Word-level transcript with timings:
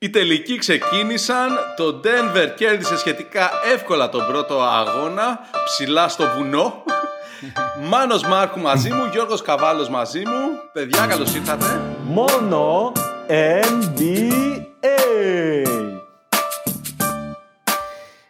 Οι 0.00 0.10
τελικοί 0.10 0.58
ξεκίνησαν, 0.58 1.58
το 1.76 2.00
Denver 2.04 2.52
κέρδισε 2.56 2.96
σχετικά 2.96 3.50
εύκολα 3.74 4.08
τον 4.08 4.26
πρώτο 4.26 4.62
αγώνα, 4.62 5.40
ψηλά 5.64 6.08
στο 6.08 6.24
βουνό. 6.36 6.84
Μάνος 7.90 8.22
Μάρκου 8.22 8.60
μαζί 8.60 8.90
μου, 8.90 9.04
Γιώργος 9.12 9.42
Καβάλος 9.42 9.88
μαζί 9.88 10.18
μου. 10.18 10.48
Παιδιά, 10.72 11.06
καλώς 11.06 11.34
ήρθατε. 11.34 11.96
Μόνο 12.02 12.92
NBA. 13.28 14.22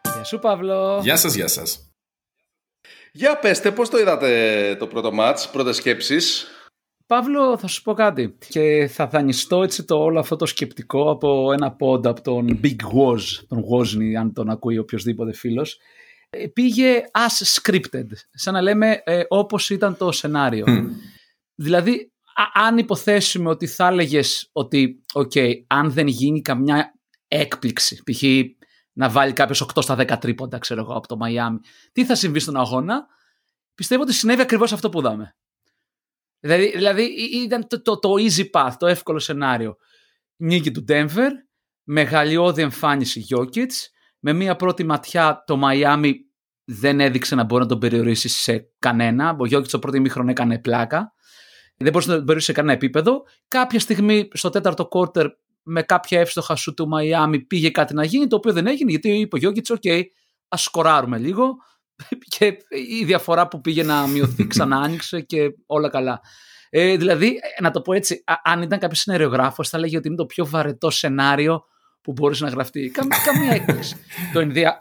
Γεια 0.03 0.25
σου 0.25 0.39
Παύλο. 0.39 1.01
Γεια 1.03 1.17
σας, 1.17 1.35
γεια 1.35 1.49
σας. 1.49 1.93
Για 3.13 3.39
πέστε, 3.39 3.71
πώς 3.71 3.89
το 3.89 3.99
είδατε 3.99 4.77
το 4.79 4.87
πρώτο 4.87 5.13
μάτς, 5.13 5.49
πρώτες 5.49 5.77
σκέψεις; 5.77 6.47
Παύλο, 7.09 7.59
θα 7.59 7.67
σου 7.67 7.83
πω 7.83 7.95
κάτι 7.95 8.37
και 8.49 8.89
θα 8.93 9.07
δανειστώ 9.07 9.63
έτσι 9.63 9.85
το 9.85 10.03
όλο 10.03 10.19
αυτό 10.19 10.37
το 10.37 10.47
σκεπτικό 10.47 11.11
από 11.11 11.53
ένα 11.53 11.73
πόντ 11.73 12.07
από 12.07 12.21
τον 12.21 12.61
Big 12.63 12.77
Woz, 12.77 13.21
τον 13.49 13.65
Wozni, 13.71 14.15
αν 14.19 14.33
τον 14.33 14.51
ακούει 14.51 14.79
οποιοδήποτε 14.79 15.33
φίλος. 15.33 15.79
Ε, 16.31 16.47
πήγε 16.47 17.03
as 17.13 17.61
scripted, 17.61 18.07
σαν 18.31 18.55
να 18.55 18.61
λέμε 18.61 19.03
ε, 19.05 19.23
όπως 19.29 19.71
ήταν 19.71 19.97
το 19.97 20.13
σενάριο. 20.13 20.65
Δηλαδή, 21.55 22.13
αν 22.53 22.79
υποθέσουμε 22.79 23.49
ότι 23.51 23.67
θα 23.67 23.87
έλεγες 23.87 24.49
ότι, 24.53 25.03
ok, 25.13 25.53
αν 25.67 25.93
δεν 25.93 26.07
γίνει 26.07 26.41
καμιά 26.41 26.95
έκπληξη, 27.29 28.03
π.χ. 28.11 28.23
να 28.93 29.09
βάλει 29.09 29.33
κάποιος 29.33 29.71
8 29.75 29.83
στα 29.83 29.97
10 29.99 30.21
τρίποντα, 30.21 30.59
ξέρω 30.59 30.81
εγώ, 30.81 30.93
από 30.93 31.09
το 31.09 31.17
Μαϊάμι, 31.17 31.59
τι 31.93 32.05
θα 32.05 32.15
συμβεί 32.15 32.39
στον 32.39 32.57
αγώνα, 32.57 33.07
πιστεύω 33.75 34.03
ότι 34.03 34.13
συνέβη 34.13 34.41
ακριβώς 34.41 34.73
αυτό 34.73 34.89
που 34.89 34.99
είδαμε. 34.99 35.37
Δηλαδή, 36.41 36.73
δηλαδή 36.75 37.03
ήταν 37.45 37.67
το, 37.67 37.83
το, 37.83 37.99
το 37.99 38.15
easy 38.19 38.45
path, 38.53 38.73
το 38.79 38.87
εύκολο 38.87 39.19
σενάριο. 39.19 39.77
Νίκη 40.37 40.71
του 40.71 40.85
Denver, 40.89 41.31
μεγαλειώδη 41.83 42.63
εμφάνιση 42.63 43.27
Jokic, 43.31 43.71
με 44.19 44.33
μία 44.33 44.57
πρώτη 44.57 44.85
ματιά 44.85 45.43
το 45.47 45.61
Miami 45.65 46.13
δεν 46.65 47.01
έδειξε 47.01 47.35
να 47.35 47.45
μπορεί 47.45 47.63
να 47.63 47.69
τον 47.69 47.79
περιορίσει 47.79 48.29
σε 48.29 48.71
κανένα. 48.79 49.31
Ο 49.31 49.45
Jokic 49.51 49.69
το 49.69 49.79
πρώτο 49.79 49.97
ημίχρονο 49.97 50.31
έκανε 50.31 50.59
πλάκα. 50.59 51.13
Δεν 51.77 51.93
μπορούσε 51.93 52.11
να 52.11 52.17
τον 52.17 52.25
περιορίσει 52.25 52.47
σε 52.47 52.53
κανένα 52.53 52.75
επίπεδο. 52.75 53.23
Κάποια 53.49 53.81
στιγμή 53.81 54.29
στο 54.33 54.51
τέταρτο 54.51 54.89
quarter 54.91 55.27
με 55.63 55.83
κάποια 55.83 56.21
εύστοχα 56.21 56.55
σου 56.55 56.75
του 56.75 56.89
Miami 56.95 57.47
πήγε 57.47 57.71
κάτι 57.71 57.95
να 57.95 58.05
γίνει, 58.05 58.27
το 58.27 58.37
οποίο 58.37 58.53
δεν 58.53 58.67
έγινε 58.67 58.91
γιατί 58.91 59.09
είπε 59.09 59.37
ο 59.37 59.41
Jokic, 59.43 59.77
ok, 59.77 60.03
ας 60.49 60.63
σκοράρουμε 60.63 61.19
λίγο, 61.19 61.57
και 62.37 62.57
η 62.69 63.05
διαφορά 63.05 63.49
που 63.49 63.61
πήγε 63.61 63.83
να 63.83 64.07
μειωθεί 64.07 64.47
ξανά 64.53 64.77
άνοιξε 64.77 65.21
και 65.21 65.51
όλα 65.67 65.89
καλά. 65.89 66.21
Ε, 66.71 66.97
δηλαδή, 66.97 67.41
να 67.61 67.71
το 67.71 67.81
πω 67.81 67.93
έτσι, 67.93 68.25
αν 68.45 68.63
ήταν 68.63 68.79
κάποιος 68.79 69.01
σενεριογράφος, 69.01 69.69
θα 69.69 69.77
έλεγε 69.77 69.97
ότι 69.97 70.09
είναι 70.09 70.17
το 70.17 70.27
πιο 70.27 70.47
βαρετό 70.47 70.91
σενάριο 70.91 71.65
που 72.01 72.13
μπορούσε 72.13 72.45
να 72.45 72.51
γραφτεί. 72.51 72.93
καμία 73.25 73.53
έκπληξη. 73.53 73.97
το, 74.33 74.41
ενδια... 74.41 74.79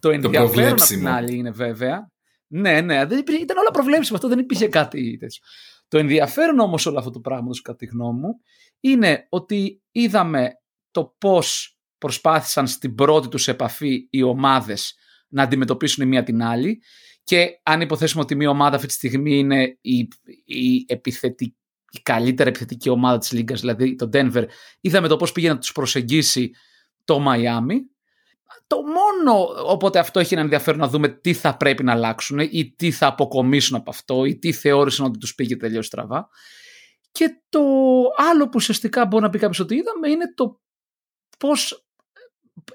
το 0.00 0.10
ενδιαφέρον 0.10 0.72
απ' 0.72 0.80
την 0.80 1.08
άλλη 1.08 1.36
είναι 1.36 1.50
βέβαια. 1.50 2.10
Ναι, 2.46 2.80
ναι, 2.80 3.04
δεν 3.04 3.18
υπήρχε, 3.18 3.42
ήταν 3.42 3.56
όλα 3.56 3.70
προβλέψιμα. 3.70 4.16
Αυτό 4.16 4.28
δεν 4.28 4.38
υπήρχε 4.38 4.68
κάτι 4.68 5.16
τέτοιο. 5.16 5.42
Το 5.88 5.98
ενδιαφέρον 5.98 6.58
όμως 6.58 6.86
όλο 6.86 6.98
αυτό 6.98 7.10
το 7.10 7.20
πράγμα, 7.20 7.50
κατά 7.62 7.78
τη 7.78 7.86
γνώμη 7.86 8.20
μου, 8.20 8.40
είναι 8.80 9.26
ότι 9.28 9.82
είδαμε 9.90 10.50
το 10.90 11.14
πώς 11.18 11.78
προσπάθησαν 11.98 12.66
στην 12.66 12.94
πρώτη 12.94 13.28
τους 13.28 13.48
επαφή 13.48 14.08
οι 14.10 14.22
ομάδες 14.22 14.94
να 15.28 15.42
αντιμετωπίσουν 15.42 16.04
η 16.04 16.06
μία 16.06 16.22
την 16.22 16.42
άλλη. 16.42 16.82
Και 17.24 17.60
αν 17.62 17.80
υποθέσουμε 17.80 18.22
ότι 18.22 18.34
μια 18.34 18.50
ομάδα 18.50 18.76
αυτή 18.76 18.88
τη 18.88 18.92
στιγμή 18.92 19.38
είναι 19.38 19.78
η, 19.80 20.08
η, 20.44 20.84
επιθετική, 20.86 21.56
η 21.90 22.00
καλύτερη 22.02 22.48
επιθετική 22.48 22.88
ομάδα 22.88 23.18
της 23.18 23.32
Λίγκας, 23.32 23.60
δηλαδή 23.60 23.94
το 23.94 24.08
Denver, 24.12 24.44
είδαμε 24.80 25.08
το 25.08 25.16
πώς 25.16 25.32
πήγε 25.32 25.48
να 25.48 25.58
τους 25.58 25.72
προσεγγίσει 25.72 26.50
το 27.04 27.24
Miami. 27.28 27.74
Το 28.66 28.76
μόνο, 28.76 29.48
οπότε 29.66 29.98
αυτό 29.98 30.20
έχει 30.20 30.34
ένα 30.34 30.42
ενδιαφέρον 30.42 30.80
να 30.80 30.88
δούμε 30.88 31.08
τι 31.08 31.34
θα 31.34 31.56
πρέπει 31.56 31.84
να 31.84 31.92
αλλάξουν 31.92 32.38
ή 32.38 32.74
τι 32.76 32.90
θα 32.90 33.06
αποκομίσουν 33.06 33.76
από 33.76 33.90
αυτό 33.90 34.24
ή 34.24 34.38
τι 34.38 34.52
θεώρησαν 34.52 35.06
ότι 35.06 35.18
τους 35.18 35.34
πήγε 35.34 35.56
τελείως 35.56 35.86
στραβά. 35.86 36.28
Και 37.12 37.40
το 37.48 37.60
άλλο 38.30 38.44
που 38.44 38.54
ουσιαστικά 38.54 39.06
μπορεί 39.06 39.22
να 39.22 39.30
πει 39.30 39.38
κάποιος 39.38 39.60
ότι 39.60 39.74
είδαμε 39.74 40.08
είναι 40.08 40.34
το 40.34 40.60
πώς 41.38 41.86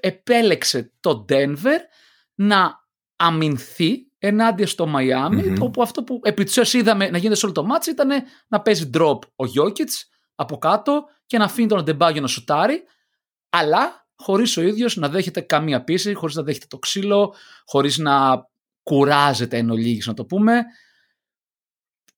επέλεξε 0.00 0.92
το 1.00 1.24
Denver 1.28 1.78
να 2.46 2.80
αμυνθεί 3.16 4.06
ενάντια 4.18 4.66
στο 4.66 4.86
μαιαμι 4.86 5.54
όπου 5.60 5.82
αυτό 5.82 6.02
που 6.02 6.20
επί 6.22 6.44
της 6.44 6.72
είδαμε 6.72 7.10
να 7.10 7.18
γίνεται 7.18 7.34
σε 7.34 7.44
όλο 7.46 7.54
το 7.54 7.64
μάτς 7.64 7.86
ήταν 7.86 8.10
να 8.48 8.60
παίζει 8.60 8.90
drop 8.94 9.18
ο 9.36 9.46
Γιώκητς 9.46 10.08
από 10.34 10.58
κάτω 10.58 11.04
και 11.26 11.38
να 11.38 11.44
αφήνει 11.44 11.68
τον 11.68 11.78
Αντεμπάγιο 11.78 12.20
να 12.20 12.26
σουτάρει, 12.26 12.82
αλλά 13.50 14.06
χωρίς 14.16 14.56
ο 14.56 14.62
ίδιος 14.62 14.96
να 14.96 15.08
δέχεται 15.08 15.40
καμία 15.40 15.84
πίεση, 15.84 16.14
χωρίς 16.14 16.34
να 16.34 16.42
δέχεται 16.42 16.66
το 16.68 16.78
ξύλο, 16.78 17.34
χωρίς 17.64 17.98
να 17.98 18.44
κουράζεται 18.82 19.56
εν 19.56 19.70
ολίγης 19.70 20.06
να 20.06 20.14
το 20.14 20.24
πούμε. 20.24 20.64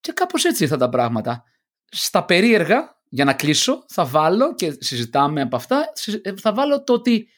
Και 0.01 0.12
κάπως 0.12 0.45
έτσι 0.45 0.62
ήρθαν 0.62 0.79
τα 0.79 0.89
πράγματα. 0.89 1.45
Στα 1.89 2.25
περίεργα, 2.25 3.01
για 3.09 3.25
να 3.25 3.35
κλείσω, 3.35 3.85
θα 3.89 4.05
βάλω 4.05 4.55
και 4.55 4.77
συζητάμε 4.79 5.41
από 5.41 5.56
αυτά, 5.56 5.93
θα 6.41 6.53
βάλω 6.53 6.85
το 6.85 6.93
ότι 6.93 7.29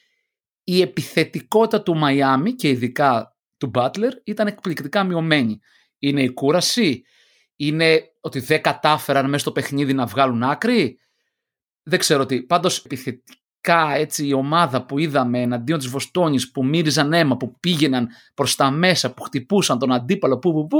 η 0.68 0.80
επιθετικότητα 0.80 1.82
του 1.82 1.96
Μαϊάμι 1.96 2.54
και 2.54 2.68
ειδικά 2.68 3.36
του 3.56 3.66
Μπάτλερ 3.66 4.12
ήταν 4.24 4.46
εκπληκτικά 4.46 5.04
μειωμένη. 5.04 5.58
Είναι 5.98 6.22
η 6.22 6.32
κούραση, 6.32 7.02
είναι 7.56 8.02
ότι 8.20 8.40
δεν 8.40 8.62
κατάφεραν 8.62 9.24
μέσα 9.24 9.38
στο 9.38 9.52
παιχνίδι 9.52 9.92
να 9.92 10.06
βγάλουν 10.06 10.42
άκρη; 10.42 10.98
Δεν 11.82 11.98
ξέρω 11.98 12.26
τι. 12.26 12.42
Πάντως 12.42 12.84
επιθετικά 12.84 13.94
έτσι 13.94 14.26
η 14.26 14.32
ομάδα 14.32 14.86
που 14.86 14.98
είδαμε 14.98 15.40
εναντίον 15.40 15.78
της 15.78 15.88
Βοστόνης 15.88 16.50
που 16.50 16.64
μύριζαν 16.64 17.12
αίμα, 17.12 17.36
που 17.36 17.60
πήγαιναν 17.60 18.08
προς 18.34 18.54
τα 18.54 18.70
μέσα, 18.70 19.14
που 19.14 19.22
χτυπούσαν 19.22 19.78
τον 19.78 19.92
αντίπαλο 19.92 20.38
που 20.38 20.52
που 20.52 20.66
που, 20.66 20.78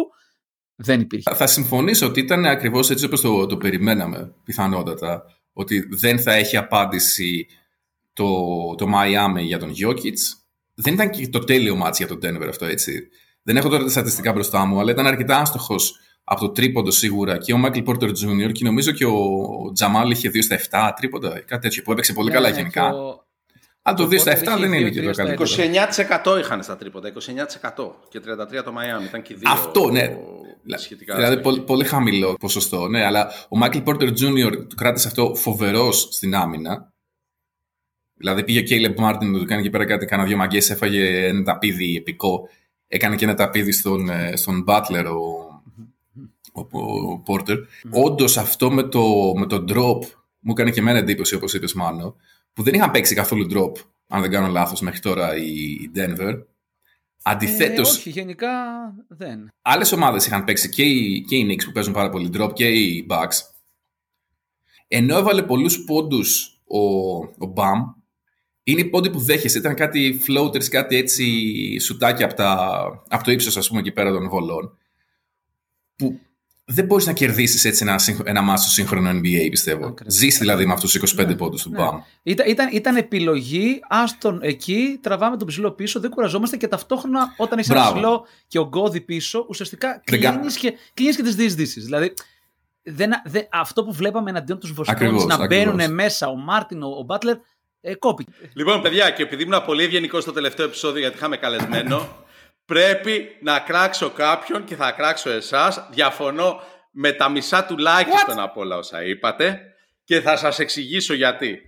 δεν 0.74 1.00
υπήρχε. 1.00 1.34
Θα 1.34 1.46
συμφωνήσω 1.46 2.06
ότι 2.06 2.20
ήταν 2.20 2.46
ακριβώς 2.46 2.90
έτσι 2.90 3.04
όπως 3.04 3.20
το, 3.20 3.46
το 3.46 3.56
περιμέναμε 3.56 4.34
πιθανότατα. 4.44 5.22
Ότι 5.52 5.88
δεν 5.90 6.18
θα 6.18 6.32
έχει 6.32 6.56
απάντηση 6.56 7.46
το, 8.16 8.74
το 8.74 8.86
Miami 8.94 9.42
για 9.42 9.58
τον 9.58 9.70
Jokic. 9.70 10.18
Δεν 10.74 10.94
ήταν 10.94 11.10
και 11.10 11.28
το 11.28 11.38
τέλειο 11.38 11.76
μάτς 11.76 11.98
για 11.98 12.06
τον 12.06 12.18
Denver 12.22 12.46
αυτό 12.48 12.66
έτσι. 12.66 13.08
Δεν 13.42 13.56
έχω 13.56 13.68
τώρα 13.68 13.82
τα 13.82 13.90
στατιστικά 13.90 14.32
μπροστά 14.32 14.64
μου, 14.64 14.80
αλλά 14.80 14.90
ήταν 14.90 15.06
αρκετά 15.06 15.38
άστοχος 15.38 16.00
από 16.24 16.40
το 16.40 16.50
τρίποντο 16.50 16.90
σίγουρα 16.90 17.38
και 17.38 17.52
ο 17.52 17.60
Michael 17.64 17.84
Porter 17.84 18.08
Jr. 18.08 18.52
και 18.52 18.64
νομίζω 18.64 18.92
και 18.92 19.04
ο 19.04 19.18
Τζαμάλ 19.74 20.10
είχε 20.10 20.28
2 20.28 20.38
στα 20.42 20.90
7 20.90 20.92
τρίποντα, 20.96 21.40
κάτι 21.40 21.62
τέτοιο 21.62 21.82
που 21.82 21.92
έπαιξε 21.92 22.12
πολύ 22.12 22.28
ναι, 22.28 22.34
καλά 22.34 22.48
ναι, 22.48 22.56
γενικά. 22.56 22.90
Το... 22.90 23.26
Αλλά 23.82 23.96
το 23.96 24.04
2 24.04 24.18
στα 24.18 24.38
7 24.38 24.58
δεν 24.60 24.72
είναι 24.72 24.90
και 24.90 25.02
το 25.02 25.10
καλύτερο. 25.10 25.50
29% 26.34 26.38
είχαν 26.38 26.62
στα 26.62 26.76
τρίποντα, 26.76 27.12
29% 27.12 27.14
και 28.08 28.20
33% 28.60 28.62
το 28.64 28.74
Miami. 28.76 29.04
Ήταν 29.08 29.22
και 29.22 29.34
δύο. 29.34 29.50
Αυτό, 29.50 29.90
ναι. 29.90 30.16
Σχετικά 30.76 31.14
δηλαδή 31.14 31.40
πολύ, 31.40 31.60
πολύ, 31.60 31.84
χαμηλό 31.84 32.34
ποσοστό, 32.34 32.88
ναι. 32.88 33.04
Αλλά 33.04 33.30
ο 33.48 33.58
Michael 33.62 33.84
Porter 33.84 34.08
Jr. 34.08 34.52
το 34.68 34.74
κράτησε 34.76 35.08
αυτό 35.08 35.34
φοβερός 35.34 36.08
στην 36.10 36.34
άμυνα. 36.34 36.94
Δηλαδή 38.16 38.44
πήγε 38.44 38.58
ο 38.58 38.62
Κέιλεμ 38.62 38.94
Μάρτιν 38.96 39.30
να 39.30 39.38
του 39.38 39.44
κάνει 39.44 39.62
και 39.62 39.70
πέρα 39.70 39.84
κάτι, 39.84 40.06
κάνα 40.06 40.24
δύο 40.24 40.36
μαγκές, 40.36 40.70
έφαγε 40.70 41.26
ένα 41.26 41.42
ταπίδι 41.42 41.96
επικό. 41.96 42.48
Έκανε 42.86 43.16
και 43.16 43.24
ένα 43.24 43.34
ταπίδι 43.34 43.72
στον, 43.72 44.08
ε, 44.08 44.36
στον 44.36 44.64
Butler 44.68 45.04
ο, 45.04 46.60
ο, 46.62 46.78
ο 47.12 47.22
Porter. 47.26 47.56
Mm. 47.56 47.90
Όντως 47.90 48.36
αυτό 48.36 48.70
με 48.70 48.82
το, 48.82 49.32
με 49.36 49.46
το 49.46 49.64
drop 49.68 50.06
μου 50.38 50.52
έκανε 50.52 50.70
και 50.70 50.80
εμένα 50.80 50.98
εντύπωση, 50.98 51.34
όπως 51.34 51.54
είπες 51.54 51.74
Μάνο, 51.74 52.16
που 52.52 52.62
δεν 52.62 52.74
είχαν 52.74 52.90
παίξει 52.90 53.14
καθόλου 53.14 53.46
drop, 53.50 53.72
αν 54.08 54.20
δεν 54.20 54.30
κάνω 54.30 54.46
λάθος, 54.46 54.80
μέχρι 54.80 55.00
τώρα 55.00 55.36
η 55.36 55.90
Denver. 55.94 56.42
Αντιθέτω. 57.22 57.80
Ε, 57.80 57.84
όχι, 57.84 58.10
γενικά 58.10 58.48
δεν. 59.08 59.52
Άλλες 59.62 59.92
ομάδες 59.92 60.26
είχαν 60.26 60.44
παίξει 60.44 60.68
και 60.68 60.82
οι, 60.82 61.24
και 61.28 61.36
οι 61.36 61.46
Knicks 61.50 61.64
που 61.64 61.72
παίζουν 61.72 61.92
πάρα 61.92 62.08
πολύ 62.08 62.30
drop 62.34 62.52
και 62.52 62.68
οι 62.68 63.06
Bucks. 63.10 63.40
Ενώ 64.88 65.16
έβαλε 65.16 65.42
πολλούς 65.42 65.84
πόντους 65.84 66.60
ο, 66.66 66.78
ο 67.16 67.52
Bam, 67.54 67.94
είναι 68.68 68.80
οι 68.80 68.84
πόντι 68.84 69.10
που 69.10 69.18
δέχεσαι. 69.18 69.58
Ήταν 69.58 69.74
κάτι 69.74 70.20
floaters, 70.26 70.64
κάτι 70.64 70.96
έτσι 70.96 71.24
σουτάκια 71.78 72.24
από, 72.24 72.34
τα, 72.34 72.54
από 73.08 73.24
το 73.24 73.30
ύψος, 73.30 73.56
ας 73.56 73.68
πούμε, 73.68 73.80
εκεί 73.80 73.92
πέρα 73.92 74.12
των 74.12 74.28
βολών. 74.28 74.78
Που 75.96 76.20
δεν 76.64 76.84
μπορείς 76.84 77.06
να 77.06 77.12
κερδίσεις 77.12 77.64
έτσι 77.64 77.84
ένα, 77.84 78.00
ένα 78.24 78.42
μάσο 78.42 78.70
σύγχρονο 78.70 79.10
NBA, 79.10 79.48
πιστεύω. 79.50 79.94
Ζήσει 80.06 80.38
δηλαδή 80.38 80.66
με 80.66 80.72
αυτούς 80.72 80.92
τους 80.92 81.14
25 81.14 81.26
ναι. 81.26 81.34
πόντους 81.34 81.62
του 81.62 81.70
ναι. 81.70 81.78
Ήταν, 82.22 82.48
ήταν, 82.48 82.68
ήταν 82.72 82.96
επιλογή, 82.96 83.80
άστον 83.88 84.38
εκεί, 84.42 84.98
τραβάμε 85.02 85.36
τον 85.36 85.46
ψηλό 85.46 85.70
πίσω, 85.70 86.00
δεν 86.00 86.10
κουραζόμαστε 86.10 86.56
και 86.56 86.68
ταυτόχρονα 86.68 87.34
όταν 87.36 87.58
είσαι 87.58 87.74
ψηλό 87.74 88.26
και 88.46 88.58
ο 88.58 88.68
Γκώδη 88.68 89.00
πίσω, 89.00 89.46
ουσιαστικά 89.48 90.02
κλείνεις 90.04 90.56
και, 90.56 90.72
κλείνεις 90.94 91.16
και 91.16 91.22
τις 91.22 91.34
διεισδύσεις. 91.34 91.84
Δηλαδή, 91.84 92.12
δεν, 92.82 93.10
δεν, 93.24 93.48
αυτό 93.50 93.84
που 93.84 93.92
βλέπαμε 93.92 94.30
εναντίον 94.30 94.58
τους 94.58 94.72
Βοσκόνη 94.72 95.24
να 95.24 95.46
μπαίνουν 95.46 95.94
μέσα 95.94 96.28
ο 96.28 96.36
Μάρτιν, 96.36 96.82
ο, 96.82 96.88
ο 96.98 97.02
Μπάτλερ, 97.02 97.36
ε, 97.80 97.94
κόπη. 97.94 98.26
Λοιπόν, 98.54 98.82
παιδιά, 98.82 99.10
και 99.10 99.22
επειδή 99.22 99.42
ήμουν 99.42 99.64
πολύ 99.64 99.82
ευγενικός 99.84 100.22
στο 100.22 100.32
τελευταίο 100.32 100.66
επεισόδιο 100.66 101.00
γιατί 101.00 101.16
είχαμε 101.16 101.36
καλεσμένο, 101.36 102.26
πρέπει 102.64 103.36
να 103.40 103.58
κράξω 103.58 104.10
κάποιον 104.10 104.64
και 104.64 104.76
θα 104.76 104.90
κράξω 104.90 105.30
εσάς. 105.30 105.88
Διαφωνώ 105.90 106.60
με 106.90 107.12
τα 107.12 107.28
μισά 107.28 107.64
τουλάχιστον 107.64 108.40
από 108.40 108.60
όλα 108.60 108.76
όσα 108.76 109.04
είπατε 109.04 109.60
και 110.04 110.20
θα 110.20 110.36
σας 110.36 110.58
εξηγήσω 110.58 111.14
γιατί. 111.14 111.60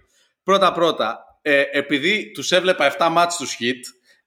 Πρώτα-πρώτα, 0.42 1.22
Ε, 1.42 1.64
επειδή 1.72 2.30
τους 2.30 2.52
έβλεπα 2.52 2.84
7 2.98 3.08
ματς 3.10 3.36
τους 3.36 3.56
Heat, 3.60 3.80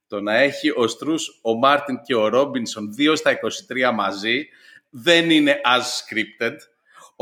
το 0.06 0.20
να 0.20 0.34
έχει 0.34 0.70
ο 0.76 0.86
Στρους, 0.86 1.28
ο 1.42 1.54
Μάρτιν 1.54 2.00
και 2.02 2.14
ο 2.14 2.28
Ρόμπινσον 2.28 2.94
2 2.98 3.16
στα 3.16 3.30
23 3.30 3.92
μαζί, 3.92 4.48
δεν 4.90 5.30
είναι 5.30 5.60
as 5.64 5.80
scripted. 5.80 6.56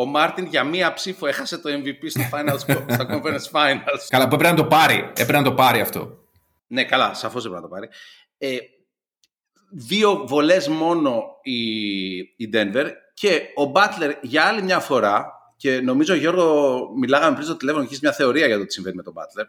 Ο 0.00 0.06
Μάρτιν 0.06 0.46
για 0.46 0.64
μία 0.64 0.92
ψήφο 0.92 1.26
έχασε 1.26 1.58
το 1.58 1.70
MVP 1.72 2.04
στο 2.08 2.20
finals, 2.32 2.58
στα 2.94 3.06
Conference 3.10 3.50
Finals. 3.52 4.06
Καλά, 4.08 4.28
που 4.28 4.34
έπρεπε 4.34 4.50
να 4.50 4.56
το 4.56 4.64
πάρει. 4.64 4.98
Έπρεπε 5.10 5.32
να 5.32 5.42
το 5.42 5.52
πάρει 5.52 5.80
αυτό. 5.80 6.18
Ναι, 6.66 6.84
καλά, 6.84 7.14
σαφώς 7.14 7.44
έπρεπε 7.44 7.62
να 7.62 7.68
το 7.68 7.74
πάρει. 7.74 7.88
Ε, 8.38 8.56
δύο 9.70 10.24
βολές 10.26 10.68
μόνο 10.68 11.22
η, 11.42 12.18
η 12.18 12.50
Denver 12.52 12.86
και 13.14 13.42
ο 13.56 13.72
Butler 13.74 14.12
για 14.20 14.44
άλλη 14.44 14.62
μια 14.62 14.80
φορά 14.80 15.32
και 15.56 15.80
νομίζω 15.80 16.14
Γιώργο 16.14 16.78
μιλάγαμε 17.00 17.34
πριν 17.34 17.46
στο 17.46 17.56
τηλέφωνο 17.56 17.84
και 17.84 17.98
μια 18.02 18.12
θεωρία 18.12 18.46
για 18.46 18.58
το 18.58 18.66
τι 18.66 18.72
συμβαίνει 18.72 18.96
με 18.96 19.02
τον 19.02 19.14
Butler. 19.16 19.44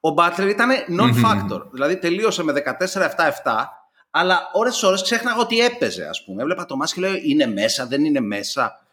Ο 0.00 0.14
Butler 0.16 0.48
ήταν 0.48 0.70
non-factor, 1.00 1.62
δηλαδή 1.74 1.98
τελείωσε 1.98 2.42
με 2.42 2.52
14-7-7 2.78 3.04
αλλά 4.10 4.50
ώρες 4.52 4.82
ώρες 4.82 5.02
ξέχναγα 5.02 5.40
ότι 5.40 5.60
έπαιζε 5.60 6.06
ας 6.06 6.24
πούμε. 6.24 6.42
Έβλεπα 6.42 6.64
το 6.64 6.76
μάσκι 6.76 7.00
και 7.00 7.06
λέω 7.06 7.16
είναι 7.22 7.46
μέσα, 7.46 7.86
δεν 7.86 8.04
είναι 8.04 8.20
μέσα. 8.20 8.84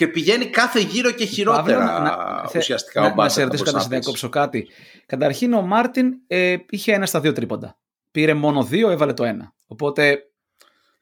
Ε, 0.00 0.04
και 0.04 0.12
πηγαίνει 0.12 0.46
κάθε 0.46 0.80
γύρο 0.80 1.10
και 1.10 1.24
χειρότερα 1.24 2.00
να, 2.00 2.16
ουσιαστικά 2.56 3.00
να, 3.00 3.06
ο 3.06 3.10
Butler. 3.10 3.16
Να 3.16 3.28
σε 3.28 3.42
ρωτήσω 3.42 3.64
κάτι, 3.64 3.76
να 3.76 3.84
διακόψω 3.84 4.28
κάτι. 4.28 4.68
Καταρχήν 5.06 5.52
ο 5.52 5.62
Μάρτιν 5.62 6.12
ε, 6.26 6.56
είχε 6.70 6.92
ένα 6.92 7.06
στα 7.06 7.20
δύο 7.20 7.32
τρίποντα. 7.32 7.78
Πήρε 8.10 8.34
μόνο 8.34 8.62
δύο, 8.62 8.90
έβαλε 8.90 9.12
το 9.12 9.24
ένα. 9.24 9.54
Οπότε 9.66 10.18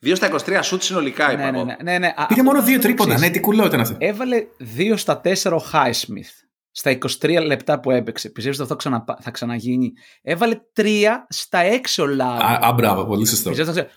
2 0.04 0.12
στα 0.14 0.30
23 0.46 0.60
σουτ 0.62 0.82
συνολικά, 0.82 1.32
είπα 1.32 1.50
ναι, 1.50 1.62
ναι, 1.62 1.76
ναι, 1.82 1.98
ναι. 1.98 2.14
Πήγε 2.28 2.42
μόνο 2.42 2.62
δύο 2.62 2.78
τρίποντα. 2.78 3.18
Ναι, 3.18 3.30
τι 3.30 3.40
κουλό 3.40 3.64
ήταν 3.64 3.80
αυτό. 3.80 3.96
Έβαλε 3.98 4.44
2 4.76 4.92
στα 4.96 5.20
4 5.24 5.32
ο 5.52 5.64
Highsmith 5.72 6.46
στα 6.70 6.98
23 7.20 7.42
λεπτά 7.44 7.80
που 7.80 7.90
έπαιξε. 7.90 8.28
Πιστεύω 8.28 8.54
ότι 8.54 8.62
αυτό 8.62 8.76
ξανα, 8.76 9.04
θα 9.20 9.30
ξαναγίνει; 9.30 9.92
Έβαλε 10.22 10.60
3 10.76 11.04
στα 11.28 11.60
6 11.96 12.02
ο 12.02 12.06
Λάουρι. 12.06 12.66
Α, 12.66 12.72
μπράβο, 12.72 13.06
πολύ 13.06 13.26
σωστό. 13.26 13.52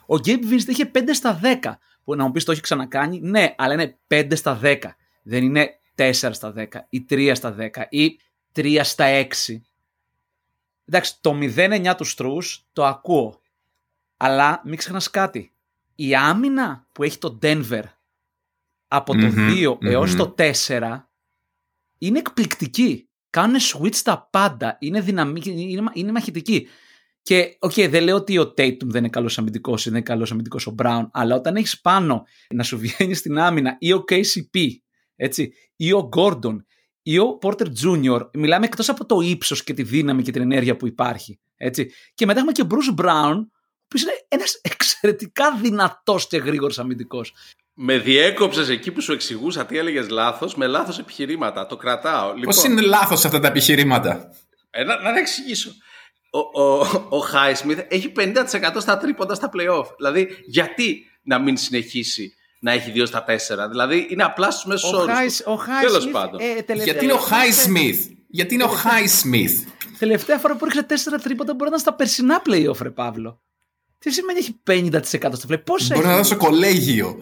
Ο 0.06 0.18
Gabe 0.18 0.44
Vincent 0.52 0.68
είχε 0.68 0.92
5 0.94 1.00
στα 1.12 1.40
10. 1.44 1.72
Που 2.04 2.16
να 2.16 2.24
μου 2.24 2.32
πεις 2.32 2.44
το 2.44 2.52
έχει 2.52 2.62
ξανακάνει. 2.62 3.20
Ναι, 3.20 3.56
αλλά 3.58 3.74
είναι 3.74 3.98
5 4.08 4.36
στα 4.36 4.60
10. 4.64 4.78
Δεν 5.24 5.44
είναι 5.44 5.80
4 5.96 6.12
στα 6.12 6.54
10 6.58 6.66
ή 6.90 7.06
3 7.10 7.32
στα 7.36 7.56
10 7.60 7.68
ή 7.90 8.20
3 8.56 8.80
στα 8.84 9.06
6. 9.08 9.62
Εντάξει, 10.86 11.22
το 11.22 11.38
0-9 11.56 11.94
του 11.98 12.12
Στρους 12.12 12.38
το 12.74 12.86
ακούω. 12.86 13.42
Αλλά 14.18 14.62
μην 14.66 14.78
ξεχνάς 14.78 15.10
κάτι. 15.10 15.54
Η 15.96 16.16
άμυνα 16.16 16.88
που 16.92 17.04
έχει 17.04 17.18
το 17.18 17.40
Denver 17.42 17.84
από 18.88 19.14
το 19.14 19.32
2 19.36 19.78
έως 19.82 20.16
το 20.16 20.36
4 20.38 21.06
είναι 21.98 22.20
εκπληκτική. 22.20 23.10
Κάνουν 23.30 23.60
switch 23.60 23.96
τα 23.96 24.28
πάντα. 24.32 24.78
Είναι, 24.80 25.02
δυναμική, 25.02 25.50
είναι, 25.50 25.92
είναι 25.94 26.12
μαχητική. 26.12 26.68
Και, 27.24 27.56
οκ, 27.60 27.72
okay, 27.76 27.88
δεν 27.90 28.04
λέω 28.04 28.16
ότι 28.16 28.38
ο 28.38 28.54
Tatum 28.58 28.84
δεν 28.84 29.00
είναι 29.00 29.10
καλός 29.10 29.38
αμυντικός, 29.38 29.86
είναι 29.86 30.02
καλός 30.02 30.32
αμυντικός 30.32 30.68
ο 30.68 30.76
Brown, 30.78 31.04
αλλά 31.12 31.36
όταν 31.36 31.56
έχεις 31.56 31.82
πάνω 31.82 32.26
να 32.54 32.64
σου 32.64 32.78
βγαίνει 32.78 33.14
στην 33.14 33.40
άμυνα 33.40 33.76
ή 33.80 33.94
ο 33.94 34.04
KCP, 34.12 34.68
έτσι, 35.16 35.54
ή 35.76 35.94
ο 35.94 36.10
Gordon, 36.16 36.56
ή 37.04 37.20
ο 37.20 37.38
Porter 37.42 37.68
Jr., 37.84 38.30
μιλάμε 38.34 38.66
εκτός 38.66 38.90
από 38.90 39.06
το 39.06 39.20
ύψος 39.20 39.64
και 39.64 39.74
τη 39.74 39.84
δύναμη 39.84 40.24
και 40.24 40.32
την 40.32 40.42
ενέργεια 40.42 40.76
που 40.76 40.88
υπάρχει. 40.88 41.40
Έτσι. 41.58 41.92
Και 42.14 42.26
μετά 42.26 42.40
έχουμε 42.40 42.52
και 42.52 42.62
ο 42.62 42.68
Bruce 42.70 43.02
Brown, 43.02 43.36
ο 43.36 43.84
οποίος 43.86 44.02
είναι 44.02 44.26
ένας 44.28 44.60
εξαιρετικά 44.72 45.56
δυνατός 45.62 46.28
και 46.28 46.38
γρήγορος 46.38 46.80
αμυντικός. 46.80 47.34
Με 47.74 47.98
διέκοψες 47.98 48.70
εκεί 48.70 48.92
που 48.92 49.02
σου 49.02 49.12
εξηγούσα 49.12 49.66
τι 49.66 49.78
έλεγες 49.78 50.10
λάθος, 50.10 50.56
με 50.56 50.68
λάθος 50.68 51.00
επιχειρήματα. 51.00 51.66
Το 51.66 51.76
κρατάω. 51.76 52.34
Λοιπόν, 52.34 52.56
Πώ 52.56 52.64
είναι 52.64 52.82
λάθος 52.82 53.26
αυτά 53.26 53.40
τα 53.40 53.48
επιχειρήματα; 53.48 54.30
Ε, 54.70 54.84
να, 54.84 55.02
να 55.02 55.14
τα 55.14 55.20
εξηγήσω. 55.20 55.72
Ο, 56.34 56.62
ο, 56.62 56.80
ο 57.10 57.18
Χάισμιθ 57.18 57.80
έχει 57.88 58.12
50% 58.16 58.36
στα 58.78 58.98
τρίποντα 58.98 59.36
στα 59.36 59.50
playoff. 59.54 59.86
Δηλαδή, 59.98 60.28
γιατί 60.46 61.06
να 61.24 61.40
μην 61.40 61.58
συνεχίσει 61.58 62.34
να 62.60 62.72
έχει 62.72 62.92
2 62.96 63.04
στα 63.06 63.26
4. 63.28 63.70
Δηλαδή, 63.70 64.08
είναι 64.10 64.24
απλά 64.24 64.52
στους 64.52 64.66
μέσους 64.66 64.92
όρους. 64.92 65.42
Τέλος 65.82 66.08
πάντων. 66.08 66.40
Ε, 66.40 66.74
Γιατί 66.74 67.04
είναι 67.04 67.14
ο 67.14 67.18
Χάισμιθ. 67.18 68.06
Γιατί 68.28 68.54
είναι 68.54 68.64
ο 68.64 68.68
Χάισμιθ. 68.68 69.64
Τελευταία 70.00 70.38
φορά 70.38 70.56
που 70.56 70.66
ρίξε 70.66 70.86
4 71.16 71.20
τρίποντα 71.22 71.54
μπορεί 71.54 71.70
να 71.70 71.76
ήταν 71.76 71.80
στα 71.80 71.94
περσινά 71.94 72.42
playoff, 72.46 72.82
ρε 72.82 72.90
Παύλο. 72.90 73.42
Τι 74.00 74.12
σημαίνει 74.12 74.40
έχει 74.40 74.62
50% 74.68 75.32
στο 75.34 75.48
play. 75.50 75.64
Πώς 75.66 75.82
έχει. 75.82 75.94
Μπορεί 75.94 76.06
να 76.06 76.16
δώσω 76.16 76.38
κολέγιο. 76.38 77.22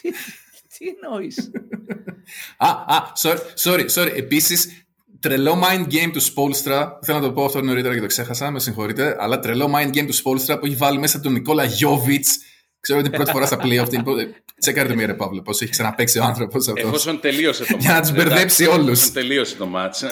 τι, 0.00 0.10
τι 0.78 0.86
εννοείς; 1.02 1.50
α, 2.56 2.68
α, 2.68 3.12
sorry, 3.22 3.38
sorry, 3.62 3.86
sorry. 3.94 4.12
Επίσης, 4.16 4.84
τρελό 5.20 5.62
mind 5.64 5.92
game 5.92 6.10
του 6.12 6.22
Spolstra. 6.22 6.88
Θέλω 7.02 7.18
να 7.18 7.26
το 7.26 7.32
πω 7.32 7.44
αυτό 7.44 7.60
νωρίτερα 7.60 7.94
και 7.94 8.00
το 8.00 8.06
ξέχασα, 8.06 8.50
με 8.50 8.60
συγχωρείτε. 8.60 9.16
Αλλά 9.18 9.38
τρελό 9.38 9.74
mind 9.76 9.88
game 9.88 10.06
του 10.06 10.14
Spolstra 10.14 10.60
που 10.60 10.66
έχει 10.66 10.74
βάλει 10.74 10.98
μέσα 10.98 11.20
τον 11.20 11.32
Νικόλα 11.32 11.64
Γιώβιτς. 11.64 12.38
Ξέρω 12.80 12.98
ότι 12.98 13.08
είναι 13.08 13.16
πρώτη 13.16 13.30
φορά 13.30 13.46
στα 13.46 13.58
playoff. 13.62 13.86
Τσέκαρε 14.60 14.88
το 14.88 14.94
μία, 14.94 15.16
Παύλο, 15.16 15.42
πώς 15.42 15.60
έχει 15.60 15.70
ξαναπέξει 15.70 16.18
ο 16.18 16.24
άνθρωπος 16.24 16.68
αυτός. 16.68 16.84
Εφόσον 16.84 17.20
τελείωσε 17.20 17.64
το 17.64 17.72
μάτσο. 17.72 17.86
Για 17.86 17.94
να 17.94 18.00
τους 18.00 18.12
μπερδέψει 18.12 18.66
όλους. 18.66 19.12
τελείωσε 19.12 19.56
το 19.56 19.66
μάτσο. 19.66 20.06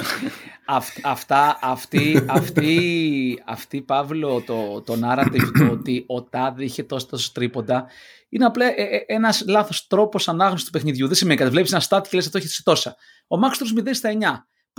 Αυτά, 1.03 1.59
αυτή, 1.63 2.25
αυτή, 2.29 3.43
αυτή, 3.47 3.81
Παύλο, 3.81 4.43
το, 4.47 4.83
το 4.83 4.99
narrative 5.05 5.51
το 5.59 5.69
ότι 5.71 6.05
ο 6.07 6.23
Τάδε 6.23 6.65
είχε 6.65 6.83
τόσο, 6.83 7.07
τόσο 7.07 7.31
τρίποντα 7.35 7.87
είναι 8.29 8.45
απλά 8.45 8.67
ε, 8.67 8.83
ε, 8.83 9.05
ένας 9.07 9.45
λάθος 9.47 9.87
τρόπος 9.87 10.29
ανάγνωσης 10.29 10.67
του 10.67 10.73
παιχνιδιού. 10.73 11.07
Δεν 11.07 11.17
σημαίνει 11.17 11.39
κάτι. 11.39 11.51
Βλέπεις 11.51 11.73
ένα 11.73 11.81
στάτη 11.81 12.09
και 12.09 12.17
λες: 12.17 12.27
Αυτό 12.27 12.39
έχεις 12.39 12.55
σε 12.55 12.63
τόσα. 12.63 12.97
Ο 13.27 13.39
Μάξ 13.39 13.59
0 13.59 13.89
στα 13.93 14.11
9. 14.13 14.17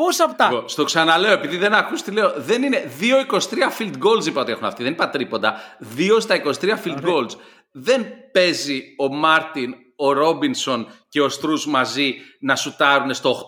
Πόσα 0.03 0.23
από 0.23 0.35
τα. 0.35 0.63
Στο 0.65 0.83
ξαναλέω, 0.83 1.31
επειδή 1.31 1.57
δεν 1.57 1.73
ακούς 1.73 2.01
τι 2.01 2.11
λέω. 2.11 2.33
Δεν 2.37 2.63
είναι 2.63 2.91
2-23 2.99 3.39
field 3.79 3.93
goals 3.93 4.25
είπα 4.25 4.41
ότι 4.41 4.51
έχουν 4.51 4.65
αυτοί. 4.65 4.83
Δεν 4.83 4.91
είπα 4.91 5.09
τρίποντα. 5.09 5.55
2 5.97 6.17
στα 6.19 6.35
23 6.35 6.49
field 6.83 7.03
goals. 7.03 7.31
Δεν 7.71 8.05
παίζει 8.31 8.81
ο 8.97 9.13
Μάρτιν, 9.13 9.73
ο 9.95 10.11
Ρόμπινσον 10.11 10.87
και 11.09 11.21
ο 11.21 11.29
Στρούς 11.29 11.67
μαζί 11.67 12.15
να 12.39 12.55
σουτάρουν 12.55 13.13
στο 13.13 13.45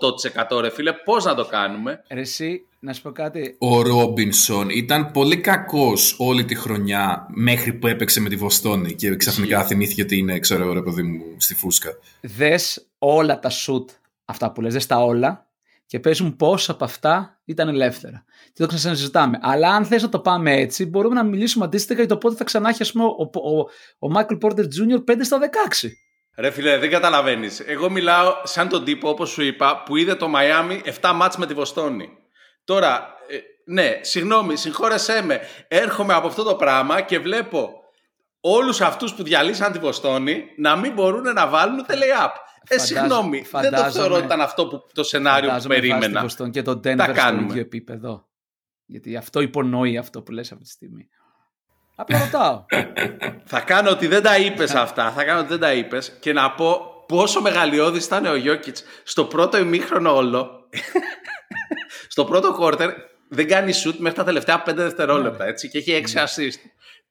8% 0.51 0.59
ρε 0.61 0.69
φίλε. 0.69 0.93
Πώς 0.93 1.25
να 1.25 1.35
το 1.35 1.45
κάνουμε; 1.45 2.03
Ρε 2.09 2.19
εσύ, 2.19 2.65
να 2.79 2.93
σου 2.93 3.01
πω 3.01 3.11
κάτι. 3.11 3.55
Ο 3.59 3.81
Ρόμπινσον 3.81 4.69
ήταν 4.69 5.11
πολύ 5.11 5.37
κακός 5.37 6.15
όλη 6.17 6.45
τη 6.45 6.55
χρονιά 6.55 7.27
μέχρι 7.29 7.73
που 7.73 7.87
έπαιξε 7.87 8.19
με 8.19 8.29
τη 8.29 8.35
Βοστόνη 8.35 8.93
και 8.93 9.15
ξαφνικά 9.15 9.63
θυμήθηκε 9.63 10.01
ότι 10.01 10.17
είναι, 10.17 10.39
ξέρω 10.39 10.73
ρε 10.73 10.81
παιδί 10.81 11.03
μου, 11.03 11.23
στη 11.37 11.55
φούσκα. 11.55 11.89
Δες 12.21 12.87
όλα 12.97 13.39
τα 13.39 13.49
σουτ 13.49 13.89
αυτά 14.25 14.51
που 14.51 14.61
λες, 14.61 14.73
δες 14.73 14.85
τα 14.85 15.03
όλα 15.03 15.45
και 15.91 15.99
παίζουν 15.99 16.35
πόσα 16.35 16.71
από 16.71 16.83
αυτά 16.83 17.39
ήταν 17.45 17.67
ελεύθερα. 17.67 18.23
Και 18.53 18.65
το 18.65 18.67
ξανασυζητάμε. 18.67 19.39
Αλλά 19.41 19.69
αν 19.69 19.85
θες 19.85 20.01
να 20.01 20.09
το 20.09 20.19
πάμε 20.19 20.53
έτσι, 20.53 20.85
μπορούμε 20.85 21.15
να 21.15 21.23
μιλήσουμε 21.23 21.65
αντίστοιχα 21.65 21.99
για 21.99 22.09
το 22.09 22.17
πότε 22.17 22.35
θα 22.35 22.43
ξανά 22.43 22.69
έχει 22.69 22.97
ο, 22.97 23.03
ο, 23.03 23.59
ο, 24.07 24.11
Michael 24.15 24.37
Porter 24.41 24.59
Jr. 24.59 25.11
5 25.11 25.17
στα 25.21 25.39
16. 25.81 25.87
Ρε 26.37 26.51
φίλε, 26.51 26.77
δεν 26.77 26.89
καταλαβαίνεις. 26.89 27.59
Εγώ 27.59 27.89
μιλάω 27.89 28.33
σαν 28.43 28.69
τον 28.69 28.83
τύπο, 28.83 29.09
όπως 29.09 29.29
σου 29.29 29.41
είπα, 29.43 29.83
που 29.83 29.95
είδε 29.95 30.15
το 30.15 30.27
Μαϊάμι 30.27 30.81
7 31.01 31.11
μάτς 31.15 31.37
με 31.37 31.45
τη 31.45 31.53
Βοστόνη. 31.53 32.09
Τώρα, 32.63 33.15
ε, 33.27 33.37
ναι, 33.65 33.99
συγγνώμη, 34.01 34.55
συγχώρεσέ 34.55 35.21
με. 35.23 35.39
Έρχομαι 35.67 36.13
από 36.13 36.27
αυτό 36.27 36.43
το 36.43 36.55
πράγμα 36.55 37.01
και 37.01 37.19
βλέπω 37.19 37.73
όλους 38.39 38.81
αυτούς 38.81 39.13
που 39.13 39.23
διαλύσαν 39.23 39.71
τη 39.71 39.79
Βοστόνη 39.79 40.43
να 40.57 40.75
μην 40.75 40.93
μπορούν 40.93 41.33
να 41.33 41.47
βάλουν 41.47 41.77
το 41.77 41.93
lay-up. 41.93 42.31
Ε, 42.67 42.77
συγγνώμη, 42.77 43.45
δεν 43.51 43.71
το 43.71 43.91
θεωρώ 43.91 44.15
ότι 44.15 44.25
ήταν 44.25 44.41
αυτό 44.41 44.67
που, 44.67 44.87
το 44.93 45.03
σενάριο 45.03 45.57
που 45.61 45.67
περίμενα. 45.67 46.25
και 46.51 46.61
το 46.61 46.79
Denver 46.83 47.15
στο 47.15 47.35
ίδιο 47.41 47.61
επίπεδο. 47.61 48.29
Γιατί 48.85 49.15
αυτό 49.15 49.41
υπονοεί 49.41 49.97
αυτό 49.97 50.21
που 50.21 50.31
λες 50.31 50.51
αυτή 50.51 50.63
τη 50.63 50.69
στιγμή. 50.69 51.07
Απλά 51.95 52.19
ρωτάω. 52.19 52.65
θα 53.53 53.59
κάνω 53.59 53.89
ότι 53.89 54.07
δεν 54.07 54.23
τα 54.23 54.37
είπες 54.37 54.75
αυτά. 54.75 55.11
Θα 55.11 55.23
κάνω 55.23 55.39
ότι 55.39 55.47
δεν 55.47 55.59
τα 55.59 55.73
είπες 55.73 56.17
και 56.19 56.33
να 56.33 56.51
πω 56.51 56.91
πόσο 57.07 57.41
μεγαλειώδης 57.41 58.05
ήταν 58.05 58.25
ο 58.25 58.35
Γιώκητς 58.35 58.83
στο 59.03 59.25
πρώτο 59.25 59.57
ημίχρονο 59.57 60.15
όλο. 60.15 60.69
στο 62.13 62.25
πρώτο 62.25 62.57
quarter 62.61 62.89
δεν 63.29 63.47
κάνει 63.47 63.71
shoot 63.83 63.95
μέχρι 63.97 64.17
τα 64.17 64.23
τελευταία 64.23 64.63
5 64.67 64.73
δευτερόλεπτα 64.75 65.45
έτσι, 65.45 65.69
και 65.69 65.77
έχει 65.77 66.03
6 66.07 66.17
assist. 66.17 66.59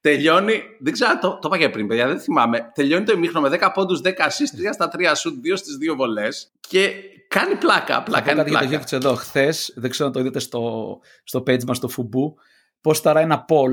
Τελειώνει, 0.00 0.62
δεν 0.80 0.92
ξέρω, 0.92 1.19
το, 1.19 1.28
το 1.28 1.40
είπα 1.45 1.59
και 1.59 1.69
πριν, 1.69 1.87
παιδιά, 1.87 2.07
δεν 2.07 2.21
θυμάμαι. 2.21 2.71
Τελειώνει 2.75 3.04
το 3.04 3.12
ημίχρονο 3.12 3.49
με 3.49 3.59
10 3.61 3.71
πόντους, 3.75 4.00
10 4.04 4.09
assist, 4.09 4.11
3 4.11 4.71
στα 4.73 4.90
3 4.92 5.00
shoot, 5.00 5.52
2 5.52 5.57
στις 5.57 5.78
2 5.92 5.97
βολές 5.97 6.52
και 6.61 6.92
κάνει 7.28 7.54
πλάκα. 7.54 7.97
Απλά 7.97 8.21
κάνει 8.21 8.45
πλάκα. 8.45 8.64
Για 8.64 8.80
το 8.80 8.97
εδώ, 8.97 9.14
χθες, 9.14 9.73
δεν 9.76 9.90
ξέρω 9.90 10.09
αν 10.09 10.14
το 10.14 10.21
είδατε 10.21 10.38
στο, 10.38 10.99
στο 11.25 11.38
page 11.47 11.64
μας 11.64 11.76
στο 11.76 11.88
Φουμπού, 11.88 12.35
πώς 12.80 13.00
ταρά 13.00 13.21
ένα 13.21 13.45
poll 13.49 13.73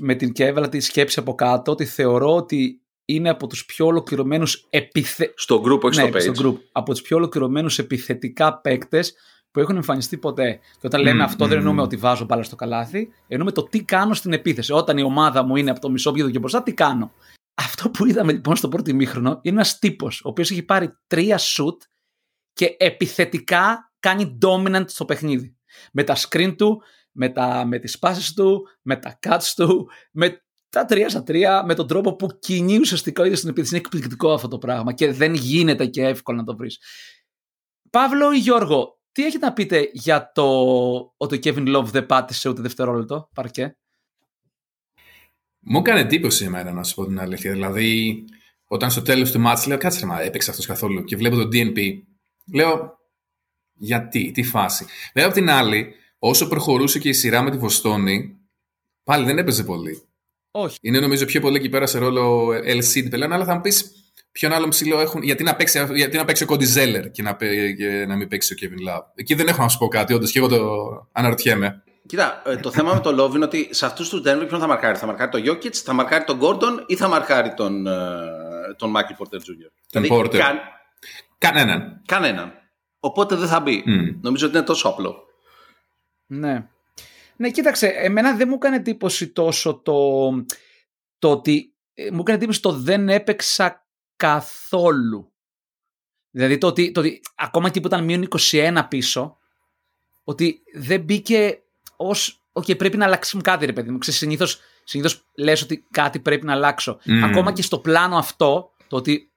με 0.00 0.14
την 0.14 0.32
και 0.32 0.44
έβαλα 0.44 0.68
τη 0.68 0.80
σκέψη 0.80 1.18
από 1.18 1.34
κάτω 1.34 1.72
ότι 1.72 1.84
θεωρώ 1.84 2.34
ότι 2.34 2.82
είναι 3.04 3.28
από 3.28 3.46
τους 3.46 3.64
πιο 3.64 3.86
ολοκληρωμένους 3.86 4.66
επιθε... 4.70 5.32
Στο 5.36 5.62
group, 5.66 5.80
όχι 5.80 6.00
ναι, 6.00 6.08
στο 6.08 6.18
page. 6.18 6.34
Στο 6.34 6.48
group, 6.48 6.56
από 6.72 6.90
τους 6.90 7.02
πιο 7.02 7.16
ολοκληρωμένους 7.16 7.78
επιθετικά 7.78 8.60
παίκτες 8.60 9.14
που 9.50 9.60
έχουν 9.60 9.76
εμφανιστεί 9.76 10.16
ποτέ. 10.16 10.58
Και 10.80 10.86
όταν 10.86 11.02
λέμε 11.02 11.22
αυτό 11.22 11.46
δεν 11.46 11.58
εννοούμε 11.58 11.82
ότι 11.82 11.96
βάζω 11.96 12.24
μπάλα 12.24 12.42
στο 12.42 12.56
καλάθι, 12.56 13.08
εννοούμε 13.28 13.52
το 13.52 13.62
τι 13.62 13.84
κάνω 13.84 14.14
στην 14.14 14.32
επίθεση. 14.32 14.72
Όταν 14.72 14.98
η 14.98 15.02
ομάδα 15.02 15.42
μου 15.42 15.56
είναι 15.56 15.70
από 15.70 15.80
το 15.80 15.90
μισό 15.90 16.12
βίδο 16.12 16.30
και 16.30 16.38
μπροστά, 16.38 16.62
τι 16.62 16.72
κάνω. 16.72 17.12
Αυτό 17.54 17.90
που 17.90 18.06
είδαμε 18.06 18.32
λοιπόν 18.32 18.56
στο 18.56 18.68
πρώτο 18.68 18.90
ημίχρονο 18.90 19.38
είναι 19.42 19.54
ένας 19.54 19.78
τύπος 19.78 20.20
ο 20.24 20.28
οποίος 20.28 20.50
έχει 20.50 20.62
πάρει 20.62 20.98
τρία 21.06 21.38
σουτ 21.38 21.82
και 22.52 22.76
επιθετικά 22.78 23.92
κάνει 24.00 24.38
dominant 24.46 24.84
στο 24.86 25.04
παιχνίδι. 25.04 25.56
Με 25.92 26.04
τα 26.04 26.16
screen 26.16 26.54
του, 26.56 26.82
με, 27.12 27.28
τα, 27.28 27.64
με 27.66 27.78
τις 27.78 27.98
πάσεις 27.98 28.32
του, 28.32 28.68
με 28.82 28.96
τα 28.96 29.18
cuts 29.26 29.52
του, 29.56 29.90
με 30.12 30.42
τα 30.68 30.84
τρία 30.84 31.08
στα 31.08 31.22
τρία, 31.22 31.64
με 31.64 31.74
τον 31.74 31.86
τρόπο 31.86 32.16
που 32.16 32.38
κινεί 32.38 32.78
ουσιαστικά 32.78 33.22
ο 33.22 33.24
ίδιος 33.24 33.38
στην 33.38 33.50
επίθεση. 33.50 33.74
Είναι 33.74 33.84
εκπληκτικό 33.84 34.32
αυτό 34.32 34.48
το 34.48 34.58
πράγμα 34.58 34.92
και 34.92 35.12
δεν 35.12 35.34
γίνεται 35.34 35.86
και 35.86 36.02
εύκολο 36.02 36.38
να 36.38 36.44
το 36.44 36.56
βρεις. 36.56 36.78
Παύλο 37.90 38.32
ή 38.32 38.38
Γιώργο, 38.38 38.97
τι 39.18 39.24
έχετε 39.24 39.46
να 39.46 39.52
πείτε 39.52 39.90
για 39.92 40.32
το 40.34 40.44
ότι 41.16 41.36
ο 41.36 41.38
Kevin 41.42 41.76
Love 41.76 41.84
δεν 41.84 42.06
πάτησε 42.06 42.48
ούτε 42.48 42.62
δευτερόλεπτο, 42.62 43.28
παρκέ; 43.34 43.76
Μου 45.58 45.78
έκανε 45.78 46.00
εντύπωση 46.00 46.44
εμένα 46.44 46.72
να 46.72 46.82
σου 46.82 46.94
πω 46.94 47.06
την 47.06 47.20
αλήθεια. 47.20 47.52
Δηλαδή, 47.52 48.24
όταν 48.64 48.90
στο 48.90 49.02
τέλος 49.02 49.30
του 49.30 49.40
μάτς 49.40 49.66
λέω 49.66 49.78
κάτσε 49.78 50.06
μα 50.06 50.20
έπαιξε 50.20 50.50
αυτός 50.50 50.66
καθόλου 50.66 51.04
και 51.04 51.16
βλέπω 51.16 51.36
το 51.36 51.48
DNP, 51.52 51.92
λέω 52.54 52.98
γιατί, 53.74 54.30
τι 54.30 54.42
φάση. 54.42 54.86
Βέβαια 55.14 55.30
από 55.30 55.38
την 55.38 55.50
άλλη, 55.50 55.94
όσο 56.18 56.48
προχωρούσε 56.48 56.98
και 56.98 57.08
η 57.08 57.12
σειρά 57.12 57.42
με 57.42 57.50
τη 57.50 57.56
Βοστόνη, 57.56 58.38
πάλι 59.04 59.24
δεν 59.24 59.38
έπαιζε 59.38 59.64
πολύ. 59.64 60.02
Όχι. 60.50 60.78
Είναι 60.80 61.00
νομίζω 61.00 61.24
πιο 61.24 61.40
πολύ 61.40 61.56
εκεί 61.56 61.68
πέρα 61.68 61.86
σε 61.86 61.98
ρόλο 61.98 62.48
LC 62.48 63.10
πλέον, 63.10 63.32
αλλά 63.32 63.44
θα 63.44 63.54
μου 63.54 63.60
πεις 63.60 63.92
ποιον 64.38 64.52
άλλο 64.52 64.68
ψηλό 64.68 65.00
έχουν. 65.00 65.22
Γιατί 65.22 65.42
να 65.42 65.56
παίξει, 65.56 65.86
γιατί 65.94 66.16
να 66.16 66.24
παίξει 66.24 66.42
ο 66.42 66.46
Κόντι 66.46 66.64
Ζέλερ 66.64 67.10
και 67.10 67.22
να, 67.22 67.36
και 67.76 68.04
να 68.06 68.16
μην 68.16 68.28
παίξει 68.28 68.54
ο 68.54 68.56
Kevin 68.60 68.90
Love. 68.90 69.04
Εκεί 69.14 69.34
δεν 69.34 69.48
έχω 69.48 69.62
να 69.62 69.68
σου 69.68 69.78
πω 69.78 69.88
κάτι, 69.88 70.14
όντως 70.14 70.32
και 70.32 70.38
εγώ 70.38 70.48
το 70.48 70.58
αναρωτιέμαι. 71.12 71.82
Κοίτα, 72.06 72.42
ε, 72.46 72.56
το 72.56 72.70
θέμα 72.70 72.94
με 72.94 73.00
το 73.00 73.24
Love 73.24 73.34
είναι 73.34 73.44
ότι 73.44 73.68
σε 73.70 73.86
αυτούς 73.86 74.08
τους 74.08 74.20
Denver 74.20 74.44
ποιον 74.48 74.60
θα 74.60 74.66
μαρκάρει. 74.66 74.98
Θα 74.98 75.06
μαρκάρει 75.06 75.30
τον 75.30 75.42
Jokic, 75.44 75.72
θα 75.72 75.92
μαρκάρει 75.92 76.24
τον 76.24 76.38
Gordon 76.42 76.84
ή 76.86 76.96
θα 76.96 77.08
μαρκάρει 77.08 77.54
τον, 77.54 77.86
ε, 77.86 77.94
τον 78.76 78.92
Michael 78.96 79.22
Porter 79.22 79.36
Jr. 79.36 79.70
Τον 79.90 80.02
δηλαδή, 80.02 80.22
Porter. 80.22 80.36
Κα... 80.36 80.54
Κανέναν. 81.38 82.02
Κανέναν. 82.06 82.52
Οπότε 83.00 83.34
δεν 83.36 83.48
θα 83.48 83.60
μπει. 83.60 83.84
Mm. 83.86 84.18
Νομίζω 84.20 84.46
ότι 84.46 84.56
είναι 84.56 84.66
τόσο 84.66 84.88
απλό. 84.88 85.16
Ναι. 86.26 86.66
Ναι, 87.36 87.50
κοίταξε, 87.50 87.86
εμένα 87.86 88.34
δεν 88.34 88.48
μου 88.48 88.54
έκανε 88.54 88.76
εντύπωση 88.76 89.28
τόσο 89.28 89.74
το, 89.74 90.30
το 91.18 91.30
ότι. 91.30 91.72
Ε, 91.94 92.10
μου 92.10 92.20
έκανε 92.20 92.36
εντύπωση 92.36 92.62
το 92.62 92.72
δεν 92.72 93.08
έπαιξα 93.08 93.87
καθόλου. 94.18 95.32
Δηλαδή 96.30 96.58
το 96.58 96.66
ότι, 96.66 96.92
το 96.92 97.00
ότι 97.00 97.20
ακόμα 97.34 97.70
και 97.70 97.80
που 97.80 97.86
ήταν 97.86 98.04
μείον 98.04 98.28
21 98.50 98.86
πίσω, 98.88 99.36
ότι 100.24 100.62
δεν 100.74 101.00
μπήκε 101.00 101.62
ως. 101.96 102.42
Οκ, 102.52 102.74
πρέπει 102.74 102.96
να 102.96 103.04
αλλάξουμε 103.04 103.42
κάτι, 103.42 103.66
ρε 103.66 103.72
παιδί 103.72 103.90
μου. 103.90 103.98
Συνήθως 104.00 104.60
συνήθως 104.84 105.24
λες 105.34 105.62
ότι 105.62 105.86
κάτι 105.90 106.20
πρέπει 106.20 106.46
να 106.46 106.52
αλλάξω. 106.52 106.98
Ακόμα 107.24 107.52
και 107.52 107.62
στο 107.62 107.78
πλάνο 107.78 108.16
αυτό, 108.16 108.70
το 108.88 108.96
ότι 108.96 109.32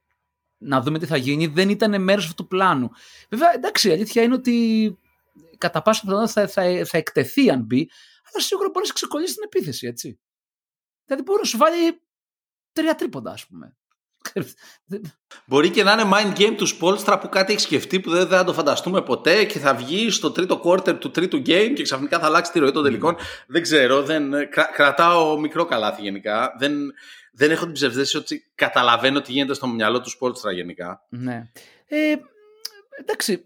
να 0.58 0.82
δούμε 0.82 1.00
τι 1.00 1.06
θα 1.06 1.18
γίνει, 1.18 1.48
δεν 1.48 1.70
ήταν 1.70 2.04
μέρος 2.04 2.24
αυτού 2.24 2.44
του 2.44 2.48
πλάνου. 2.48 2.90
Βέβαια, 3.30 3.54
εντάξει, 3.54 3.90
η 3.90 3.92
αλήθεια 3.92 4.24
είναι 4.24 4.34
ότι 4.34 4.98
κατά 5.58 5.82
πάσα 5.82 6.02
πιθανότητα 6.02 6.48
θα, 6.48 6.48
θα, 6.48 6.86
θα 6.86 6.98
εκτεθεί 6.98 7.50
αν 7.50 7.62
μπει, 7.62 7.90
αλλά 8.32 8.44
σίγουρα 8.44 8.70
μπορείς 8.74 8.88
να 8.88 8.94
ξεκολλήσεις 8.94 9.36
την 9.36 9.44
επίθεση, 9.46 9.88
έτσι. 9.88 10.20
Δηλαδή 11.06 11.24
μπορεί 11.24 11.40
να 11.40 11.48
σου 11.48 11.58
βάλει 11.58 12.02
τρία 12.72 12.96
τρίποντα, 12.96 13.32
ας 13.32 13.48
πούμε. 13.48 13.78
Μπορεί 15.46 15.70
και 15.70 15.84
να 15.84 15.92
είναι 15.92 16.10
mind 16.14 16.40
game 16.40 16.56
του 16.58 16.68
Spolstra 16.68 17.18
που 17.22 17.30
κάτι 17.30 17.52
έχει 17.52 17.62
σκεφτεί 17.62 18.00
που 18.00 18.10
δεν 18.10 18.28
θα 18.28 18.44
το 18.44 18.54
φανταστούμε 18.54 19.02
ποτέ 19.02 19.44
και 19.44 19.60
θα 19.60 19.76
βγει 19.76 20.10
στο 20.10 20.32
τρίτο 20.32 20.62
quarter 20.66 21.00
του 21.00 21.12
τρίτου 21.12 21.38
game 21.38 21.72
και 21.76 21.84
ξαφνικά 21.84 22.20
θα 22.20 22.26
αλλάξει 22.26 22.52
τη 22.52 22.60
ροή 22.60 22.72
των 22.72 22.84
τελικών. 22.84 23.16
Δεν 23.48 23.62
ξέρω, 23.62 24.04
δεν, 24.04 24.32
κρατάω 24.76 25.40
μικρό 25.40 25.66
καλάθι 25.66 26.02
γενικά. 26.02 26.56
Δεν, 26.60 26.74
δεν 27.32 27.52
έχω 27.52 27.64
την 27.64 27.74
ψευδαίσθηση 27.74 28.18
ότι 28.18 28.52
καταλαβαίνω 28.56 29.22
τι 29.22 29.32
γίνεται 29.32 29.54
στο 29.54 29.68
μυαλό 29.68 30.02
του 30.02 30.10
Spolstra 30.10 30.54
γενικά. 30.54 31.06
Ναι. 31.10 31.52
Ε, 31.88 32.16
εντάξει, 33.00 33.46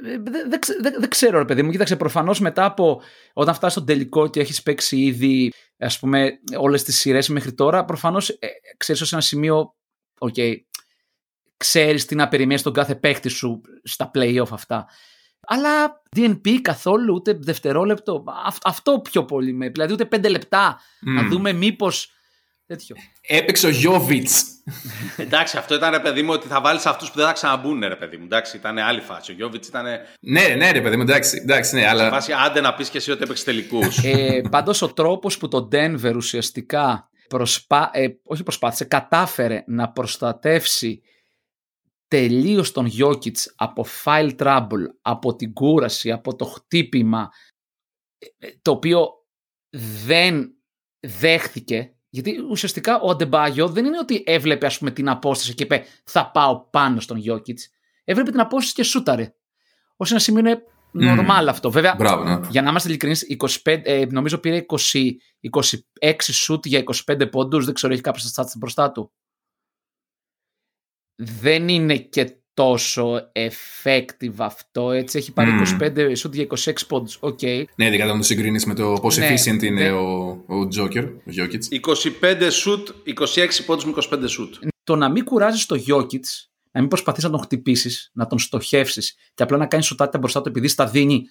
δεν 0.00 0.22
δε, 0.98 1.06
ξέρω 1.06 1.38
ρε 1.38 1.44
παιδί 1.44 1.62
μου, 1.62 1.70
κοίταξε 1.70 1.96
προφανώς 1.96 2.40
μετά 2.40 2.64
από 2.64 3.02
όταν 3.32 3.54
φτάσει 3.54 3.76
στο 3.76 3.84
τελικό 3.84 4.28
και 4.28 4.40
έχεις 4.40 4.62
παίξει 4.62 4.96
ήδη 4.96 5.52
ας 5.78 5.98
πούμε 5.98 6.38
όλες 6.56 6.82
τις 6.82 6.98
σειρές 6.98 7.28
μέχρι 7.28 7.52
τώρα 7.52 7.84
προφανώς 7.84 8.28
ε, 8.28 8.46
ξέρεις 8.76 9.00
ως 9.00 9.12
ένα 9.12 9.20
σημείο 9.20 9.56
οκ, 9.56 9.81
okay, 10.28 10.54
ξέρεις 11.56 12.04
τι 12.04 12.14
να 12.14 12.28
περιμένεις 12.28 12.62
τον 12.62 12.72
κάθε 12.72 12.94
παίκτη 12.94 13.28
σου 13.28 13.60
στα 13.82 14.10
play-off 14.14 14.50
αυτά. 14.50 14.86
Αλλά 15.46 16.02
DNP 16.16 16.58
καθόλου 16.62 17.14
ούτε 17.14 17.38
δευτερόλεπτο. 17.40 18.24
Αυτό 18.64 19.00
πιο 19.00 19.24
πολύ 19.24 19.52
με. 19.52 19.68
Δηλαδή 19.68 19.92
ούτε 19.92 20.04
πέντε 20.04 20.28
λεπτά 20.28 20.80
να 21.00 21.28
δούμε 21.28 21.52
μήπως 21.52 22.12
τέτοιο. 22.66 22.96
Έπαιξε 23.20 23.66
ο 23.66 23.70
Γιώβιτς. 23.70 24.44
εντάξει, 25.16 25.56
αυτό 25.56 25.74
ήταν 25.74 25.90
ρε 25.90 26.00
παιδί 26.00 26.22
μου 26.22 26.32
ότι 26.32 26.48
θα 26.48 26.60
βάλεις 26.60 26.86
αυτούς 26.86 27.10
που 27.10 27.16
δεν 27.16 27.26
θα 27.26 27.32
ξαναμπούν, 27.32 27.80
ρε 27.80 27.96
παιδί 27.96 28.16
μου. 28.16 28.24
Εντάξει, 28.24 28.56
ήταν 28.56 28.78
άλλη 28.78 29.00
φάση. 29.00 29.30
Ο 29.30 29.34
Γιώβιτς 29.34 29.68
ήταν. 29.68 29.84
Ναι, 30.20 30.54
ναι, 30.58 30.70
ρε 30.70 30.80
παιδί 30.80 30.96
μου, 30.96 31.02
εντάξει. 31.02 31.40
εντάξει 31.42 31.74
ναι, 31.74 31.88
αλλά... 31.88 32.10
φάση, 32.10 32.32
άντε 32.32 32.60
να 32.60 32.74
πεις 32.74 32.88
και 32.88 32.98
εσύ 32.98 33.10
ότι 33.10 33.22
έπαιξε 33.22 33.44
τελικούς. 33.44 34.04
ε, 34.04 34.42
Πάντως 34.50 34.82
ο 34.82 34.92
τρόπος 34.92 35.38
που 35.38 35.48
το 35.48 35.68
Denver 35.72 36.12
ουσιαστικά 36.16 37.10
προσπά, 37.36 37.90
ε, 37.92 38.08
όχι 38.22 38.42
προσπάθησε, 38.42 38.84
κατάφερε 38.84 39.64
να 39.66 39.92
προστατεύσει 39.92 41.02
τελείως 42.08 42.72
τον 42.72 42.86
Γιώκητς 42.86 43.54
από 43.56 43.86
file 44.04 44.36
trouble, 44.38 44.86
από 45.02 45.36
την 45.36 45.52
κούραση, 45.52 46.10
από 46.10 46.36
το 46.36 46.44
χτύπημα, 46.44 47.30
ε, 48.38 48.48
το 48.62 48.70
οποίο 48.70 49.08
δεν 50.04 50.54
δέχθηκε, 51.00 51.94
γιατί 52.08 52.38
ουσιαστικά 52.50 53.00
ο 53.00 53.10
Αντεμπάγιο 53.10 53.68
δεν 53.68 53.84
είναι 53.84 53.98
ότι 53.98 54.22
έβλεπε 54.26 54.66
ας 54.66 54.78
πούμε 54.78 54.90
την 54.90 55.08
απόσταση 55.08 55.54
και 55.54 55.62
είπε 55.62 55.84
θα 56.04 56.30
πάω 56.30 56.60
πάνω 56.60 57.00
στον 57.00 57.16
Γιώκητς, 57.16 57.68
έβλεπε 58.04 58.30
την 58.30 58.40
απόσταση 58.40 58.74
και 58.74 58.82
σούταρε. 58.82 59.34
Ως 59.96 60.10
ένα 60.10 60.20
σημείο 60.20 60.40
είναι 60.40 60.62
Νορμάλ 60.92 61.48
αυτό. 61.48 61.70
Βέβαια, 61.70 61.94
Μπράβο, 61.98 62.24
ναι. 62.24 62.40
για 62.50 62.62
να 62.62 62.70
είμαστε 62.70 62.88
ειλικρινείς, 62.88 63.26
ε, 63.64 64.04
νομίζω 64.10 64.38
πήρε 64.38 64.64
20, 64.68 65.10
26 66.00 66.12
σουτ 66.32 66.66
για 66.66 66.82
25 67.10 67.30
πόντους. 67.30 67.64
Δεν 67.64 67.74
ξέρω, 67.74 67.92
έχει 67.92 68.02
κάποιο 68.02 68.20
στα 68.20 68.44
stats 68.44 68.52
μπροστά 68.58 68.92
του. 68.92 69.12
Δεν 71.14 71.68
είναι 71.68 71.96
και 71.96 72.36
τόσο 72.54 73.30
effective 73.32 74.34
αυτό. 74.36 74.90
Έτσι, 74.90 75.18
έχει 75.18 75.32
πάρει 75.32 75.50
mm. 75.78 75.82
25 75.82 76.12
σουτ 76.16 76.34
για 76.34 76.46
26 76.58 76.72
πόντους. 76.88 77.18
Okay. 77.20 77.64
Ναι, 77.76 77.86
ειδικά 77.86 78.04
όταν 78.04 78.16
το 78.16 78.24
συγκρίνεις 78.24 78.66
με 78.66 78.74
το 78.74 78.92
πόσο 79.00 79.20
ναι, 79.20 79.34
efficient 79.34 79.62
είναι 79.62 79.92
ο, 79.92 80.28
ο 80.30 80.68
Joker, 80.76 81.04
ο 81.04 81.30
Jokic. 81.36 81.80
25 82.40 82.48
σουτ, 82.50 82.88
26 83.34 83.48
πόντους 83.66 83.84
με 83.84 83.92
25 84.10 84.24
σουτ. 84.26 84.54
Το 84.84 84.96
να 84.96 85.08
μην 85.08 85.24
κουράζεις 85.24 85.66
το 85.66 85.82
Jokic 85.88 86.51
να 86.72 86.80
μην 86.80 86.88
προσπαθείς 86.88 87.24
να 87.24 87.30
τον 87.30 87.40
χτυπήσεις, 87.40 88.10
να 88.12 88.26
τον 88.26 88.38
στοχεύσεις 88.38 89.14
και 89.34 89.42
απλά 89.42 89.56
να 89.56 89.66
κάνεις 89.66 89.86
σωτάτητα 89.86 90.18
μπροστά 90.18 90.40
του 90.40 90.48
επειδή 90.48 90.68
στα 90.68 90.86
δίνει 90.86 91.24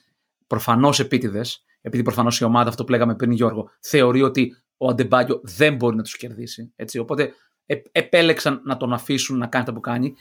προφανώς 0.48 1.00
επίτηδες, 1.00 1.65
επειδή 1.81 2.03
προφανώς 2.03 2.39
η 2.39 2.43
ομάδα, 2.43 2.69
αυτό 2.69 2.83
που 2.83 2.91
λέγαμε 2.91 3.15
πριν, 3.15 3.31
Γιώργο, 3.31 3.69
θεωρεί 3.79 4.21
ότι 4.21 4.55
ο 4.77 4.88
Αντεμπάγιο 4.88 5.39
δεν 5.43 5.75
μπορεί 5.75 5.95
να 5.95 6.03
τους 6.03 6.17
κερδίσει. 6.17 6.74
Έτσι. 6.75 6.98
Οπότε 7.00 7.33
ε, 7.65 7.75
επέλεξαν 7.91 8.62
να 8.63 8.77
τον 8.77 8.93
αφήσουν 8.93 9.38
να 9.38 9.48
κάνει 9.48 9.65
τα 9.65 9.74
που 9.74 9.79
κανει 9.79 10.15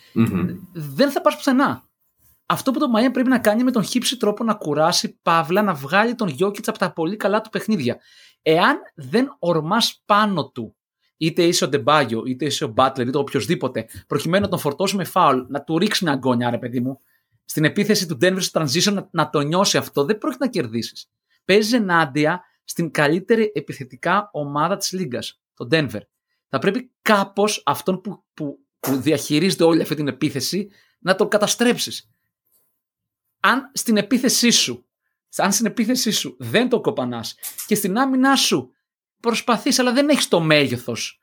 Δεν 0.72 1.10
θα 1.10 1.20
πας 1.20 1.36
πουθενά. 1.36 1.88
Αυτό 2.46 2.70
που 2.70 2.78
το 2.78 2.88
Μαία 2.88 3.10
πρέπει 3.10 3.28
να 3.28 3.38
κάνει 3.38 3.62
με 3.62 3.70
τον 3.70 3.84
χύψη 3.84 4.16
τρόπο 4.16 4.44
να 4.44 4.54
κουράσει, 4.54 5.18
παύλα, 5.22 5.62
να 5.62 5.74
βγάλει 5.74 6.14
τον 6.14 6.28
Γιώκητς 6.28 6.68
από 6.68 6.78
τα 6.78 6.92
πολύ 6.92 7.16
καλά 7.16 7.40
του 7.40 7.50
παιχνίδια. 7.50 7.98
Εάν 8.42 8.76
δεν 8.94 9.36
ορμάς 9.38 10.02
πάνω 10.06 10.50
του 10.50 10.76
είτε 11.20 11.42
είσαι 11.42 11.64
ο 11.64 11.68
Ντεμπάγιο, 11.68 12.22
είτε 12.26 12.44
είσαι 12.44 12.64
ο 12.64 12.68
Μπάτλερ, 12.68 13.06
είτε 13.06 13.18
οποιοδήποτε, 13.18 13.86
προκειμένου 14.06 14.44
να 14.44 14.50
τον 14.50 14.58
φορτώσει 14.58 14.96
με 14.96 15.04
φάουλ, 15.04 15.40
να 15.48 15.62
του 15.62 15.78
ρίξει 15.78 16.04
μια 16.04 16.12
αγκόνια, 16.12 16.50
ρε 16.50 16.58
παιδί 16.58 16.80
μου, 16.80 17.00
στην 17.44 17.64
επίθεση 17.64 18.06
του 18.06 18.18
Denver 18.20 18.40
στο 18.40 18.60
transition 18.60 18.92
να, 18.92 19.08
να 19.10 19.30
το 19.30 19.40
νιώσει 19.40 19.76
αυτό, 19.76 20.04
δεν 20.04 20.18
πρόκειται 20.18 20.44
να 20.44 20.50
κερδίσεις. 20.50 21.10
Παίζει 21.44 21.76
ενάντια 21.76 22.44
στην 22.64 22.90
καλύτερη 22.90 23.52
επιθετικά 23.54 24.28
ομάδα 24.32 24.76
της 24.76 24.92
Λίγκας, 24.92 25.40
το 25.54 25.68
Denver. 25.70 26.00
Θα 26.48 26.58
πρέπει 26.58 26.90
κάπως 27.02 27.62
αυτόν 27.66 28.00
που, 28.00 28.22
που, 28.34 28.58
που 28.80 28.96
διαχειρίζεται 28.96 29.64
όλη 29.64 29.82
αυτή 29.82 29.94
την 29.94 30.08
επίθεση 30.08 30.68
να 30.98 31.14
τον 31.14 31.28
καταστρέψεις. 31.28 32.10
Αν 33.40 33.70
στην 33.74 33.96
επίθεσή 33.96 34.50
σου, 34.50 34.84
αν 35.36 35.52
στην 35.52 35.66
επίθεσή 35.66 36.10
σου 36.10 36.36
δεν 36.38 36.68
το 36.68 36.80
κοπανάς 36.80 37.34
και 37.66 37.74
στην 37.74 37.98
άμυνά 37.98 38.36
σου 38.36 38.72
προσπαθείς, 39.20 39.78
αλλά 39.78 39.92
δεν 39.92 40.08
έχεις 40.08 40.28
το 40.28 40.40
μέγεθος 40.40 41.20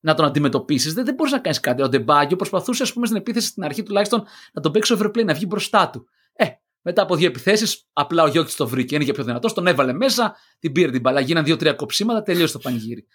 να 0.00 0.14
τον 0.14 0.24
αντιμετωπίσεις. 0.24 0.94
Δεν, 0.94 1.04
δεν 1.04 1.14
μπορείς 1.14 1.32
να 1.32 1.38
κάνεις 1.38 1.60
κάτι. 1.60 1.82
Ο 1.82 1.88
Ντεμπάγκιο 1.88 2.36
προσπαθούσε, 2.36 2.82
ας 2.82 2.92
πούμε, 2.92 3.06
στην 3.06 3.18
επίθεση 3.18 3.46
στην 3.46 3.64
αρχή 3.64 3.82
τουλάχιστον 3.82 4.24
να 4.52 4.62
τον 4.62 4.72
παίξει 4.72 4.96
overplay, 4.98 5.24
να 5.24 5.34
βγει 5.34 5.44
μπροστά 5.48 5.90
του. 5.90 6.08
Ε, 6.32 6.46
μετά 6.82 7.02
από 7.02 7.16
δύο 7.16 7.26
επιθέσεις, 7.26 7.88
απλά 7.92 8.22
ο 8.22 8.26
Γιώκη 8.26 8.56
το 8.56 8.68
βρήκε. 8.68 8.94
Είναι 8.94 9.04
για 9.04 9.14
πιο 9.14 9.24
δυνατό, 9.24 9.52
τον 9.52 9.66
έβαλε 9.66 9.92
μέσα, 9.92 10.36
την 10.58 10.72
πήρε 10.72 10.90
την 10.90 11.00
μπαλά. 11.00 11.20
Γίναν 11.20 11.44
δύο-τρία 11.44 11.72
κοψίματα, 11.72 12.22
τελείωσε 12.22 12.52
το 12.52 12.58
πανηγύρι. 12.58 13.06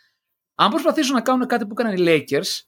Αν 0.55 0.69
προσπαθήσουν 0.69 1.15
να 1.15 1.21
κάνουν 1.21 1.47
κάτι 1.47 1.65
που 1.65 1.75
έκαναν 1.77 1.97
οι 1.97 2.03
Lakers, 2.07 2.61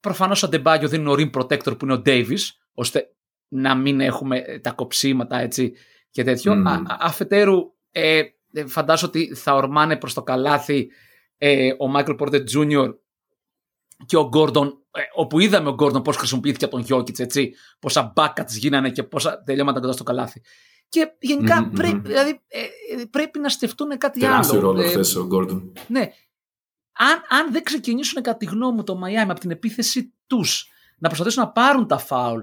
προφανώς 0.00 0.42
ο 0.42 0.48
Ντεμπάγκιο 0.48 0.88
δίνει 0.88 1.10
ο 1.10 1.14
rim 1.18 1.30
protector 1.30 1.78
που 1.78 1.84
είναι 1.84 1.94
ο 1.94 2.02
Davis, 2.06 2.40
ώστε 2.74 3.14
να 3.48 3.74
μην 3.74 4.00
έχουμε 4.00 4.60
τα 4.62 4.70
κοψίματα 4.70 5.38
έτσι 5.38 5.72
και 6.10 6.24
τέτοιο. 6.24 6.52
Mm. 6.52 6.66
Α, 6.66 6.96
αφετέρου, 7.00 7.72
ε, 7.90 8.18
ε, 8.18 8.22
φαντάζομαι 8.66 9.12
ότι 9.14 9.34
θα 9.34 9.54
ορμάνε 9.54 9.96
προς 9.96 10.14
το 10.14 10.22
καλάθι 10.22 10.90
ε, 11.38 11.68
ο 11.68 11.92
Michael 11.96 12.16
Porter 12.18 12.42
Jr. 12.54 12.94
και 14.06 14.16
ο 14.16 14.28
Gordon, 14.32 14.66
ε, 14.90 15.00
όπου 15.14 15.40
είδαμε 15.40 15.68
ο 15.68 15.74
Gordon 15.78 16.04
πώς 16.04 16.16
χρησιμοποιήθηκε 16.16 16.64
από 16.64 16.82
τον 16.82 16.86
Jokic, 16.88 17.18
έτσι, 17.18 17.54
πόσα 17.78 18.12
μπάκα 18.14 18.44
γίνανε 18.48 18.90
και 18.90 19.02
πόσα 19.02 19.42
τελειώματα 19.42 19.80
κοντά 19.80 19.92
στο 19.92 20.02
καλάθι. 20.02 20.42
Και 20.88 21.12
γενικά 21.20 21.66
mm-hmm. 21.66 21.74
πρέπει, 21.74 22.08
δηλαδή, 22.08 22.40
ε, 22.48 22.60
ε, 23.00 23.04
πρέπει 23.10 23.38
να 23.38 23.48
σκεφτούν 23.48 23.98
κάτι 23.98 24.20
Τεράστιο 24.20 24.58
άλλο. 24.58 24.66
ρόλο 24.66 24.82
Ε, 24.82 24.88
χθες 24.88 25.16
ο 25.16 25.26
Γκόρντον. 25.26 25.72
ναι. 25.86 26.10
Αν, 26.92 27.38
αν 27.38 27.52
δεν 27.52 27.62
ξεκινήσουν 27.62 28.22
κατά 28.22 28.36
τη 28.36 28.46
γνώμη 28.46 28.74
μου 28.74 28.84
το 28.84 28.96
Μαϊάμι 28.96 29.30
από 29.30 29.40
την 29.40 29.50
επίθεση 29.50 30.14
τους 30.26 30.68
να 30.98 31.08
προσπαθήσουν 31.08 31.42
να 31.42 31.50
πάρουν 31.50 31.86
τα 31.86 31.98
φάουλ, 31.98 32.40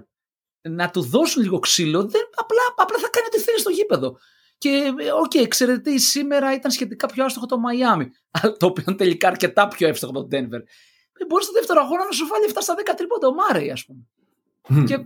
να 0.62 0.90
του 0.90 1.02
δώσουν 1.02 1.44
λίγο 1.44 1.60
ξύλο, 1.60 2.08
δεν, 2.08 2.22
απλά, 2.36 2.62
απλά 2.76 2.98
θα 2.98 3.10
κάνει 3.10 3.26
ό,τι 3.28 3.40
θέλει 3.40 3.60
στο 3.60 3.70
γήπεδο. 3.70 4.18
Και 4.58 4.94
ε, 5.00 5.12
οκ, 5.12 5.32
okay, 5.34 5.48
ξέρετε, 5.48 5.80
τι, 5.80 6.00
σήμερα 6.00 6.54
ήταν 6.54 6.72
σχετικά 6.72 7.08
πιο 7.08 7.26
άστοχο 7.26 7.46
το 7.46 7.58
Μαϊάμι, 7.58 8.12
το 8.60 8.66
οποίο 8.66 8.84
είναι 8.88 8.98
τελικά 8.98 9.28
αρκετά 9.28 9.68
πιο 9.68 9.88
εύστοχο 9.88 10.12
από 10.12 10.22
το 10.22 10.38
Denver. 10.38 10.62
Ε, 11.20 11.26
μπορείς 11.28 11.46
στο 11.46 11.54
δεύτερο 11.54 11.82
αγώνα 11.82 12.06
να 12.06 12.12
σου 12.12 12.28
βάλει 12.28 12.46
7 12.54 12.58
στα 12.60 12.76
10 12.76 12.94
τρίποντα 12.98 13.28
ο 13.28 13.34
Μάρεϊ, 13.34 13.72
ας 13.72 13.86
πούμε. 13.86 14.04
Και, 14.86 15.06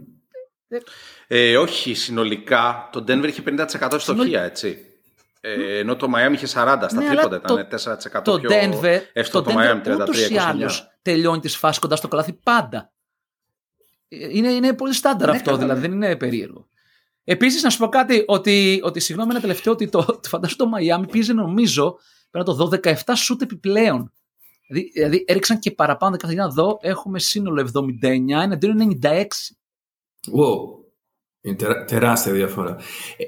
Ε, 1.28 1.58
όχι, 1.58 1.94
συνολικά 1.94 2.90
το 2.92 3.04
Denver 3.08 3.28
είχε 3.28 3.44
50% 3.46 3.94
ευστοχία, 3.94 4.44
έτσι. 4.44 4.86
Ε, 5.42 5.78
ενώ 5.78 5.96
το 5.96 6.08
Miami 6.16 6.34
είχε 6.34 6.46
40 6.46 6.86
στα 6.90 6.94
Ναι, 6.94 7.08
τρίποντα, 7.08 7.42
αλλά 7.44 7.62
ήταν 7.62 7.68
4% 7.70 8.22
το 8.24 8.40
πιο 8.40 8.50
Denver, 8.54 9.00
εύστοχο 9.14 9.44
το 9.44 9.52
το 9.52 9.60
Miami, 9.60 9.88
Denver 9.88 9.98
33-29. 9.98 10.02
ούτως 10.02 10.30
ή 10.30 10.38
άλλως 10.38 10.92
τελειώνει 11.02 11.40
τη 11.40 11.48
φάση 11.48 11.80
κοντά 11.80 11.96
στο 11.96 12.08
καλάθι 12.08 12.34
πάντα. 12.34 12.92
Ε, 14.08 14.38
Είναι, 14.38 14.52
είναι 14.52 14.74
πολύ 14.74 14.94
στάνταρ 14.94 15.30
Ναι, 15.30 15.36
αυτό, 15.36 15.50
καλά, 15.50 15.60
δηλαδή 15.60 15.82
ναι. 15.82 15.88
δεν 15.88 15.96
είναι 15.96 16.16
περίεργο. 16.16 16.68
Επίσης, 17.24 17.64
να 17.64 17.70
σου 17.70 17.78
πω 17.78 17.88
κάτι, 17.88 18.24
ότι, 18.28 18.80
ότι 18.84 19.00
συγγνώμη 19.00 19.32
ένα 19.32 19.40
τελευταίο, 19.42 19.74
ότι 19.74 19.90
το, 19.90 20.06
το 20.06 20.30
φαντάζομαι 20.30 20.58
το 20.58 20.78
Miami 20.78 21.12
πήγε 21.12 21.34
νομίζω 21.34 21.98
πέρα 22.32 22.44
το 22.44 22.80
17 22.84 22.94
σούτ 23.16 23.42
επιπλέον. 23.42 24.12
Δηλαδή, 24.68 24.92
δηλαδή 24.94 25.24
έριξαν 25.28 25.60
και 25.60 25.72
παραπάνω 25.72 26.18
κάθε 26.18 26.34
να 26.34 26.50
δω, 26.50 26.78
έχουμε 26.82 27.20
σύνολο 27.20 27.70
79 27.74 28.30
εναντίον 28.30 28.98
96. 29.02 29.08
Wow. 30.38 30.82
Είναι 31.42 31.56
τερα- 31.56 31.86
τεράστια 31.86 32.32
διαφορά. 32.34 32.76
Ε, 33.18 33.24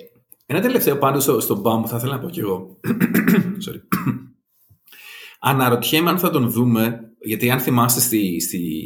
ένα 0.46 0.62
τελευταίο 0.62 0.98
πάντως 0.98 1.24
στο, 1.24 1.40
στον 1.40 1.60
Μπαμ 1.60 1.82
που 1.82 1.88
θα 1.88 1.98
ήθελα 1.98 2.14
να 2.16 2.20
πω 2.20 2.30
κι 2.30 2.40
εγώ. 2.40 2.80
Sorry. 3.68 3.82
Αναρωτιέμαι 5.40 6.10
αν 6.10 6.20
θα 6.20 6.30
τον 6.30 6.52
δούμε, 6.52 7.00
γιατί 7.20 7.50
αν 7.50 7.60
θυμάστε 7.60 8.00
στη, 8.00 8.40
στη, 8.40 8.82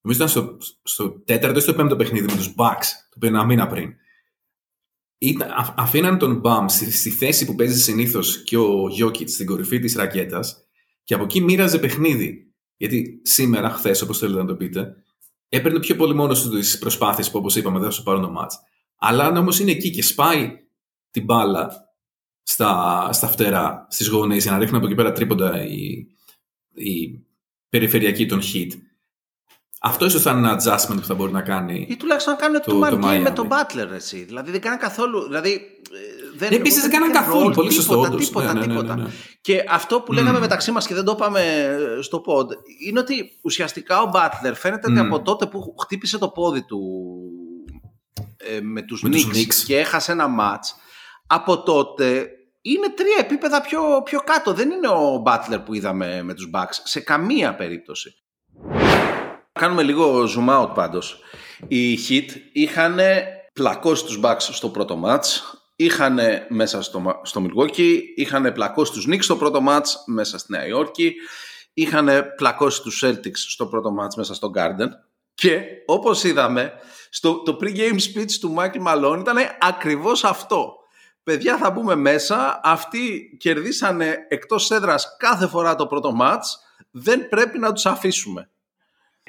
νομίζω 0.00 0.24
ήταν 0.24 0.28
στο, 0.28 0.56
στο 0.82 1.10
τέταρτο 1.10 1.58
ή 1.58 1.62
στο 1.62 1.74
πέμπτο 1.74 1.96
παιχνίδι 1.96 2.26
με 2.26 2.36
τους 2.36 2.54
Bucks, 2.56 2.86
το 3.10 3.14
οποίο 3.16 3.28
είναι 3.28 3.38
ένα 3.38 3.46
μήνα 3.46 3.66
πριν. 3.66 3.94
Ήταν, 5.22 5.50
α- 5.50 5.74
αφήναν 5.76 6.18
τον 6.18 6.38
Μπαμ 6.38 6.66
στη, 6.68 6.92
στη 6.92 7.10
θέση 7.10 7.44
που 7.44 7.54
παίζει 7.54 7.80
συνήθως 7.80 8.42
και 8.42 8.56
ο 8.56 8.84
Jokic 9.00 9.28
στην 9.28 9.46
κορυφή 9.46 9.78
της 9.78 9.94
ρακέτας 9.94 10.64
και 11.02 11.14
από 11.14 11.24
εκεί 11.24 11.40
μοίραζε 11.40 11.78
παιχνίδι. 11.78 12.52
Γιατί 12.76 13.20
σήμερα, 13.22 13.70
χθες, 13.70 14.02
όπως 14.02 14.18
θέλετε 14.18 14.40
να 14.40 14.46
το 14.46 14.54
πείτε, 14.56 14.94
έπαιρνε 15.48 15.78
πιο 15.78 15.96
πολύ 15.96 16.14
μόνο 16.14 16.34
του 16.34 16.50
τις 16.50 16.78
προσπάθειες 16.78 17.30
που, 17.30 17.38
όπως 17.38 17.56
είπαμε, 17.56 17.78
δεν 17.78 17.88
θα 17.88 17.94
σου 17.94 18.02
πάρουν 18.02 18.22
το 18.22 18.30
μάτς. 18.30 18.58
Αλλά 18.96 19.24
αν 19.24 19.36
όμως 19.36 19.58
είναι 19.58 19.70
εκεί 19.70 19.90
και 19.90 20.02
σπάει 20.02 20.56
την 21.10 21.24
μπάλα 21.24 21.94
στα, 22.42 23.12
στα 23.12 23.26
φτερά, 23.26 23.86
στις 23.90 24.08
γωνίες, 24.08 24.42
για 24.42 24.52
να 24.52 24.58
ρίχνουν 24.58 24.76
από 24.76 24.86
εκεί 24.86 24.94
πέρα 24.94 25.12
τρίποντα 25.12 25.64
η, 25.64 26.06
η 26.74 27.24
περιφερειακή 27.68 28.26
των 28.26 28.40
hit. 28.40 28.70
Αυτό 29.82 30.04
ίσως 30.04 30.22
θα 30.22 30.30
είναι 30.30 30.48
ένα 30.48 30.56
adjustment 30.62 30.96
που 30.96 31.04
θα 31.04 31.14
μπορεί 31.14 31.32
να 31.32 31.42
κάνει. 31.42 31.86
Ή 31.90 31.96
τουλάχιστον 31.96 32.32
να 32.32 32.38
κάνουν 32.38 32.60
Το- 32.62 32.70
το, 32.72 32.78
το 32.80 32.86
man 32.86 32.92
game 32.94 33.20
με 33.22 33.30
Miami. 33.30 33.34
τον 33.34 33.48
Butler, 33.50 33.92
έτσι. 33.92 34.22
Δηλαδή 34.24 34.50
δεν 34.50 34.60
κάναν 34.60 34.78
καθόλου. 34.78 35.22
Δηλαδή, 35.26 35.52
ε, 35.52 36.36
δεν, 36.36 36.52
Επίσης 36.52 36.80
δεν 36.82 36.90
κάναν 36.90 37.12
καθόλου. 37.12 37.50
role, 37.50 37.54
Πολύ 37.54 37.70
σωστό, 37.70 37.92
τίποτα, 37.94 38.12
όντως. 38.12 38.26
Τίποτα, 38.26 38.46
Ναι, 38.52 38.60
ναι, 38.60 38.66
ναι, 38.66 38.72
τίποτα. 38.72 38.96
ναι, 38.96 39.02
ναι. 39.02 39.08
Και 39.40 39.64
αυτό 39.68 40.00
που 40.00 40.12
λέγαμε 40.12 40.32
Μμμ. 40.32 40.40
μεταξύ 40.40 40.70
μας 40.72 40.86
και 40.86 40.94
δεν 40.94 41.04
το 41.04 41.12
είπαμε 41.16 41.40
ε, 41.98 42.02
στο 42.02 42.22
pod, 42.26 42.46
είναι 42.86 42.98
ότι 42.98 43.38
ουσιαστικά 43.42 44.02
ο 44.02 44.10
Butler 44.14 44.52
φαίνεται 44.54 44.90
ότι 44.90 45.00
Μμ. 45.00 45.06
από 45.06 45.22
τότε 45.22 45.46
που 45.46 45.74
χτύπησε 45.80 46.18
το 46.18 46.28
πόδι 46.28 46.62
του 46.64 46.80
ε, 48.36 48.60
με 48.60 48.82
τους 48.82 49.02
Με 49.02 49.10
τους 49.10 49.26
Knicks 49.26 49.36
Knicks. 49.36 49.54
και 49.66 49.78
έχασε 49.78 50.12
ένα 50.12 50.26
match, 50.40 50.76
από 51.26 51.62
τότε 51.62 52.28
είναι 52.62 52.88
τρία 52.90 53.16
επίπεδα 53.18 53.60
πιο, 53.60 53.80
πιο 54.04 54.20
κάτω. 54.20 54.52
Δεν 54.52 54.70
είναι 54.70 54.88
ο 54.88 55.22
Butler 55.26 55.64
που 55.64 55.74
είδαμε 55.74 56.22
με 56.22 56.34
τους 56.34 56.50
Bucks 56.54 56.74
σε 56.84 57.00
καμία 57.00 57.54
περίπτωση. 57.54 58.14
Κάνουμε 59.60 59.82
λίγο 59.82 60.24
zoom 60.24 60.60
out 60.60 60.74
πάντως. 60.74 61.18
Οι 61.68 61.98
Heat 62.08 62.28
είχαν 62.52 62.98
πλακώσει 63.52 64.04
τους 64.04 64.20
Bucks 64.22 64.36
στο 64.40 64.68
πρώτο 64.68 65.02
match, 65.04 65.26
είχαν 65.76 66.18
μέσα 66.48 66.82
στο, 66.82 67.00
μα- 67.00 67.20
στο 67.22 67.46
Milwaukee, 67.46 67.98
είχαν 68.16 68.52
πλακώσει 68.52 68.92
τους 68.92 69.06
Knicks 69.08 69.22
στο 69.22 69.36
πρώτο 69.36 69.64
match 69.68 69.86
μέσα 70.06 70.38
στη 70.38 70.52
Νέα 70.52 70.66
Υόρκη, 70.66 71.14
είχαν 71.74 72.08
πλακώσει 72.36 72.82
τους 72.82 73.02
Celtics 73.04 73.36
στο 73.36 73.66
πρώτο 73.66 73.94
match 74.00 74.14
μέσα 74.16 74.34
στο 74.34 74.50
Garden 74.56 74.88
και 75.34 75.60
όπως 75.86 76.24
είδαμε 76.24 76.72
στο, 77.10 77.42
το 77.42 77.58
pre-game 77.60 77.98
speech 77.98 78.32
του 78.40 78.54
Michael 78.58 78.86
Malone 78.86 79.18
ήταν 79.20 79.36
ακριβώς 79.60 80.24
αυτό. 80.24 80.74
Παιδιά 81.22 81.56
θα 81.56 81.70
μπούμε 81.70 81.94
μέσα, 81.94 82.60
αυτοί 82.62 83.36
κερδίσανε 83.40 84.16
εκτός 84.28 84.70
έδρας 84.70 85.16
κάθε 85.18 85.46
φορά 85.46 85.74
το 85.74 85.86
πρώτο 85.86 86.16
match, 86.20 86.44
δεν 86.90 87.28
πρέπει 87.28 87.58
να 87.58 87.72
τους 87.72 87.86
αφήσουμε 87.86 88.50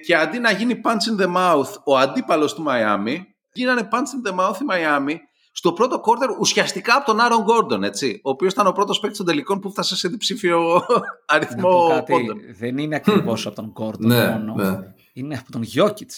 και 0.05 0.15
αντί 0.15 0.39
να 0.39 0.51
γίνει 0.51 0.81
punch 0.83 1.19
in 1.19 1.21
the 1.25 1.35
mouth 1.37 1.73
ο 1.85 1.97
αντίπαλος 1.97 2.53
του 2.53 2.65
Miami, 2.67 3.17
γίνανε 3.53 3.87
punch 3.91 3.95
in 3.95 4.31
the 4.31 4.39
mouth 4.39 4.55
η 4.61 4.65
Miami 4.71 5.15
στο 5.53 5.73
πρώτο 5.73 6.01
quarter 6.05 6.37
ουσιαστικά 6.39 6.95
από 6.95 7.05
τον 7.05 7.19
Άρον 7.19 7.45
Gordon, 7.47 7.81
έτσι, 7.83 8.21
ο 8.23 8.29
οποίος 8.29 8.53
ήταν 8.53 8.67
ο 8.67 8.71
πρώτος 8.71 8.99
παίκτης 8.99 9.17
των 9.17 9.27
τελικών 9.27 9.59
που 9.59 9.71
φτάσε 9.71 9.95
σε 9.95 10.07
διψήφιο 10.07 10.59
Να 10.73 10.79
πω 10.79 11.01
αριθμό 11.25 11.87
κάτι, 11.89 12.11
πόντων. 12.11 12.37
δεν 12.57 12.77
είναι 12.77 12.95
ακριβώς 12.95 13.45
από 13.45 13.55
τον 13.55 13.73
Gordon 13.79 13.97
Ναι, 13.99 14.29
μόνο. 14.31 14.53
ναι. 14.55 14.77
Είναι 15.13 15.37
από 15.37 15.51
τον 15.51 15.63
Jokic. 15.75 16.09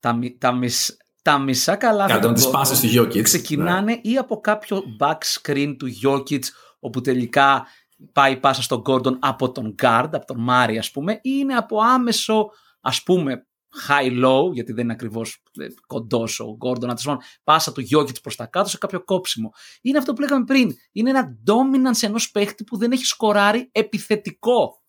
Τα, 0.00 0.12
μι- 0.12 0.38
τα, 0.40 0.52
μισ- 0.52 0.96
τα 1.22 1.38
μισά 1.38 1.76
καλά 1.76 2.06
Κατά 2.06 2.32
τις 2.32 2.50
πάσει 2.50 2.88
του 2.88 3.02
Jokic. 3.02 3.22
ξεκινάνε 3.22 3.98
ή 4.02 4.16
από 4.16 4.40
κάποιο 4.40 4.82
back 5.00 5.18
screen 5.40 5.74
του 5.78 5.86
Jokic 6.04 6.42
όπου 6.80 7.00
τελικά 7.00 7.66
πάει 8.12 8.36
πάσα 8.36 8.62
στον 8.62 8.82
Gordon 8.86 9.16
από 9.18 9.52
τον 9.52 9.74
guard, 9.82 10.08
από 10.12 10.24
τον 10.26 10.40
Μάρι 10.40 10.78
ας 10.78 10.90
πούμε 10.90 11.12
ή 11.12 11.18
είναι 11.22 11.54
από 11.54 11.80
άμεσο 11.80 12.50
ας 12.86 13.02
πούμε 13.02 13.46
high-low 13.88 14.52
γιατί 14.52 14.72
δεν 14.72 14.84
είναι 14.84 14.92
ακριβώς 14.92 15.42
ε, 15.58 15.66
κοντός 15.86 16.40
ο 16.40 16.56
Gordon 16.64 16.82
αλλά 16.82 16.94
τέλος 16.94 17.04
πάντων, 17.04 17.20
πάσα 17.44 17.72
του 17.72 17.82
Jokic 17.90 18.22
προς 18.22 18.36
τα 18.36 18.46
κάτω 18.46 18.68
σε 18.68 18.78
κάποιο 18.78 19.04
κόψιμο. 19.04 19.52
Είναι 19.82 19.98
αυτό 19.98 20.12
που 20.12 20.20
λέγαμε 20.20 20.44
πριν. 20.44 20.70
Είναι 20.92 21.10
ένα 21.10 21.36
dominance 21.46 22.02
ενός 22.02 22.30
παίχτη 22.30 22.64
που 22.64 22.76
δεν 22.76 22.92
έχει 22.92 23.04
σκοράρει 23.04 23.68
επιθετικό. 23.72 24.82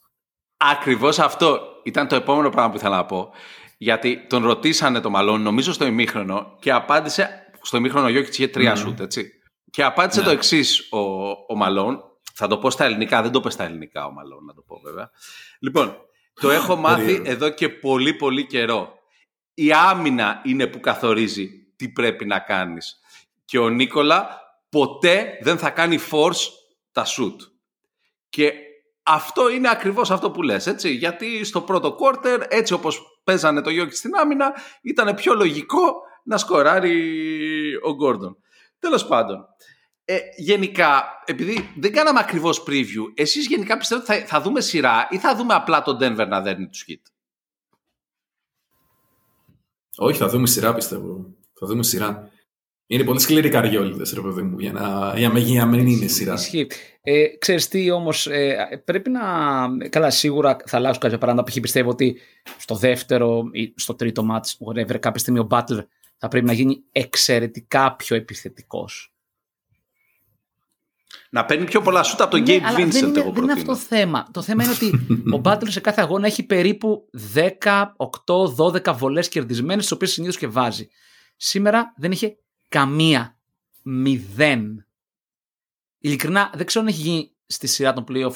Ακριβώς 0.57 1.19
αυτό 1.19 1.59
ήταν 1.83 2.07
το 2.07 2.15
επόμενο 2.15 2.49
πράγμα 2.49 2.69
που 2.71 2.77
ήθελα 2.77 2.95
να 2.95 3.05
πω. 3.05 3.29
Γιατί 3.77 4.27
τον 4.27 4.43
ρωτήσανε 4.43 4.99
το 4.99 5.09
μαλόν, 5.09 5.41
νομίζω 5.41 5.73
στο 5.73 5.85
ημίχρονο, 5.85 6.55
και 6.59 6.71
απάντησε. 6.71 7.29
Στο 7.61 7.77
ημίχρονο 7.77 8.05
ο 8.05 8.09
Γιώκητς 8.09 8.37
είχε 8.37 8.47
τρία 8.47 8.75
σουτ, 8.75 8.99
έτσι. 8.99 9.31
Και 9.71 9.83
απάντησε 9.83 10.19
Ναι. 10.19 10.25
το 10.25 10.31
εξής 10.31 10.91
ο, 10.91 10.99
ο 11.47 11.55
Μαλόν. 11.55 12.01
Θα 12.33 12.47
το 12.47 12.57
πω 12.57 12.69
στα 12.69 12.85
ελληνικά, 12.85 13.21
δεν 13.21 13.31
το 13.31 13.39
είπε 13.39 13.49
στα 13.49 13.63
ελληνικά 13.63 14.05
ο 14.05 14.11
Μαλόν, 14.11 14.45
να 14.45 14.53
το 14.53 14.61
πω 14.61 14.79
βέβαια. 14.83 15.09
Λοιπόν, 15.59 15.97
το 16.39 16.49
έχω 16.49 16.75
μάθει 16.75 17.05
Περίεργο. 17.05 17.31
εδώ 17.31 17.49
και 17.49 17.69
πολύ 17.69 18.13
πολύ 18.13 18.45
καιρό. 18.45 18.93
Η 19.53 19.71
άμυνα 19.71 20.41
είναι 20.45 20.67
που 20.67 20.79
καθορίζει 20.79 21.49
τι 21.75 21.89
πρέπει 21.89 22.25
να 22.25 22.39
κάνεις. 22.39 22.99
Και 23.45 23.59
ο 23.59 23.69
Νίκολα 23.69 24.41
ποτέ 24.69 25.37
δεν 25.41 25.57
θα 25.57 25.69
κάνει 25.69 25.99
force 26.11 26.47
τα 26.91 27.05
shoot. 27.05 27.35
Και 28.29 28.53
αυτό 29.03 29.49
είναι 29.49 29.69
ακριβώς 29.69 30.11
αυτό 30.11 30.31
που 30.31 30.41
λες, 30.41 30.67
έτσι. 30.67 30.89
Γιατί 30.89 31.43
στο 31.43 31.61
πρώτο 31.61 31.97
quarter, 31.99 32.43
έτσι 32.47 32.73
όπως 32.73 33.21
παίζανε 33.23 33.61
το 33.61 33.69
Γιώκη 33.69 33.95
στην 33.95 34.15
άμυνα, 34.15 34.53
ήταν 34.81 35.15
πιο 35.15 35.33
λογικό 35.33 36.01
να 36.23 36.37
σκοράρει 36.37 36.95
ο 37.83 37.93
Γκόρντον. 37.93 38.37
Τέλος 38.79 39.07
πάντων, 39.07 39.45
ε, 40.09 40.17
γενικά, 40.35 41.03
επειδή 41.25 41.69
δεν 41.77 41.91
κάναμε 41.91 42.19
ακριβώς 42.19 42.63
preview, 42.67 43.11
εσείς 43.13 43.47
γενικά 43.47 43.77
πιστεύετε 43.77 44.13
ότι 44.13 44.21
θα, 44.21 44.27
θα 44.27 44.41
δούμε 44.41 44.61
σειρά 44.61 45.07
ή 45.09 45.17
θα 45.17 45.35
δούμε 45.35 45.53
απλά 45.53 45.81
τον 45.81 45.97
Denver 46.01 46.27
να 46.27 46.41
δέρνει 46.41 46.67
τους 46.67 46.85
hit. 46.89 47.01
Όχι, 49.95 50.17
θα 50.17 50.27
δούμε 50.27 50.47
σειρά 50.47 50.73
πιστεύω. 50.73 51.35
Θα 51.53 51.67
δούμε 51.67 51.83
σειρά. 51.83 52.31
Είναι 52.87 53.03
πολύ 53.03 53.19
σκληροί 53.19 53.49
καριόλιδε, 53.49 54.03
ρε 54.13 54.21
παιδί 54.21 54.41
μου, 54.41 54.59
για 54.59 54.71
να, 54.71 55.13
για 55.17 55.29
να, 55.29 55.39
για 55.39 55.65
να 55.65 55.71
μην 55.71 55.87
είναι 55.87 56.07
σειρά. 56.07 56.33
Ισχύει. 56.33 56.67
Ε, 57.01 57.27
ξέρεις 57.39 57.67
τι 57.67 57.91
όμως, 57.91 58.27
ε, 58.27 58.81
πρέπει 58.85 59.09
να... 59.09 59.21
Καλά, 59.89 60.09
σίγουρα 60.09 60.57
θα 60.65 60.77
αλλάξουν 60.77 61.01
κάποια 61.01 61.17
πράγματα. 61.17 61.51
Π.χ. 61.51 61.59
πιστεύω 61.59 61.89
ότι 61.89 62.19
στο 62.57 62.75
δεύτερο 62.75 63.43
ή 63.51 63.73
στο 63.75 63.95
τρίτο 63.95 64.23
μάτς, 64.23 64.57
whatever, 64.65 64.99
κάποια 64.99 65.19
στιγμή 65.19 65.39
ο 65.39 65.47
Butler 65.49 65.85
θα 66.17 66.27
πρέπει 66.27 66.45
να 66.45 66.53
γίνει 66.53 66.83
εξαιρετικά 66.91 67.95
πιο 67.95 68.15
επιθετικός. 68.15 69.11
Να 71.37 71.45
παίρνει 71.45 71.65
πιο 71.65 71.81
πολλά 71.81 72.03
σούτα 72.03 72.23
από 72.23 72.31
τον 72.31 72.41
Ναι, 72.41 72.55
Gabe 72.57 72.61
αλλά 72.61 72.77
Vincent, 72.77 72.89
δεν 72.89 73.07
είναι, 73.07 73.19
εγώ 73.19 73.31
δεν 73.31 73.43
είναι 73.43 73.51
αυτό 73.51 73.65
προτείνω. 73.65 73.73
το 73.73 73.75
θέμα. 73.75 74.27
Το 74.31 74.41
θέμα 74.41 74.63
είναι 74.63 74.73
ότι 74.73 74.87
ο 75.35 75.41
Butler 75.43 75.69
σε 75.69 75.79
κάθε 75.79 76.01
αγώνα 76.01 76.25
έχει 76.27 76.43
περίπου 76.43 77.09
10, 77.33 77.85
8, 78.25 78.91
12 78.91 78.95
βολές 78.95 79.29
κερδισμένες, 79.29 79.83
τις 79.83 79.91
οποίες 79.91 80.11
συνήθως 80.11 80.37
και 80.37 80.47
βάζει. 80.47 80.87
Σήμερα 81.35 81.93
δεν 81.97 82.11
είχε 82.11 82.37
καμία. 82.67 83.39
Μηδέν. 83.83 84.87
Ειλικρινά, 85.99 86.51
δεν 86.55 86.65
ξέρω 86.65 86.85
αν 86.85 86.91
έχει 86.91 87.01
γίνει 87.01 87.31
στη 87.45 87.67
σειρά 87.67 87.93
των 87.93 88.03
playoff 88.07 88.35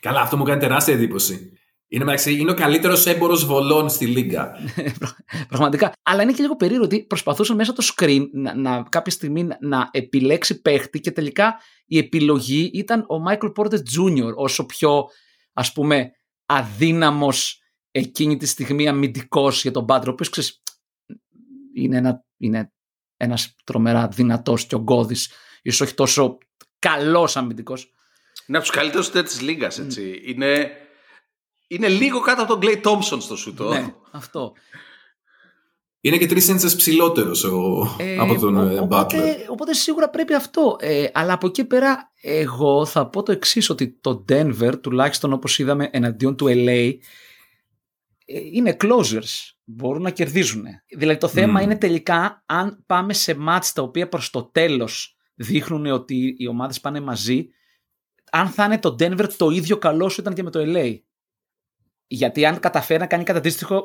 Καλά, 0.00 0.20
αυτό 0.20 0.36
μου 0.36 0.44
κάνει 0.44 0.60
τεράστια 0.60 0.94
εντύπωση. 0.94 1.52
Είναι, 1.92 2.04
μεταξύ, 2.04 2.34
είναι 2.34 2.50
ο 2.50 2.54
καλύτερος 2.54 3.06
έμπορος 3.06 3.46
βολών 3.46 3.88
στη 3.88 4.06
Λίγκα. 4.06 4.52
Πραγματικά. 5.48 5.92
Αλλά 6.02 6.22
είναι 6.22 6.32
και 6.32 6.42
λίγο 6.42 6.56
περίεργο 6.56 6.84
ότι 6.84 7.04
προσπαθούσαν 7.04 7.56
μέσα 7.56 7.72
το 7.72 7.82
screen 7.94 8.28
να, 8.32 8.54
να, 8.54 8.82
κάποια 8.82 9.12
στιγμή 9.12 9.48
να 9.60 9.88
επιλέξει 9.92 10.60
παίχτη 10.60 11.00
και 11.00 11.10
τελικά 11.10 11.60
η 11.86 11.98
επιλογή 11.98 12.70
ήταν 12.74 13.00
ο 13.00 13.14
Michael 13.28 13.52
Porter 13.56 13.74
Jr. 13.74 14.34
όσο 14.34 14.66
πιο 14.66 15.04
ας 15.52 15.72
πούμε 15.72 16.10
αδύναμος 16.46 17.62
εκείνη 17.90 18.36
τη 18.36 18.46
στιγμή 18.46 18.88
αμυντικός 18.88 19.62
για 19.62 19.70
τον 19.70 19.84
Butler, 19.88 20.06
ο 20.06 20.10
οποίος 20.10 20.62
είναι, 21.74 21.96
ένα, 21.96 22.24
είναι 22.36 22.72
ένας 23.16 23.54
τρομερά 23.64 24.08
δυνατός 24.08 24.66
και 24.66 24.74
ογκώδης, 24.74 25.32
ίσως 25.62 25.80
όχι 25.80 25.94
τόσο 25.94 26.38
καλός 26.78 27.36
αμυντικός. 27.36 27.94
Είναι 28.46 28.58
από 28.58 28.66
τους 28.66 28.76
καλύτερους 28.76 29.10
της 29.10 29.40
Λίγκας, 29.40 29.78
έτσι. 29.78 30.20
Είναι 30.24 30.70
είναι 31.70 31.88
λίγο 31.88 32.20
κάτω 32.20 32.42
από 32.42 32.50
τον 32.50 32.60
Κλέι 32.60 32.78
Τόμψον 32.78 33.20
στο 33.20 33.36
σουτό. 33.36 33.68
Ναι, 33.68 33.94
αυτό. 34.10 34.52
Είναι 36.00 36.18
και 36.18 36.26
τρεις 36.26 36.48
έντσες 36.48 36.76
ψηλότερος 36.76 37.44
ε, 37.98 38.16
από 38.18 38.40
τον 38.40 38.56
ο, 38.56 38.60
ε, 38.60 38.78
οπότε, 38.78 39.46
Οπότε 39.50 39.74
σίγουρα 39.74 40.10
πρέπει 40.10 40.34
αυτό. 40.34 40.76
Ε, 40.80 41.06
αλλά 41.12 41.32
από 41.32 41.46
εκεί 41.46 41.64
πέρα, 41.64 42.12
εγώ 42.20 42.86
θα 42.86 43.06
πω 43.06 43.22
το 43.22 43.32
εξής, 43.32 43.70
ότι 43.70 43.98
το 44.00 44.24
Denver, 44.28 44.72
τουλάχιστον 44.80 45.32
όπως 45.32 45.58
είδαμε 45.58 45.88
εναντίον 45.92 46.36
του 46.36 46.46
LA, 46.48 46.94
ε, 48.24 48.38
είναι 48.52 48.76
closers. 48.80 49.52
Μπορούν 49.64 50.02
να 50.02 50.10
κερδίζουν. 50.10 50.64
Δηλαδή 50.96 51.18
το 51.18 51.28
θέμα 51.28 51.62
είναι 51.62 51.76
τελικά 51.76 52.42
αν 52.46 52.82
πάμε 52.86 53.12
σε 53.12 53.34
μάτς 53.34 53.72
τα 53.72 53.82
οποία 53.82 54.08
προς 54.08 54.30
το 54.30 54.42
τέλος 54.42 55.16
δείχνουν 55.34 55.86
ότι 55.86 56.34
οι 56.38 56.46
ομάδες 56.46 56.80
πάνε 56.80 57.00
μαζί, 57.00 57.48
αν 58.30 58.48
θα 58.48 58.64
είναι 58.64 58.78
το 58.78 58.96
Denver 58.98 59.28
το 59.36 59.50
ίδιο 59.50 59.76
καλό 59.76 60.08
σου 60.08 60.20
ήταν 60.20 60.34
και 60.34 60.42
με 60.42 60.50
το 60.50 60.60
LA. 60.62 60.98
Γιατί 62.12 62.46
αν 62.46 62.60
καταφέρει 62.60 63.00
να 63.00 63.06
κάνει 63.06 63.24
κάτι 63.24 63.38
αντίστοιχο. 63.38 63.84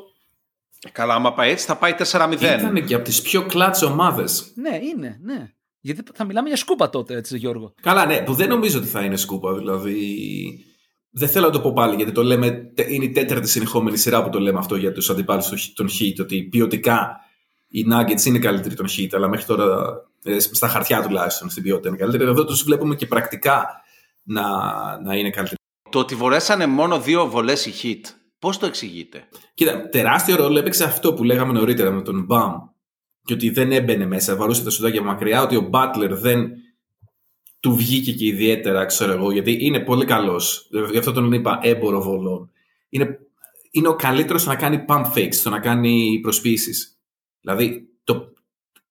Καλά, 0.92 1.14
άμα 1.14 1.34
πάει 1.34 1.50
έτσι 1.50 1.66
θα 1.66 1.76
πάει 1.76 1.94
4-0. 1.98 2.40
Ήταν 2.40 2.84
και 2.84 2.94
από 2.94 3.04
τις 3.04 3.22
πιο 3.22 3.46
κλάτσε 3.46 3.84
ομάδες. 3.84 4.52
Ναι, 4.54 4.78
είναι, 4.82 5.18
ναι. 5.22 5.50
Γιατί 5.80 6.02
θα 6.14 6.24
μιλάμε 6.24 6.48
για 6.48 6.56
σκούπα 6.56 6.90
τότε, 6.90 7.16
έτσι, 7.16 7.38
Γιώργο. 7.38 7.74
Καλά, 7.82 8.06
ναι, 8.06 8.22
που 8.22 8.34
δεν 8.34 8.48
νομίζω 8.48 8.78
ότι 8.78 8.86
θα 8.86 9.00
είναι 9.04 9.16
σκούπα. 9.16 9.54
Δηλαδή. 9.54 9.94
Δεν 11.10 11.28
θέλω 11.28 11.46
να 11.46 11.52
το 11.52 11.60
πω 11.60 11.72
πάλι, 11.72 11.96
γιατί 11.96 12.12
το 12.12 12.22
λέμε, 12.22 12.72
είναι 12.88 13.04
η 13.04 13.10
τέταρτη 13.10 13.48
συνεχόμενη 13.48 13.96
σειρά 13.96 14.22
που 14.22 14.30
το 14.30 14.40
λέμε 14.40 14.58
αυτό 14.58 14.76
για 14.76 14.92
τους 14.92 15.10
αντιπάλους 15.10 15.72
των 15.72 15.88
Heat, 15.88 16.20
ότι 16.20 16.42
ποιοτικά 16.42 17.20
οι 17.68 17.86
Nuggets 17.92 18.24
είναι 18.24 18.38
καλύτεροι 18.38 18.74
των 18.74 18.86
Heat, 18.86 19.08
αλλά 19.12 19.28
μέχρι 19.28 19.46
τώρα, 19.46 19.94
ε, 20.22 20.38
στα 20.38 20.68
χαρτιά 20.68 21.02
τουλάχιστον, 21.02 21.50
στην 21.50 21.62
ποιότητα 21.62 21.88
είναι 21.88 21.98
καλύτεροι. 21.98 22.24
Εδώ 22.30 22.44
τους 22.44 22.62
βλέπουμε 22.62 22.94
και 22.94 23.06
πρακτικά 23.06 23.66
να, 24.22 24.42
να 25.00 25.14
είναι 25.14 25.30
καλύτεροι. 25.30 25.60
Το 25.96 26.02
ότι 26.02 26.14
βορέσανε 26.14 26.66
μόνο 26.66 27.00
δύο 27.00 27.28
βολές 27.28 27.66
οι 27.66 27.72
hit, 27.82 28.10
πώς 28.38 28.58
το 28.58 28.66
εξηγείτε; 28.66 29.28
Κοίτα, 29.54 29.88
τεράστιο 29.88 30.36
ρόλο 30.36 30.58
έπαιξε 30.58 30.84
αυτό 30.84 31.14
που 31.14 31.24
λέγαμε 31.24 31.52
νωρίτερα 31.52 31.90
με 31.90 32.02
τον 32.02 32.24
Μπαμ. 32.24 32.52
Και 33.24 33.32
ότι 33.32 33.50
δεν 33.50 33.72
έμπαινε 33.72 34.06
μέσα, 34.06 34.36
βαρούσε 34.36 34.64
τα 34.64 34.70
σουδάκια 34.70 35.02
μακριά, 35.02 35.42
ότι 35.42 35.56
ο 35.56 35.60
Μπάτλερ 35.60 36.14
δεν 36.14 36.50
του 37.60 37.76
βγήκε 37.76 38.12
και 38.12 38.26
ιδιαίτερα, 38.26 38.84
ξέρω 38.84 39.12
εγώ, 39.12 39.32
γιατί 39.32 39.58
είναι 39.60 39.80
πολύ 39.80 40.04
καλός. 40.04 40.68
Γι' 40.90 40.98
αυτό 40.98 41.12
τον 41.12 41.32
είπα 41.32 41.58
έμπορο 41.62 42.02
βολών. 42.02 42.50
Είναι, 42.88 43.18
είναι 43.70 43.88
ο 43.88 43.96
καλύτερος 43.96 44.40
στο 44.40 44.50
να 44.50 44.56
κάνει 44.56 44.84
pump 44.88 45.12
fakes, 45.14 45.34
στο 45.34 45.50
να 45.50 45.60
κάνει 45.60 46.18
προσπίσεις. 46.22 46.98
Δηλαδή, 47.40 47.88
το, 48.04 48.32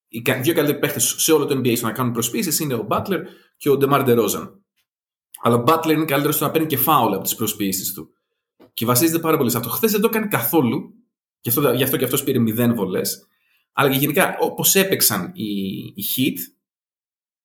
οι 0.08 0.22
δύο 0.42 0.54
καλύτεροι 0.54 0.80
παίχτες 0.80 1.16
σε 1.18 1.32
όλο 1.32 1.46
το 1.46 1.58
NBA 1.58 1.78
στο 1.78 1.86
να 1.86 1.92
κάνουν 1.92 2.14
προσπίσεις 2.14 2.60
είναι 2.60 2.74
ο 2.74 2.88
Butler 2.90 3.20
και 3.58 3.70
ο 3.70 3.78
Ντεμάρ 3.78 4.04
Ντερόζαν. 4.04 4.65
Αλλά 5.42 5.56
ο 5.56 5.64
Butler 5.68 5.92
είναι 5.92 6.06
καλύτερος 6.06 6.36
στο 6.36 6.46
να 6.46 6.52
παίρνει 6.52 6.68
και 6.68 6.78
φάουλ 6.78 7.14
από 7.14 7.24
τις 7.24 7.36
προσποιήσει 7.36 7.94
του. 7.94 8.10
Και 8.74 8.86
βασίζεται 8.86 9.20
πάρα 9.20 9.38
πολύ 9.38 9.50
σε 9.50 9.58
αυτό. 9.58 9.70
Χθες 9.70 9.92
δεν 9.92 10.02
το 10.02 10.08
έκανε 10.08 10.28
καθόλου. 10.28 10.94
Γι' 11.42 11.50
αυτό, 11.50 11.74
γι 11.74 11.84
αυτό 11.84 11.98
και 11.98 12.04
αυτός 12.04 12.24
πήρε 12.24 12.40
μηδέν 12.40 12.76
βολές. 12.76 13.28
Αλλά 13.74 13.92
και 13.92 13.98
γενικά, 13.98 14.38
όπως 14.40 14.76
έπαιξαν 14.76 15.32
οι, 15.34 15.54
οι 15.96 16.04
hit, 16.16 16.38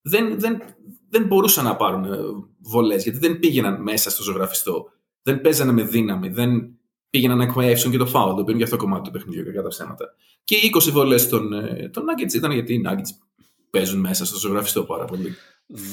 δεν, 0.01 0.39
δεν, 0.39 0.61
δεν 1.09 1.25
μπορούσαν 1.25 1.65
να 1.65 1.75
πάρουν 1.75 2.03
ε, 2.03 2.17
βολές. 2.59 3.03
Γιατί 3.03 3.19
δεν 3.19 3.39
πήγαιναν 3.39 3.81
μέσα 3.81 4.09
στο 4.09 4.23
ζωγραφιστό. 4.23 4.89
Δεν 5.21 5.41
παίζανε 5.41 5.71
με 5.71 5.83
δύναμη. 5.83 6.29
Δεν 6.29 6.79
πήγαιναν 7.09 7.37
να 7.37 7.43
εκμεταλλεύσουν 7.43 7.91
και 7.91 7.97
το 7.97 8.05
φάουλ. 8.05 8.35
Το 8.35 8.43
πήραν 8.43 8.55
για 8.55 8.65
αυτό 8.65 8.77
το 8.77 8.83
κομμάτι 8.83 9.03
του 9.03 9.11
παιχνιδιού 9.11 9.53
κατά 9.53 9.67
ψέματα. 9.67 10.05
Και 10.43 10.55
οι 10.55 10.71
20 10.87 10.91
βολές 10.91 11.29
των, 11.29 11.53
ε, 11.53 11.89
των 11.89 12.03
Nuggets 12.03 12.33
ήταν 12.33 12.51
γιατί 12.51 12.73
οι 12.73 12.81
Nuggets 12.85 13.30
παίζουν 13.71 13.99
μέσα 13.99 14.25
στο 14.25 14.39
ζωγραφιστό 14.39 14.83
πάρα 14.83 15.05
πολύ. 15.05 15.35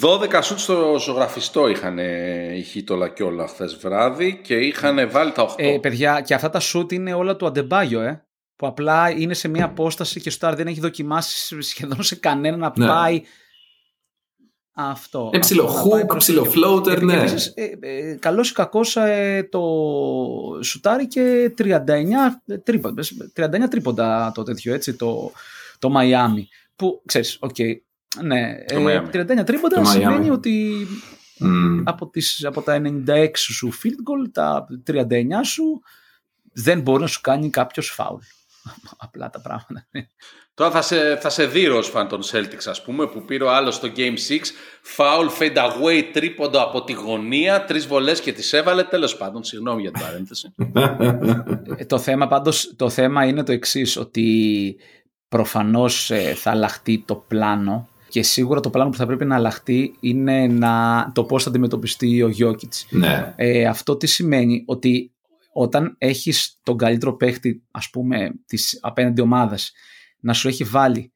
12 0.01 0.41
σουτ 0.43 0.59
στο 0.59 0.97
ζωγραφιστό 1.01 1.69
είχαν 1.69 1.99
οι 2.55 2.63
Χίτολα 2.63 3.09
και 3.09 3.23
όλα 3.23 3.47
χθες 3.47 3.77
βράδυ 3.77 4.41
και 4.43 4.55
είχαν 4.55 5.11
βάλει 5.11 5.33
τα 5.33 5.43
8. 5.51 5.55
Ε, 5.57 5.79
παιδιά, 5.79 6.21
και 6.21 6.35
αυτά 6.35 6.51
τα 6.51 6.61
σουτ 6.61 6.93
είναι 6.93 7.15
όλα 7.15 7.37
του 7.37 7.47
Αντεμπάγιο, 7.47 8.01
ε. 8.01 8.23
Που 8.57 8.67
απλά 8.67 9.11
είναι 9.11 9.35
σε 9.35 9.49
μια 9.49 9.65
απόσταση 9.65 10.21
και 10.21 10.29
ο 10.29 10.33
Σταρ 10.33 10.55
δεν 10.55 10.67
έχει 10.67 10.81
δοκιμάσει 10.81 11.63
σχεδόν 11.63 12.03
σε 12.03 12.17
κανένα 12.17 12.57
να 12.57 12.73
ναι. 12.77 12.87
πάει. 12.87 13.23
Αυτό. 14.81 15.31
Είναι 15.33 15.43
ψηλό 15.43 15.69
hook, 15.69 16.17
ψηλό 16.17 16.47
floater, 16.55 17.03
ναι. 17.03 17.17
Επίσης, 17.17 17.53
ε, 17.55 17.71
ε, 17.81 18.15
καλώς 18.15 18.51
ή 18.51 18.53
κακός 18.53 18.97
ε, 18.97 19.49
το 19.51 19.63
σουτάρει 20.63 21.09
και 21.09 21.55
39 21.59 21.65
τρίποντα, 22.65 23.03
39 23.35 23.69
τρίποντα 23.71 24.33
το 24.35 24.43
τέτοιο, 24.43 24.75
έτσι, 24.75 24.95
το, 24.95 25.33
το 25.79 25.93
Miami. 25.97 26.43
Που, 26.79 27.03
ξέρεις, 27.07 27.37
οκ, 27.41 27.55
okay, 27.59 27.73
ναι, 28.23 28.57
ε, 28.67 29.01
39 29.13 29.45
τρίποντα 29.47 29.85
σημαίνει 29.85 30.31
ότι 30.31 30.87
mm. 31.41 31.83
από, 31.85 32.09
τις, 32.09 32.45
από 32.45 32.63
τα 32.63 32.83
96 33.07 33.31
σου 33.35 33.73
field 33.73 33.89
goal, 33.89 34.31
τα 34.33 34.67
39 34.87 35.05
σου 35.45 35.81
δεν 36.53 36.81
μπορεί 36.81 37.01
να 37.01 37.07
σου 37.07 37.21
κάνει 37.21 37.51
κάποιος 37.51 37.89
φάουλ. 37.91 38.21
Απλά 39.05 39.31
τα 39.31 39.41
πράγματα. 39.41 39.87
Τώρα 40.55 40.71
θα 40.71 40.83
σε, 40.83 41.17
θα 41.17 41.29
σε 41.29 41.47
δει 41.47 41.67
φαν 41.83 42.09
των 42.09 42.23
Celtics 42.23 42.67
ας 42.67 42.83
πούμε 42.83 43.07
που 43.07 43.25
πήρε 43.25 43.45
ο 43.45 43.51
άλλος 43.51 43.75
στο 43.75 43.89
Game 43.97 44.01
6 44.01 44.13
Foul 44.97 45.29
fade 45.39 45.57
away 45.57 46.03
τρίποντο 46.13 46.63
από 46.63 46.85
τη 46.85 46.93
γωνία 46.93 47.65
Τρεις 47.65 47.87
βολές 47.87 48.21
και 48.21 48.33
τις 48.33 48.53
έβαλε 48.53 48.85
Τέλος 48.85 49.17
πάντων 49.17 49.45
συγγνώμη 49.45 49.81
για 49.81 49.91
την 49.91 50.03
παρένθεση 50.03 50.55
ε, 51.77 51.85
Το 51.85 51.99
θέμα 51.99 52.27
πάντως 52.27 52.75
το 52.77 52.89
θέμα 52.89 53.25
είναι 53.25 53.43
το 53.43 53.53
εξής 53.53 53.97
Ότι 53.97 54.77
προφανώς 55.29 56.11
ε, 56.11 56.35
θα 56.35 56.51
αλλάχτεί 56.51 57.03
το 57.07 57.15
πλάνο 57.15 57.89
και 58.09 58.23
σίγουρα 58.23 58.61
το 58.61 58.71
πλάνο 58.71 58.91
που 58.91 58.97
θα 58.97 59.07
πρέπει 59.07 59.25
να 59.25 59.35
αλλάχτεί 59.35 59.97
είναι 60.01 60.47
να, 60.47 61.13
το 61.15 61.25
πώς 61.25 61.43
θα 61.43 61.49
αντιμετωπιστεί 61.49 62.23
ο 62.23 62.29
Γιώκητς. 62.29 62.87
Ναι. 62.91 63.35
Ε, 63.37 63.67
αυτό 63.67 63.97
τι 63.97 64.07
σημαίνει; 64.07 64.63
Ότι 64.67 65.13
όταν 65.53 65.95
έχεις 65.99 66.61
τον 66.63 66.77
καλύτερο 66.77 67.17
παίχτη 67.17 67.63
ας 67.71 67.91
πούμε 67.91 68.31
της 68.47 68.79
απέναντι 68.83 69.21
ομάδας 69.21 69.73
να 70.21 70.33
σου 70.33 70.49
έχει 70.49 70.65
βάλει 70.65 71.13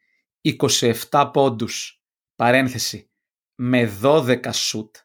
27 1.11 1.31
πόντους 1.33 2.03
παρένθεση 2.37 3.11
με 3.55 3.93
12 4.03 4.39
σουτ 4.53 4.97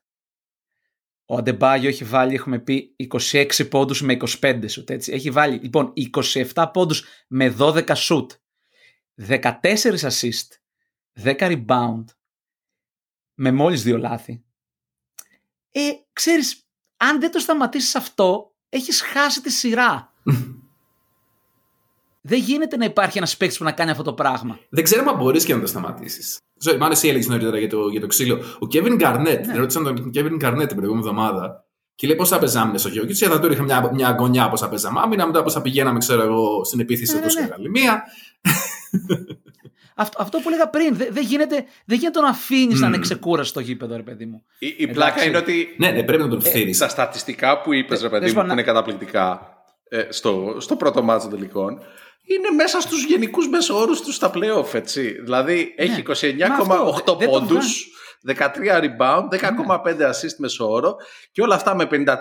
ο 1.30 1.36
Αντεμπάγιο 1.36 1.89
έχει 1.89 2.04
βάλει, 2.04 2.34
έχουμε 2.34 2.60
πει, 2.60 2.96
26 3.32 3.46
πόντους 3.70 4.02
με 4.02 4.17
25 4.41 4.63
σουτ. 4.67 4.89
Έτσι. 4.89 5.12
Έχει 5.12 5.30
βάλει, 5.30 5.60
λοιπόν, 5.62 5.93
27 6.54 6.70
πόντους 6.74 7.06
με 7.28 7.56
12 7.60 7.96
σουτ. 7.96 8.32
14 9.27 9.41
assist 9.99 10.47
10 11.23 11.38
rebound 11.39 12.03
με 13.34 13.51
μόλις 13.51 13.84
δύο 13.84 13.97
λάθη. 13.97 14.43
Ε, 15.71 15.91
ξέρεις, 16.13 16.67
αν 16.97 17.19
δεν 17.19 17.32
το 17.32 17.39
σταματήσεις 17.39 17.95
αυτό, 17.95 18.56
έχεις 18.69 19.01
χάσει 19.01 19.41
τη 19.41 19.51
σειρά. 19.51 20.13
δεν 22.27 22.39
γίνεται 22.39 22.77
να 22.77 22.86
υπάρχει 22.86 23.17
ένας 23.17 23.38
παίκτης 23.38 23.58
που 23.58 23.63
να 23.63 23.71
κάνει 23.71 23.91
αυτό 23.91 24.03
το 24.03 24.13
πράγμα. 24.13 24.60
Δεν 24.69 24.84
ξέρω 24.84 25.10
αν 25.10 25.17
μπορείς 25.17 25.45
και 25.45 25.53
να 25.53 25.60
το 25.60 25.67
σταματήσεις. 25.67 26.39
Μάλλον 26.65 26.91
εσύ 26.91 27.08
έλεγε 27.08 27.30
νωρίτερα 27.30 27.58
για 27.58 27.69
το, 27.69 27.88
για 27.88 28.01
το 28.01 28.08
ξύλο. 28.08 28.36
Ο 28.36 28.67
Kevin 28.73 29.01
Garnett, 29.01 29.41
ναι. 29.45 29.56
ρώτησαν 29.56 29.84
τον 29.84 30.12
Kevin 30.13 30.43
Garnett 30.43 30.67
την 30.67 30.75
προηγούμενη 30.75 31.08
εβδομάδα 31.08 31.65
και 31.95 32.08
λέει 32.08 32.15
πώς 32.15 32.30
θα 32.30 32.39
παίζαμε 32.39 32.77
στο 32.77 32.89
γιο. 32.89 33.06
Και 33.06 33.13
θα 33.13 33.39
του 33.39 33.51
είχα 33.51 33.63
μια, 33.63 33.91
μια 33.93 34.15
γωνιά 34.19 34.49
πώς 34.49 34.60
θα 34.60 34.69
παίζαμε 34.69 34.99
άμυνα, 34.99 35.25
μετά 35.25 35.43
πώς 35.43 35.53
θα 35.53 35.62
πηγαίναμε, 35.62 35.99
ξέρω 35.99 36.21
εγώ, 36.21 36.63
στην 36.63 36.80
επίθεση 36.80 37.15
ναι, 37.15 37.21
του 37.21 37.27
ναι. 37.39 37.47
ναι. 39.08 39.17
Αυτό, 40.00 40.21
αυτό 40.21 40.38
που 40.39 40.50
έλεγα 40.50 40.67
πριν, 40.69 40.95
δεν, 40.95 41.23
γίνεται, 41.23 41.65
δεν 41.86 41.97
γίνεται 41.97 42.19
να 42.19 42.30
αφήνεις 42.30 42.78
mm. 42.78 42.82
να 42.82 42.88
είναι 42.88 42.97
ξεκούραστο 42.97 43.54
το 43.54 43.60
γήπεδο, 43.60 43.95
ρε 43.95 44.02
παιδί 44.02 44.26
μου. 44.26 44.43
Η, 44.60 44.76
η 44.78 44.88
πλάκα 44.88 45.23
είναι 45.23 45.38
ότι. 45.38 45.76
Ναι, 45.78 45.91
ναι, 45.91 46.04
πρέπει 46.04 46.23
να 46.23 46.30
τον 46.30 46.41
φέρει. 46.41 46.69
Ε, 46.69 46.78
τα 46.78 46.88
στατιστικά 46.88 47.62
που 47.62 47.73
είπες, 47.73 48.02
ρε 48.02 48.10
παιδί 48.10 48.32
μου, 48.32 48.45
που 48.45 48.52
είναι 48.52 48.63
καταπληκτικά 48.63 49.58
ε, 49.89 50.06
στο, 50.10 50.58
στο 50.60 50.76
πρώτο 50.76 51.04
μάτσο 51.04 51.28
των 51.28 51.38
τελικών, 51.38 51.71
είναι 52.23 52.50
μέσα 52.56 52.82
στους 52.82 53.04
γενικούς 53.04 53.50
μέσο 53.50 53.86
τους 54.06 54.15
στα 54.15 54.32
playoff, 54.34 54.73
έτσι. 54.73 55.21
Δηλαδή 55.21 55.73
έχει 55.78 56.04
29,8 57.06 57.26
πόντους. 57.26 57.91
13 58.28 58.38
rebound, 58.82 59.28
10,5 59.30 59.95
ναι. 59.97 60.10
assist 60.10 60.36
μέσο 60.38 60.71
όρο 60.71 60.95
και 61.32 61.41
όλα 61.41 61.56
αυτά 61.56 61.76
με 61.76 61.88
54% 61.91 62.15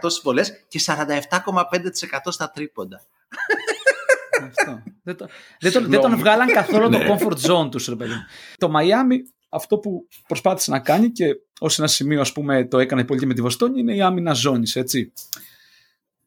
στις 0.00 0.20
βολές 0.22 0.64
και 0.68 0.80
47,5% 0.86 2.18
στα 2.28 2.50
τρίποντα. 2.50 3.00
Αυτό. 4.42 4.82
δεν, 5.02 5.16
το, 5.16 5.28
δεν, 5.60 5.72
το, 5.72 5.80
δεν 5.86 6.00
τον 6.00 6.16
βγάλαν 6.16 6.48
καθόλου 6.48 6.90
το 6.90 6.98
ναι. 6.98 7.06
comfort 7.08 7.50
zone 7.50 7.70
τους, 7.70 7.86
ρε 7.86 7.96
παιδί. 7.96 8.14
Το 8.58 8.72
Miami 8.76 9.16
αυτό 9.48 9.78
που 9.78 10.08
προσπάθησε 10.26 10.70
να 10.70 10.78
κάνει 10.78 11.10
και 11.10 11.24
ως 11.60 11.78
ένα 11.78 11.88
σημείο 11.88 12.20
ας 12.20 12.32
πούμε 12.32 12.64
το 12.64 12.78
έκανε 12.78 13.04
πολύ 13.04 13.20
και 13.20 13.26
με 13.26 13.34
τη 13.34 13.40
Βοστόνη 13.40 13.80
είναι 13.80 13.94
η 13.94 14.00
άμυνα 14.00 14.32
ζώνης, 14.32 14.76
έτσι. 14.76 15.12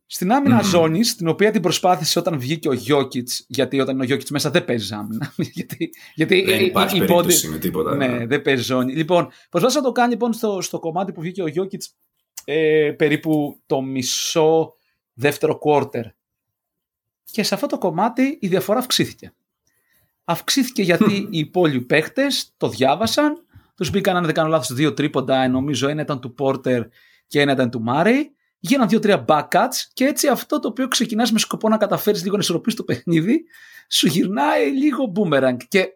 Στην 0.09 0.31
άμυνα 0.31 0.61
mm. 0.61 0.63
ζώνης, 0.63 1.15
την 1.15 1.27
οποία 1.27 1.51
την 1.51 1.61
προσπάθησε 1.61 2.19
όταν 2.19 2.39
βγήκε 2.39 2.69
ο 2.69 2.73
Γιώκητς, 2.73 3.45
γιατί 3.47 3.79
όταν 3.79 3.93
είναι 3.93 4.03
ο 4.03 4.05
Γιώκητς 4.05 4.31
μέσα 4.31 4.49
δεν 4.49 4.65
παίζει 4.65 4.93
άμυνα. 4.93 5.33
γιατί, 5.53 5.89
γιατί 6.15 6.41
δεν 6.41 6.65
υπάρχει 6.65 6.95
η, 6.95 6.99
περίπτωση 6.99 7.47
με 7.47 7.57
τίποτα. 7.57 7.95
Ναι, 7.95 8.07
ναι, 8.07 8.25
δεν 8.25 8.41
παίζει 8.41 8.63
ζώνη. 8.63 8.93
Λοιπόν, 8.93 9.29
προσπάθησε 9.49 9.79
να 9.79 9.85
το 9.85 9.91
κάνει 9.91 10.11
λοιπόν, 10.11 10.33
στο, 10.33 10.61
στο 10.61 10.79
κομμάτι 10.79 11.11
που 11.11 11.21
βγήκε 11.21 11.41
ο 11.41 11.47
Γιώκητς 11.47 11.95
ε, 12.45 12.91
περίπου 12.97 13.61
το 13.65 13.81
μισό 13.81 14.73
δεύτερο 15.13 15.59
quarter. 15.65 16.03
Και 17.31 17.43
σε 17.43 17.53
αυτό 17.53 17.67
το 17.67 17.77
κομμάτι 17.77 18.37
η 18.41 18.47
διαφορά 18.47 18.79
αυξήθηκε. 18.79 19.33
Αυξήθηκε 20.23 20.81
γιατί 20.81 21.27
οι 21.29 21.37
υπόλοιποι 21.37 21.85
παίχτες 21.85 22.53
το 22.57 22.69
διάβασαν, 22.69 23.45
τους 23.75 23.89
μπήκαν, 23.89 24.15
αν 24.15 24.25
δεν 24.25 24.33
κάνω 24.33 24.49
λάθος, 24.49 24.73
δύο 24.73 24.93
τρίποντα. 24.93 25.47
Νομίζω 25.47 25.87
ένα 25.87 26.01
ήταν 26.01 26.19
του 26.19 26.33
Πόρτερ 26.33 26.83
και 27.27 27.41
ένα 27.41 27.51
ήταν 27.51 27.69
του 27.69 27.81
Μάρεϊ. 27.81 28.31
Γίναν 28.59 28.87
δύο-τρία 28.87 29.25
backcuts 29.27 29.75
και 29.93 30.05
έτσι 30.05 30.27
αυτό 30.27 30.59
το 30.59 30.67
οποίο 30.67 30.87
ξεκινάς 30.87 31.31
με 31.31 31.39
σκοπό 31.39 31.69
να 31.69 31.77
καταφέρεις 31.77 32.23
λίγο 32.23 32.35
να 32.35 32.41
ισορροπήσει 32.41 32.75
το 32.75 32.83
παιχνίδι, 32.83 33.43
σου 33.89 34.07
γυρνάει 34.07 34.71
λίγο 34.71 35.11
boomerang. 35.15 35.57
Και 35.67 35.95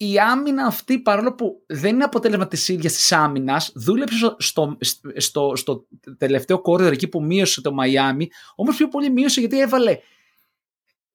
η 0.00 0.18
άμυνα 0.18 0.66
αυτή, 0.66 0.98
παρόλο 0.98 1.34
που 1.34 1.62
δεν 1.66 1.94
είναι 1.94 2.04
αποτέλεσμα 2.04 2.46
της 2.46 2.68
ίδιας 2.68 2.92
της 2.92 3.12
άμυνας, 3.12 3.72
δούλεψε 3.74 4.34
στο, 4.38 4.76
στο, 5.16 5.52
στο, 5.56 5.86
τελευταίο 6.18 6.60
κόρτερ 6.60 6.92
εκεί 6.92 7.08
που 7.08 7.22
μείωσε 7.22 7.60
το 7.60 7.72
Μαϊάμι. 7.72 8.28
Όμως 8.54 8.76
πιο 8.76 8.88
πολύ 8.88 9.10
μείωσε 9.10 9.40
γιατί 9.40 9.60
έβαλε 9.60 9.98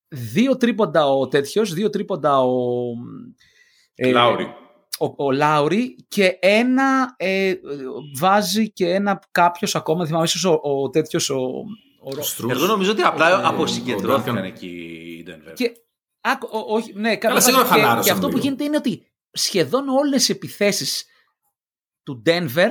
δύο 0.08 0.58
τρίποντα 0.58 1.08
ο 1.08 1.28
τέτοιος, 1.28 1.74
δύο 1.74 1.90
τρίποντα 1.90 2.42
ο. 2.42 2.56
Ε, 3.96 4.12
Λάουρι 4.12 4.48
ο, 5.00 5.26
ο 5.26 5.32
Λάουρι 5.32 5.96
και 6.08 6.38
ένα 6.40 7.16
ε, 7.18 7.54
βάζει 8.20 8.72
και 8.72 8.90
ένα 8.90 9.20
κάποιος 9.32 9.76
ακόμα, 9.76 10.06
θυμάμαι 10.06 10.24
ίσως 10.26 10.44
ο, 10.44 10.60
ο 10.62 10.90
τέτοιος 10.90 11.30
ο, 11.30 11.42
ο, 12.04 12.50
Εγώ 12.50 12.66
νομίζω 12.66 12.92
ότι 12.92 13.02
απλά 13.02 13.30
ε, 13.30 13.42
αποσυγκεντρώθηκαν 13.44 14.44
εκεί 14.44 14.68
οι 14.68 15.26
Denver. 15.28 15.54
Και, 15.54 15.72
α, 16.24 16.32
ο, 16.52 16.74
όχι, 16.76 16.94
ναι, 16.94 17.18
καλά, 17.18 17.40
και, 17.42 18.02
και 18.04 18.12
αυτό 18.12 18.30
που 18.30 18.38
γίνεται 18.38 18.64
είναι 18.64 18.78
ότι 18.78 19.12
σχεδόν 19.32 19.90
όλες 19.90 20.30
οι 20.30 20.32
επιθέσεις 20.32 21.06
του 22.04 22.22
Denver 22.26 22.70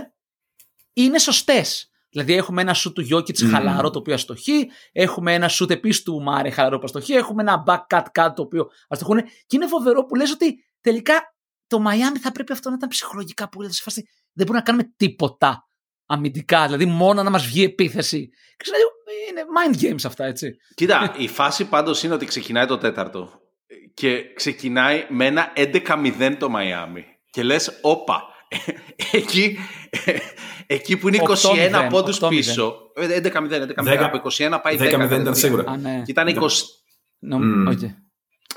είναι 0.93 1.19
σωστές. 1.19 1.87
Δηλαδή 2.11 2.33
έχουμε 2.33 2.63
ένα 2.63 2.75
σουτ 2.75 2.95
του 2.95 3.01
Γιώκητς 3.01 3.45
mm. 3.45 3.51
χαλαρό 3.51 3.91
το 3.91 3.99
οποίο 3.99 4.15
αστοχεί, 4.15 4.71
έχουμε 4.93 5.35
ένα 5.35 5.49
σουτ 5.49 5.71
επίσης 5.71 6.03
του 6.03 6.23
Μάρε 6.23 6.51
χαλαρό 6.51 6.79
που 6.79 6.85
αστοχεί, 6.85 7.13
έχουμε 7.13 7.43
ένα 7.43 7.65
back 7.67 7.97
cut 7.97 8.05
cut 8.19 8.33
το 8.35 8.43
οποίο 8.43 8.71
αστοχούν. 8.89 9.23
Και 9.47 9.57
είναι 9.57 9.67
φοβερό 9.67 10.05
που 10.05 10.15
λες 10.15 10.31
ότι 10.31 10.65
τελικά 10.81 11.35
το 11.67 11.79
Μαϊάμι 11.79 12.19
θα 12.19 12.33
πρέπει 12.33 12.53
αυτό 12.53 12.69
να 12.69 12.75
ήταν 12.75 12.89
ψυχολογικά 12.89 13.49
πολύ 13.49 13.73
σε 13.73 13.83
φάση. 13.83 14.03
Δεν 14.33 14.47
μπορούμε 14.47 14.59
να 14.59 14.65
κάνουμε 14.65 14.93
τίποτα 14.97 15.67
αμυντικά, 16.07 16.65
δηλαδή 16.65 16.85
μόνο 16.85 17.23
να 17.23 17.31
μας 17.31 17.47
βγει 17.47 17.65
επίθεση. 17.65 18.29
Και 18.57 18.71
είναι 19.31 19.43
mind 19.57 19.83
games 19.83 20.05
αυτά, 20.05 20.25
έτσι. 20.25 20.57
Κοίτα, 20.75 21.15
η 21.19 21.29
φάση 21.29 21.65
πάντως 21.65 22.03
είναι 22.03 22.15
ότι 22.15 22.27
ξεκινάει 22.27 22.67
το 22.67 22.79
τέταρτο 22.79 23.42
και 23.95 24.33
ξεκινάει 24.35 25.07
με 25.09 25.27
ένα 25.27 25.53
11-0 25.57 26.37
το 26.39 26.49
Μαϊάμι. 26.49 27.05
Και 27.31 27.43
λες, 27.43 27.79
όπα, 27.83 28.23
εκεί, 29.13 29.59
εκεί 30.67 30.97
που 30.97 31.09
είναι 31.09 31.19
21 31.73 31.87
πόντους 31.91 32.19
πίσω. 32.29 32.77
11-0, 32.97 33.33
11-0, 33.77 33.97
από 34.01 34.23
21 34.31 34.59
πάει 34.63 34.77
10. 34.81 35.11
10-0 35.11 35.21
ήταν 35.21 35.35
σίγουρα. 35.35 35.71
Α, 35.71 35.77
ναι. 35.77 36.03
Και 36.05 36.11
ήταν 36.11 36.27
20. 36.29 36.49
No, 37.31 37.71
okay. 37.73 37.95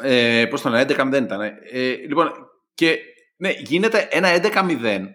ε, 0.01 0.45
πώς 0.45 0.61
το 0.61 0.69
λένε, 0.69 0.95
11-0 0.97 1.23
ήταν. 1.23 1.41
Ε, 1.71 1.93
λοιπόν, 2.07 2.31
και 2.73 2.97
ναι, 3.37 3.49
γίνεται 3.49 4.07
ένα 4.11 4.29
11-0 4.41 5.07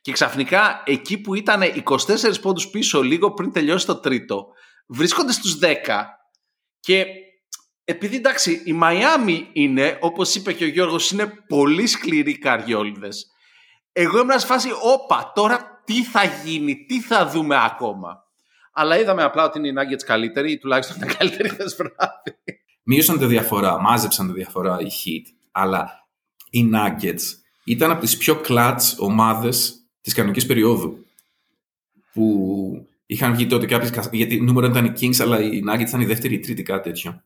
και 0.00 0.12
ξαφνικά 0.12 0.82
εκεί 0.86 1.18
που 1.20 1.34
ήταν 1.34 1.62
24 1.84 1.96
πόντους 2.42 2.68
πίσω 2.68 3.02
λίγο 3.02 3.32
πριν 3.32 3.52
τελειώσει 3.52 3.86
το 3.86 3.96
τρίτο 3.96 4.46
βρίσκονται 4.88 5.32
στους 5.32 5.58
10 5.62 5.66
και 6.80 7.06
επειδή 7.90 8.16
εντάξει 8.16 8.62
η 8.64 8.72
Μαϊάμι 8.72 9.48
είναι 9.52 9.98
όπως 10.00 10.34
είπε 10.34 10.52
και 10.52 10.64
ο 10.64 10.68
Γιώργος 10.68 11.10
είναι 11.10 11.26
πολύ 11.48 11.86
σκληροί 11.86 12.38
καριόλιδες 12.38 13.30
εγώ 13.92 14.18
ήμουν 14.18 14.38
σε 14.38 14.46
φάση 14.46 14.68
όπα 14.82 15.32
τώρα 15.34 15.82
τι 15.84 16.04
θα 16.04 16.24
γίνει, 16.44 16.84
τι 16.88 17.00
θα 17.00 17.26
δούμε 17.26 17.56
ακόμα 17.64 18.26
αλλά 18.72 18.98
είδαμε 18.98 19.22
απλά 19.22 19.44
ότι 19.44 19.58
είναι 19.58 19.68
οι 19.68 19.72
Nuggets 19.76 20.04
καλύτεροι 20.06 20.52
ή 20.52 20.58
τουλάχιστον 20.58 20.96
ήταν 20.96 21.16
καλύτεροι 21.16 21.48
χθες 21.54 21.76
βράδυ 21.76 22.36
Μείωσαν 22.82 23.18
τη 23.18 23.26
διαφορά, 23.26 23.80
μάζεψαν 23.80 24.26
τη 24.26 24.32
διαφορά 24.32 24.78
οι 24.80 24.88
Heat 25.04 25.32
αλλά 25.52 26.08
οι 26.50 26.70
Nuggets 26.72 27.22
ήταν 27.68 27.90
από 27.90 28.00
τις 28.00 28.16
πιο 28.16 28.40
clutch 28.48 28.96
ομάδες 28.98 29.78
της 30.00 30.14
κανονικής 30.14 30.46
περίοδου. 30.46 31.06
Που 32.12 32.88
είχαν 33.06 33.34
βγει 33.34 33.46
τότε 33.46 33.66
κάποιες, 33.66 34.08
γιατί 34.12 34.40
νούμερο 34.40 34.66
ήταν 34.66 34.84
οι 34.84 34.92
Kings, 35.00 35.20
αλλά 35.20 35.40
οι 35.40 35.62
Nuggets 35.68 35.88
ήταν 35.88 36.00
η 36.00 36.04
δεύτερη 36.04 36.34
ή 36.34 36.38
τρίτη 36.38 36.62
κάτι 36.62 36.88
τέτοιο. 36.88 37.22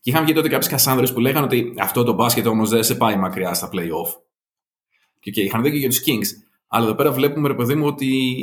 Και 0.00 0.10
είχαν 0.10 0.24
βγει 0.24 0.32
τότε 0.32 0.48
κάποιες 0.48 0.70
κασάνδρες 0.70 1.12
που 1.12 1.20
λέγανε 1.20 1.44
ότι 1.44 1.74
αυτό 1.78 2.04
το 2.04 2.12
μπάσκετ 2.12 2.46
όμως 2.46 2.70
δεν 2.70 2.82
σε 2.82 2.94
πάει 2.94 3.16
μακριά 3.16 3.54
στα 3.54 3.70
play-off. 3.72 4.20
Και 5.20 5.30
okay, 5.30 5.44
είχαν 5.44 5.62
δει 5.62 5.70
και 5.70 5.76
για 5.76 5.88
τους 5.88 6.02
Kings. 6.06 6.44
Αλλά 6.68 6.84
εδώ 6.84 6.94
πέρα 6.94 7.12
βλέπουμε, 7.12 7.48
ρε 7.48 7.54
παιδί 7.54 7.74
μου, 7.74 7.86
ότι 7.86 8.34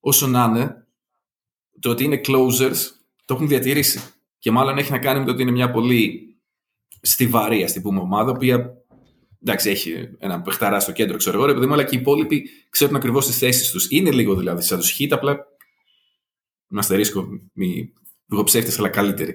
όσο 0.00 0.26
να 0.26 0.44
είναι, 0.44 0.86
το 1.80 1.90
ότι 1.90 2.04
είναι 2.04 2.20
closers 2.26 2.76
το 3.24 3.34
έχουν 3.34 3.48
διατηρήσει. 3.48 4.00
Και 4.38 4.50
μάλλον 4.50 4.78
έχει 4.78 4.90
να 4.90 4.98
κάνει 4.98 5.18
με 5.18 5.24
το 5.24 5.30
ότι 5.30 5.42
είναι 5.42 5.50
μια 5.50 5.70
πολύ 5.70 6.20
στιβαρή, 7.00 7.64
ας 7.64 7.80
πούμε, 7.82 8.00
ομάδα, 8.00 8.32
που 8.32 8.44
εντάξει, 9.42 9.70
έχει 9.70 10.08
ένα 10.18 10.42
παιχταρά 10.42 10.80
στο 10.80 10.92
κέντρο, 10.92 11.16
ξέρω 11.16 11.36
εγώ, 11.36 11.46
ρε 11.46 11.72
αλλά 11.72 11.84
και 11.84 11.96
οι 11.96 11.98
υπόλοιποι 11.98 12.48
ξέρουν 12.70 12.96
ακριβώς 12.96 13.26
τις 13.26 13.38
θέσεις 13.38 13.70
τους. 13.70 13.90
Είναι 13.90 14.10
λίγο 14.10 14.34
δηλαδή 14.34 14.62
σαν 14.62 14.78
τους 14.78 14.90
χιτ, 14.90 15.12
απλά 15.12 15.46
με 16.66 16.78
αστερίσκο, 16.78 17.26
μη 17.52 17.92
ψεύτη, 18.44 18.78
αλλά 18.78 18.88
καλύτεροι. 18.88 19.34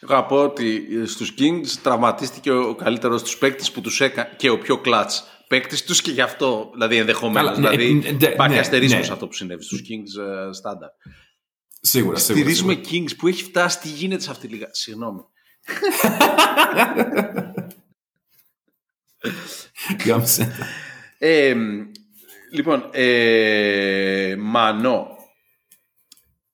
Εγώ 0.00 0.14
θα 0.14 0.26
πω 0.26 0.42
ότι 0.42 0.86
στους 1.06 1.34
Kings 1.38 1.66
τραυματίστηκε 1.82 2.50
ο 2.50 2.74
καλύτερος 2.74 3.22
τους 3.22 3.38
παίκτης 3.38 3.72
που 3.72 3.80
τους 3.80 4.00
έκανε 4.00 4.34
και 4.36 4.50
ο 4.50 4.58
πιο 4.58 4.78
κλατς 4.80 5.24
παίκτης 5.48 5.84
τους 5.84 6.02
και 6.02 6.10
γι' 6.10 6.20
αυτό 6.20 6.70
δηλαδή 6.72 6.96
ενδεχομένως. 6.96 7.58
Ναι, 7.58 7.68
δηλαδή 7.68 7.92
ναι, 7.94 8.10
ναι, 8.10 8.26
υπάρχει 8.26 8.54
ναι, 8.54 8.60
αστερίσκος 8.60 9.06
ναι. 9.06 9.12
αυτό 9.12 9.26
που 9.26 9.32
συνέβη 9.32 9.62
στους 9.62 9.80
Kings 9.80 10.20
uh, 10.22 10.50
στάνταρ. 10.54 10.88
Σίγουρα, 11.80 12.18
σίγουρα. 12.18 12.50
Στηρίζουμε 12.50 12.80
Kings 12.90 13.16
που 13.16 13.28
έχει 13.28 13.42
φτάσει. 13.42 13.80
Τι 13.80 13.88
γίνεται 13.88 14.22
σε 14.22 14.30
αυτή 14.30 14.46
τη 14.46 14.52
λίγα. 14.52 14.68
Συγγνώμη. 14.70 15.20
ε, 21.18 21.54
λοιπόν, 22.52 22.88
ε, 22.92 24.36
Μανώ, 24.38 25.06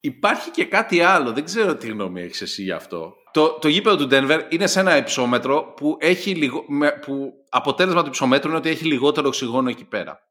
υπάρχει 0.01 0.51
και 0.51 0.65
κάτι 0.65 1.01
άλλο. 1.01 1.33
Δεν 1.33 1.45
ξέρω 1.45 1.77
τι 1.77 1.87
γνώμη 1.87 2.21
έχεις 2.21 2.41
εσύ 2.41 2.63
γι' 2.63 2.71
αυτό. 2.71 3.15
Το, 3.35 3.51
το 3.51 3.69
γήπεδο 3.69 3.97
του 3.97 4.09
Denver 4.11 4.41
είναι 4.49 4.67
σε 4.67 4.81
ένα 4.81 4.97
υψόμετρο 4.97 5.73
που, 5.77 5.97
έχει 6.01 6.35
λιγο, 6.35 6.65
που 7.01 7.33
αποτέλεσμα 7.49 8.03
του 8.03 8.09
υψομέτρου 8.09 8.49
είναι 8.49 8.59
ότι 8.59 8.69
έχει 8.69 8.85
λιγότερο 8.85 9.29
οξυγόνο 9.29 9.69
εκεί 9.69 9.85
πέρα. 9.85 10.29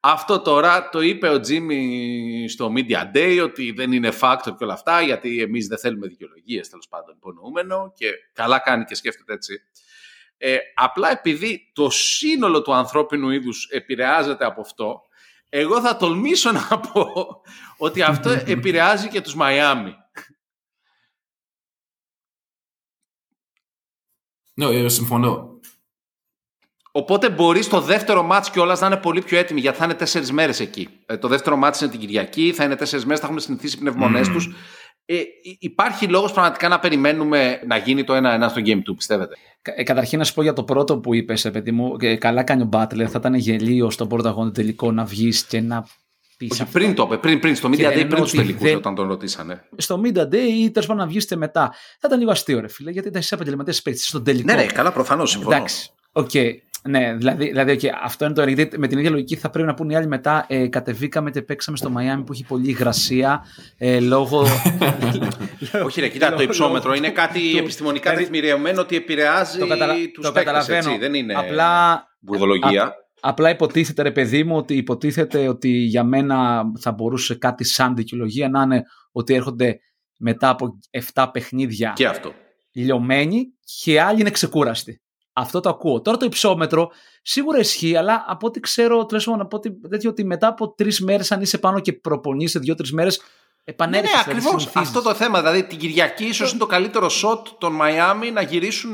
Αυτό 0.00 0.40
τώρα 0.40 0.88
το 0.88 1.00
είπε 1.00 1.28
ο 1.28 1.40
Τζίμι 1.40 2.46
στο 2.48 2.72
Media 2.76 3.16
Day 3.16 3.40
ότι 3.44 3.72
δεν 3.72 3.92
είναι 3.92 4.12
factor 4.20 4.54
και 4.58 4.64
όλα 4.64 4.72
αυτά 4.72 5.00
γιατί 5.00 5.40
εμείς 5.40 5.66
δεν 5.66 5.78
θέλουμε 5.78 6.06
δικαιολογίες 6.06 6.68
τέλος 6.68 6.88
πάντων 6.88 7.14
υπονοούμενο 7.16 7.92
και 7.96 8.10
καλά 8.32 8.58
κάνει 8.58 8.84
και 8.84 8.94
σκέφτεται 8.94 9.32
έτσι. 9.32 9.62
Ε, 10.36 10.56
απλά 10.74 11.10
επειδή 11.10 11.70
το 11.72 11.90
σύνολο 11.90 12.62
του 12.62 12.74
ανθρώπινου 12.74 13.30
είδους 13.30 13.68
επηρεάζεται 13.70 14.44
από 14.44 14.60
αυτό, 14.60 15.02
εγώ 15.48 15.80
θα 15.80 15.96
τολμήσω 15.96 16.52
να 16.52 16.80
πω 16.80 17.06
ότι 17.76 18.02
αυτό 18.02 18.30
επηρεάζει 18.46 19.08
και 19.08 19.20
τους 19.20 19.34
Μαϊάμι. 19.34 19.94
Ναι, 24.70 24.88
συμφωνώ. 24.88 25.52
Οπότε 26.92 27.30
μπορείς 27.30 27.64
στο 27.64 27.80
δεύτερο 27.80 28.22
μάτς 28.22 28.50
κιόλας 28.50 28.80
να 28.80 28.86
είναι 28.86 28.96
πολύ 28.96 29.22
πιο 29.22 29.38
έτοιμοι 29.38 29.60
γιατί 29.60 29.78
θα 29.78 29.84
είναι 29.84 29.94
τέσσερις 29.94 30.32
μέρες 30.32 30.60
εκεί. 30.60 30.88
Ε, 31.06 31.16
το 31.16 31.28
δεύτερο 31.28 31.56
μάτς 31.56 31.80
είναι 31.80 31.90
την 31.90 32.00
Κυριακή, 32.00 32.52
θα 32.52 32.64
είναι 32.64 32.76
τέσσερις 32.76 33.04
μέρες, 33.04 33.20
θα 33.20 33.26
έχουν 33.26 33.38
συνηθίσει 33.38 33.76
οι 33.76 33.78
πνευμονές 33.78 34.28
mm. 34.28 34.32
τους. 34.32 34.54
Ε, 35.04 35.20
υπάρχει 35.58 36.06
λόγος 36.06 36.32
πραγματικά 36.32 36.68
να 36.68 36.78
περιμένουμε 36.78 37.60
να 37.66 37.76
γίνει 37.76 38.04
το 38.04 38.14
ένα-ένα 38.14 38.48
στο 38.48 38.60
Game 38.64 38.76
2, 38.76 38.80
πιστεύετε; 38.96 39.36
Ε, 39.62 39.82
καταρχήν 39.82 40.18
να 40.18 40.24
σου 40.24 40.34
πω 40.34 40.42
για 40.42 40.52
το 40.52 40.64
πρώτο 40.64 40.98
που 40.98 41.14
είπες, 41.14 41.50
παιδί 41.52 41.72
μου, 41.72 41.96
ε, 42.00 42.16
καλά 42.16 42.42
κάνει 42.42 42.62
ο 42.62 42.64
Μπάτλερ, 42.64 43.10
θα 43.10 43.18
ήταν 43.18 43.34
γελίο 43.34 43.90
στον 43.90 44.08
πρώτο 44.08 44.28
αγώνα 44.28 44.52
τελικό 44.52 44.92
να 44.92 45.04
βγεις 45.04 45.44
και 45.44 45.60
να 45.60 45.86
πεις. 46.46 46.60
Όχι, 46.60 46.70
πριν 46.72 46.94
το 46.94 47.02
είπε, 47.02 47.16
πριν, 47.16 47.40
πριν, 47.40 47.56
στο 47.56 47.68
Media 47.72 47.92
Day, 47.92 48.06
πριν 48.08 48.22
τους 48.22 48.30
τελικούς, 48.30 48.62
δεν... 48.62 48.76
όταν 48.76 48.94
τον 48.94 49.08
ρωτήσανε. 49.08 49.64
Στο 49.76 50.00
Media 50.04 50.28
Day 50.28 50.34
ή 50.34 50.70
τέλος 50.70 50.88
πάντων 50.88 50.96
να 50.96 51.06
βγείτε 51.06 51.36
μετά. 51.36 51.72
Θα 51.72 52.06
ήταν 52.06 52.18
λίγο 52.18 52.30
αστείο, 52.30 52.60
ρε 52.60 52.68
φίλε, 52.68 52.90
γιατί 52.90 53.08
ήταν 53.08 53.22
σε 53.22 53.34
επαγγελματίες 53.34 53.82
παίκτες 53.82 54.06
στον 54.06 54.24
τελικό. 54.24 54.52
Ναι, 54.52 54.62
ναι, 54.62 54.66
καλά, 54.66 54.92
προφανώς 54.92 55.30
συμφωνώ. 55.30 55.56
Εντάξει. 55.56 55.90
Okay. 56.12 56.50
Ναι, 56.88 57.14
δηλαδή, 57.14 57.46
δηλαδή 57.46 57.78
okay, 57.80 57.88
αυτό 58.02 58.24
είναι 58.24 58.34
το 58.34 58.48
γιατί 58.48 58.78
με 58.78 58.86
την 58.86 58.98
ίδια 58.98 59.10
λογική 59.10 59.36
θα 59.36 59.50
πρέπει 59.50 59.66
να 59.66 59.74
πούνε 59.74 59.92
οι 59.92 59.96
άλλοι 59.96 60.06
μετά 60.06 60.44
ε, 60.48 60.66
κατεβήκαμε 60.66 61.30
και 61.30 61.42
παίξαμε 61.42 61.76
στο 61.76 61.90
Μαϊάμι 61.90 62.22
που 62.22 62.32
έχει 62.32 62.44
πολύ 62.44 62.68
υγρασία 62.68 63.44
ε, 63.78 64.00
λόγω... 64.00 64.46
Όχι 65.86 66.00
ρε, 66.00 66.08
κοίτα, 66.08 66.34
το 66.34 66.42
υψόμετρο 66.42 66.94
είναι 66.94 67.10
κάτι 67.10 67.58
επιστημονικά 67.58 68.10
δηλαδή, 68.10 68.30
τεκμηριωμένο 68.30 68.80
ότι 68.80 68.96
επηρεάζει 68.96 69.58
το 69.58 69.66
κατα... 69.66 69.94
τους 70.14 70.24
το 70.24 70.32
παίκτες, 70.32 70.68
έτσι, 70.68 70.96
δεν 70.98 71.14
είναι 71.14 71.34
απλά, 71.34 72.04
βουδολογία. 72.20 72.94
Απλά 73.24 73.50
υποτίθεται, 73.50 74.02
ρε 74.02 74.12
παιδί 74.12 74.44
μου, 74.44 74.56
ότι 74.56 74.76
υποτίθεται 74.76 75.48
ότι 75.48 75.68
για 75.68 76.04
μένα 76.04 76.64
θα 76.78 76.92
μπορούσε 76.92 77.34
κάτι 77.34 77.64
σαν 77.64 77.94
δικαιολογία 77.94 78.48
να 78.48 78.62
είναι 78.62 78.82
ότι 79.12 79.34
έρχονται 79.34 79.78
μετά 80.18 80.48
από 80.48 80.78
7 81.14 81.28
παιχνίδια. 81.32 81.92
Και 81.94 82.06
αυτό. 82.06 82.32
Λιωμένοι 82.72 83.44
και 83.82 84.00
άλλοι 84.00 84.20
είναι 84.20 84.30
ξεκούραστοι. 84.30 85.00
Αυτό 85.32 85.60
το 85.60 85.68
ακούω. 85.68 86.00
Τώρα 86.00 86.16
το 86.16 86.24
υψόμετρο 86.24 86.90
σίγουρα 87.22 87.58
ισχύει, 87.58 87.96
αλλά 87.96 88.24
από 88.28 88.46
ό,τι 88.46 88.60
ξέρω, 88.60 89.06
τουλάχιστον 89.06 89.40
από 89.40 89.56
ό,τι 89.56 89.88
τέτοιο, 89.88 90.10
ότι 90.10 90.24
μετά 90.24 90.46
από 90.46 90.72
τρεις 90.72 91.00
μέρες, 91.00 91.32
αν 91.32 91.40
είσαι 91.40 91.58
πάνω 91.58 91.80
και 91.80 91.92
προπονείς 91.92 92.50
σε 92.50 92.58
δύο-τρεις 92.58 92.92
μέρες, 92.92 93.20
επανέρχεσαι. 93.64 94.14
Ναι, 94.26 94.32
ναι 94.34 94.38
ακριβώς. 94.38 94.70
Αυτό 94.74 95.02
το 95.02 95.14
θέμα. 95.14 95.38
Δηλαδή 95.38 95.64
την 95.64 95.78
Κυριακή 95.78 96.24
ίσως 96.24 96.50
είναι 96.50 96.58
το 96.58 96.66
καλύτερο 96.66 97.08
σοτ 97.08 97.48
των 97.58 97.72
Μαϊάμι 97.72 98.30
να 98.30 98.42
γυρίσουν. 98.42 98.92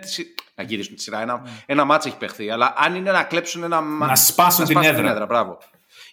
Τη... 0.00 0.24
Να 0.54 0.62
γυρίσουν 0.64 0.94
τη 0.94 1.02
σειρά. 1.02 1.20
Ένα, 1.20 1.40
ναι. 1.44 1.50
ένα 1.66 1.84
μάτσα 1.84 2.08
έχει 2.08 2.16
παιχθεί. 2.16 2.50
Αλλά 2.50 2.74
αν 2.76 2.94
είναι 2.94 3.10
να 3.10 3.22
κλέψουν 3.22 3.62
ένα 3.62 3.80
Να 3.80 4.16
σπάσουν, 4.16 4.64
την, 4.64 4.76
έδρα. 4.76 4.94
την 4.94 5.06
έδρα. 5.06 5.26
Μπράβο. 5.26 5.58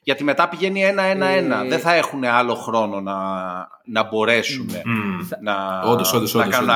Γιατί 0.02 0.24
μετά 0.24 0.50
πηγαίνει 0.50 0.84
ένα-ένα-ένα. 0.84 1.64
Ε... 1.64 1.68
Δεν 1.68 1.80
θα 1.80 1.94
έχουν 1.94 2.24
άλλο 2.24 2.56
χρόνο 2.56 3.02
να, 3.02 3.16
να 3.86 4.04
μπορέσουν 4.04 4.72
mm. 4.72 5.38
να, 5.42 5.82
όντως, 5.82 6.14
όντως, 6.14 6.34
να 6.34 6.48
κάνουν 6.48 6.70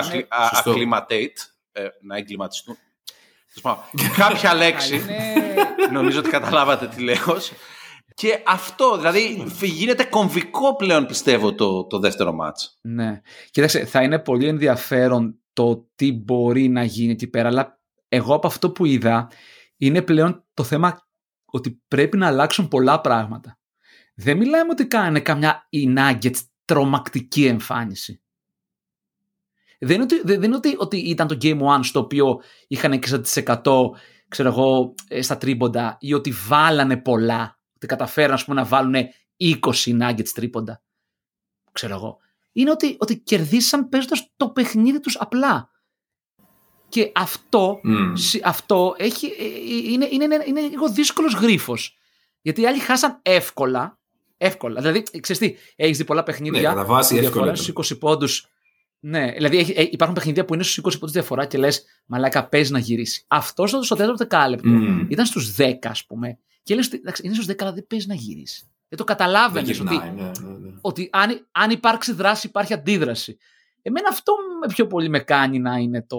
acclimatate, 0.64 1.38
ε, 1.72 1.88
να 2.02 2.18
εγκληματιστούν. 2.18 2.78
Κάποια 4.18 4.54
λέξη. 4.64 5.06
νομίζω 5.92 6.20
ότι 6.20 6.30
καταλάβατε 6.30 6.88
τι 6.88 7.02
λέω. 7.02 7.38
Και 8.14 8.44
αυτό, 8.46 8.98
δηλαδή 8.98 9.46
γίνεται 9.62 10.04
κομβικό 10.04 10.76
πλέον 10.76 11.06
πιστεύω 11.06 11.56
το, 11.56 11.88
το 11.88 12.00
δεύτερο 12.00 12.34
μάτς. 12.34 12.78
Ναι. 12.82 13.22
Κοίταξε, 13.52 13.86
θα 13.86 14.04
είναι 14.04 14.20
πολύ 14.20 14.48
ενδιαφέρον 14.48 15.40
το 15.54 15.90
τι 15.96 16.14
μπορεί 16.14 16.68
να 16.68 16.84
γίνει 16.84 17.12
εκεί 17.12 17.28
πέρα, 17.28 17.48
αλλά 17.48 17.80
εγώ 18.08 18.34
από 18.34 18.48
αυτό 18.48 18.72
που 18.72 18.86
είδα 18.86 19.32
είναι 19.78 20.02
πλέον 20.02 20.46
το 20.54 20.64
θέμα 20.64 21.08
ότι 21.46 21.82
πρέπει 21.88 22.18
να 22.18 22.28
αλλάξουν 22.28 22.68
πολλά 22.68 23.02
πράγματα. 23.02 23.60
Δεν 24.16 24.38
μιλάμε 24.38 24.72
ότι 24.72 24.88
κάνανε 24.88 25.20
καμιά 25.20 25.68
οι 25.70 25.94
Nuggets 25.98 26.40
τρομακτική 26.66 27.46
εμφάνιση. 27.46 28.22
Δεν 29.80 29.96
είναι, 29.96 30.04
ότι, 30.04 30.22
δεν 30.24 30.44
είναι 30.44 30.56
ότι, 30.56 30.76
ότι 30.78 30.98
ήταν 30.98 31.28
το 31.28 31.38
Game 31.42 31.62
One 31.62 31.80
στο 31.82 32.00
οποίο 32.00 32.42
είχαν 32.68 33.00
60% 33.64 33.90
ξέρω 34.32 34.50
εγώ, 34.50 34.94
ε, 35.08 35.22
στα 35.22 35.38
τρίποντα 35.38 35.98
ή 36.00 36.14
ότι 36.14 36.32
βάλανε 36.48 36.98
πολλά, 36.98 37.60
ότι 37.82 37.96
καταφέραν 37.96 38.38
πούμε, 38.46 38.62
να 38.62 38.68
βάλουν 38.68 38.96
20 39.38 39.58
Nuggets 39.86 40.30
τρίποντα. 40.34 40.82
Ξέρω 41.72 41.94
εγώ. 41.94 42.18
Είναι 42.52 42.72
ότι, 42.72 42.96
ότι 43.00 43.20
κερδίσαν 43.20 43.90
παίζοντας 43.90 44.32
το 44.38 44.50
παιχνίδι 44.50 45.00
τους 45.00 45.18
απλά. 45.20 45.70
Και 46.90 47.12
αυτό, 47.16 47.80
αυτό 48.44 48.96
έχει, 48.98 49.26
ε, 49.26 49.44
ε, 49.44 49.92
είναι, 49.92 50.08
είναι, 50.12 50.24
είναι, 50.24 50.44
είναι 50.48 50.62
λίγο 50.62 50.90
δύσκολος 50.90 51.34
γρίφος. 51.34 51.98
Γιατί 52.42 52.62
οι 52.62 52.68
άλλοι 52.68 52.80
χάσαν 52.80 53.20
εύκολα. 53.22 54.00
Εύκολα. 54.38 54.82
Δηλαδή, 54.82 55.04
ξέρεις 55.20 55.42
τι, 55.42 55.56
έχεις 55.76 55.98
δει 55.98 56.04
πολλά 56.04 56.24
παιχνίδια. 56.24 56.62
Ναι, 56.62 56.68
κατά 56.68 56.86
βάση 56.86 57.18
εύκολα. 57.18 57.56
Στους 57.56 57.94
20 57.94 58.00
πόντους. 58.00 58.51
Ναι, 59.04 59.32
δηλαδή 59.32 59.58
έχει, 59.58 59.74
ε, 59.76 59.82
υπάρχουν 59.82 60.16
παιχνίδια 60.16 60.46
που 60.46 60.54
είναι 60.54 60.64
στους 60.64 60.78
20 60.78 60.92
πόντους 61.00 61.12
διαφορά 61.12 61.46
και 61.46 61.58
λες, 61.58 61.84
Μαλάκα, 62.06 62.48
παίζει 62.48 62.72
να 62.72 62.80
γυρίσεις. 62.80 63.26
Αυτός 63.28 63.70
στο 63.70 63.96
τέταρτο 63.96 64.16
δεκάλεπτο 64.18 64.70
mm. 64.70 65.06
ήταν 65.10 65.26
στους 65.26 65.56
10, 65.58 65.74
ας 65.84 66.06
πούμε. 66.06 66.40
Και 66.64 66.76
λες, 66.76 66.90
είναι 67.22 67.34
στους 67.34 67.48
10, 67.48 67.54
αλλά 67.60 67.74
δεν 67.74 67.88
παίζει 67.88 68.08
να 68.08 68.14
γυρίσεις. 68.14 68.70
Δεν 68.90 69.00
το 69.00 69.04
καταλάβαινε 69.04 69.72
ότι, 69.72 69.84
ναι, 69.84 70.12
ναι, 70.16 70.24
ναι. 70.24 70.72
ότι 70.82 71.10
αν, 71.12 71.48
αν 71.52 71.70
υπάρξει 71.70 72.14
δράση, 72.14 72.48
υπάρχει 72.48 72.74
αντίδραση. 72.74 73.38
Εμένα 73.82 74.08
αυτό 74.12 74.34
με 74.62 74.74
πιο 74.74 74.88
πολύ 74.88 75.10
με 75.10 75.20
κάνει 75.20 75.60
να 75.60 75.76
είναι 75.76 76.06
το. 76.08 76.18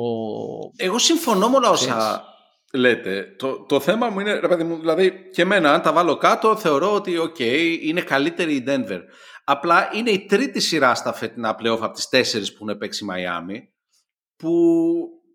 Εγώ 0.76 0.98
συμφωνώ 0.98 1.48
με 1.48 1.56
όλα 1.56 1.70
όσα 1.70 2.24
λέτε. 2.72 3.34
Το, 3.38 3.64
το 3.68 3.80
θέμα 3.80 4.08
μου 4.08 4.20
είναι, 4.20 4.38
ρε 4.38 4.48
παιδί 4.48 4.64
μου, 4.64 4.78
δηλαδή 4.78 5.28
και 5.32 5.42
εμένα, 5.42 5.72
αν 5.72 5.82
τα 5.82 5.92
βάλω 5.92 6.16
κάτω, 6.16 6.56
θεωρώ 6.56 6.94
ότι, 6.94 7.18
οκ, 7.18 7.36
okay, 7.38 7.78
είναι 7.82 8.00
καλύτερη 8.00 8.54
η 8.54 8.64
Denver. 8.66 9.00
Απλά 9.44 9.90
είναι 9.94 10.10
η 10.10 10.24
τρίτη 10.24 10.60
σειρά 10.60 10.94
στα 10.94 11.12
φετινά 11.12 11.56
playoff 11.58 11.78
από 11.80 11.94
τις 11.94 12.08
τέσσερις 12.08 12.52
που 12.52 12.64
έχουν 12.64 12.78
παίξει 12.78 13.04
η 13.04 13.06
Μαϊάμι, 13.06 13.68
που 14.36 14.52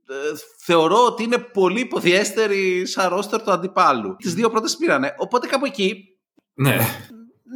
ε, 0.09 0.37
θεωρώ 0.63 1.05
ότι 1.05 1.23
είναι 1.23 1.37
πολύ 1.37 1.79
υποδεέστερη 1.79 2.85
σαν 2.85 3.09
ρόστερ 3.09 3.41
του 3.41 3.51
αντιπάλου. 3.51 4.15
Τις 4.15 4.33
δύο 4.33 4.49
πρώτες 4.49 4.77
πήρανε. 4.77 5.15
Οπότε 5.17 5.47
κάπου 5.47 5.65
εκεί. 5.65 6.03
Ναι. 6.53 6.77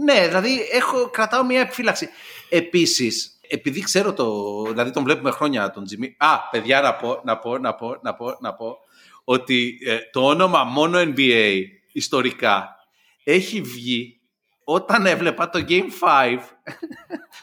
Ναι, 0.04 0.28
δηλαδή 0.28 0.60
έχω, 0.72 1.10
κρατάω 1.10 1.46
μια 1.46 1.62
επιφύλαξη. 1.62 2.10
Επίσης, 2.50 3.40
επειδή 3.50 3.82
ξέρω 3.82 4.14
το. 4.14 4.62
Δηλαδή 4.64 4.92
τον 4.92 5.04
βλέπουμε 5.04 5.32
χρόνια 5.32 5.72
τον 5.72 5.84
Jimmy. 5.84 6.16
Α, 6.20 6.50
παιδιά, 6.52 6.82
να 6.82 6.96
πω, 6.96 7.22
να 7.24 7.38
πω, 7.38 7.58
να 7.58 7.76
πω, 7.76 7.98
να 8.02 8.16
πω, 8.16 8.38
να 8.40 8.54
πω 8.54 8.78
ότι 9.24 9.80
ε, 9.86 9.98
το 10.12 10.26
όνομα 10.26 10.64
μόνο 10.64 11.00
NBA 11.00 11.64
ιστορικά 11.92 12.76
έχει 13.24 13.62
βγει 13.62 14.21
όταν 14.64 15.06
έβλεπα 15.06 15.50
το 15.50 15.66
Game 15.68 15.72
5. 15.72 16.40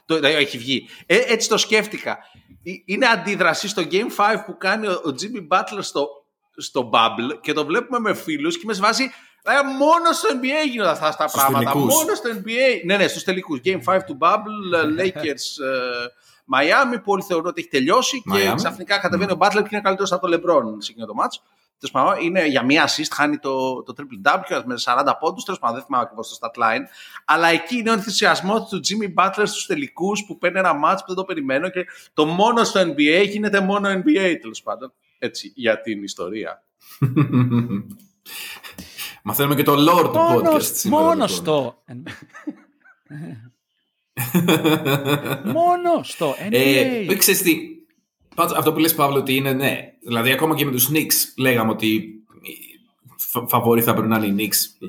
το, 0.07 0.15
δηλαδή, 0.15 0.35
έχει 0.35 0.59
βγει. 0.59 0.89
Ε, 1.07 1.17
έτσι 1.17 1.49
το 1.49 1.57
σκέφτηκα. 1.57 2.19
Ε, 2.63 2.71
είναι 2.85 3.07
αντίδραση 3.07 3.69
στο 3.69 3.83
Game 3.91 4.17
5 4.17 4.37
που 4.47 4.57
κάνει 4.57 4.87
ο, 4.87 4.93
ο 4.93 5.15
Jimmy 5.21 5.57
Butler 5.57 5.79
στο, 5.81 6.09
στο 6.57 6.91
Bubble 6.93 7.41
και 7.41 7.53
το 7.53 7.65
βλέπουμε 7.65 7.99
με 7.99 8.15
φίλους 8.15 8.59
και 8.59 8.65
με 8.67 8.75
βάζει 8.75 9.05
ε, 9.43 9.63
μόνο 9.79 10.13
στο 10.13 10.29
NBA 10.29 10.69
γίνονται 10.71 10.91
αυτά 10.91 11.15
τα 11.17 11.31
πράγματα. 11.33 11.77
Μόνο 11.77 12.15
στο 12.15 12.31
NBA. 12.31 12.85
Ναι, 12.85 12.97
ναι, 12.97 13.09
στους 13.09 13.25
τελικούς. 13.25 13.61
Game 13.65 13.83
5 13.85 13.99
του 14.07 14.19
Bubble, 14.21 15.01
Lakers, 15.01 15.45
Miami 16.55 17.03
που 17.03 17.13
όλοι 17.13 17.23
θεωρούν 17.23 17.47
ότι 17.47 17.61
έχει 17.61 17.71
τελειώσει 17.71 18.23
και 18.33 18.53
ξαφνικά 18.57 18.99
κατεβαίνει 18.99 19.33
ο 19.33 19.37
Butler 19.41 19.63
και 19.63 19.69
είναι 19.71 19.81
καλύτερος 19.81 20.13
από 20.13 20.29
το 20.29 20.37
LeBron 20.37 20.63
σε 20.79 20.91
εκείνο 20.93 21.07
το 21.07 21.15
match 21.23 21.41
είναι 22.23 22.47
για 22.47 22.63
μία 22.63 22.89
assist, 22.89 23.09
χάνει 23.11 23.39
το, 23.39 23.83
το 23.83 23.95
triple 23.97 24.31
W 24.33 24.63
με 24.65 24.75
40 24.85 25.13
πόντους. 25.21 25.45
Τέλος 25.45 25.61
πάντων, 25.61 25.77
δεν 25.77 25.85
θυμάμαι 25.85 26.05
ακριβώς 26.05 26.29
το 26.29 26.39
stat 26.41 26.63
line. 26.63 26.83
Αλλά 27.25 27.49
εκεί 27.49 27.77
είναι 27.77 27.91
ο 27.91 27.93
ενθουσιασμός 27.93 28.69
του 28.69 28.81
Jimmy 28.85 29.15
Butler 29.15 29.43
στους 29.45 29.67
τελικούς 29.67 30.25
που 30.25 30.39
παίρνει 30.39 30.59
ένα 30.59 30.73
match 30.73 30.99
που 30.99 31.07
δεν 31.07 31.17
το 31.17 31.25
περιμένω 31.25 31.69
και 31.69 31.87
το 32.13 32.27
μόνο 32.27 32.65
στο 32.65 32.81
NBA 32.81 33.27
γίνεται 33.29 33.61
μόνο 33.61 33.89
NBA 33.89 34.37
τέλος 34.41 34.63
πάντων. 34.63 34.93
Έτσι, 35.19 35.53
για 35.55 35.81
την 35.81 36.03
ιστορία. 36.03 36.63
Μαθαίνουμε 39.23 39.55
και 39.55 39.63
το 39.63 39.73
lore 39.73 40.13
του 40.13 40.19
podcast 40.19 40.63
σήμερα. 40.63 41.03
Μόνος 41.03 41.37
λοιπόν. 41.37 41.73
στο. 41.73 41.83
μόνος 45.55 46.11
στο 46.11 46.35
NBA. 46.51 47.07
Ε, 47.09 47.15
ξέρεις 47.15 47.43
τι, 47.43 47.78
Πάντως, 48.35 48.59
αυτό 48.59 48.73
που 48.73 48.79
λες 48.79 48.95
Παύλο 48.95 49.19
ότι 49.19 49.35
είναι 49.35 49.53
ναι. 49.53 49.79
Δηλαδή 50.07 50.31
ακόμα 50.31 50.55
και 50.55 50.65
με 50.65 50.71
τους 50.71 50.91
Knicks 50.93 51.15
λέγαμε 51.37 51.71
ότι 51.71 52.15
φαβορή 53.49 53.83
θα 53.83 53.93
πρέπει 53.93 54.09
να 54.09 54.17
είναι 54.17 54.43
οι 54.43 54.49
Knicks. 54.51 54.87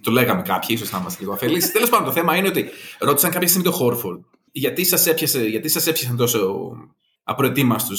Το 0.00 0.10
λέγαμε 0.10 0.42
κάποιοι, 0.42 0.68
ίσως 0.70 0.90
να 0.90 0.98
είμαστε 0.98 1.20
λίγο 1.20 1.32
αφελείς. 1.32 1.70
Τέλος 1.72 1.88
πάντων, 1.88 2.06
το 2.06 2.12
θέμα 2.12 2.36
είναι 2.36 2.48
ότι 2.48 2.68
ρώτησαν 2.98 3.30
κάποια 3.30 3.48
στιγμή 3.48 3.64
το 3.64 3.72
Χόρφορντ 3.72 4.20
γιατί 4.56 4.84
σας 4.84 5.06
γιατί 5.48 5.68
σας 5.68 5.86
έπιασαν 5.86 6.16
τόσο 6.16 6.70
απροετοίμαστου. 7.22 7.94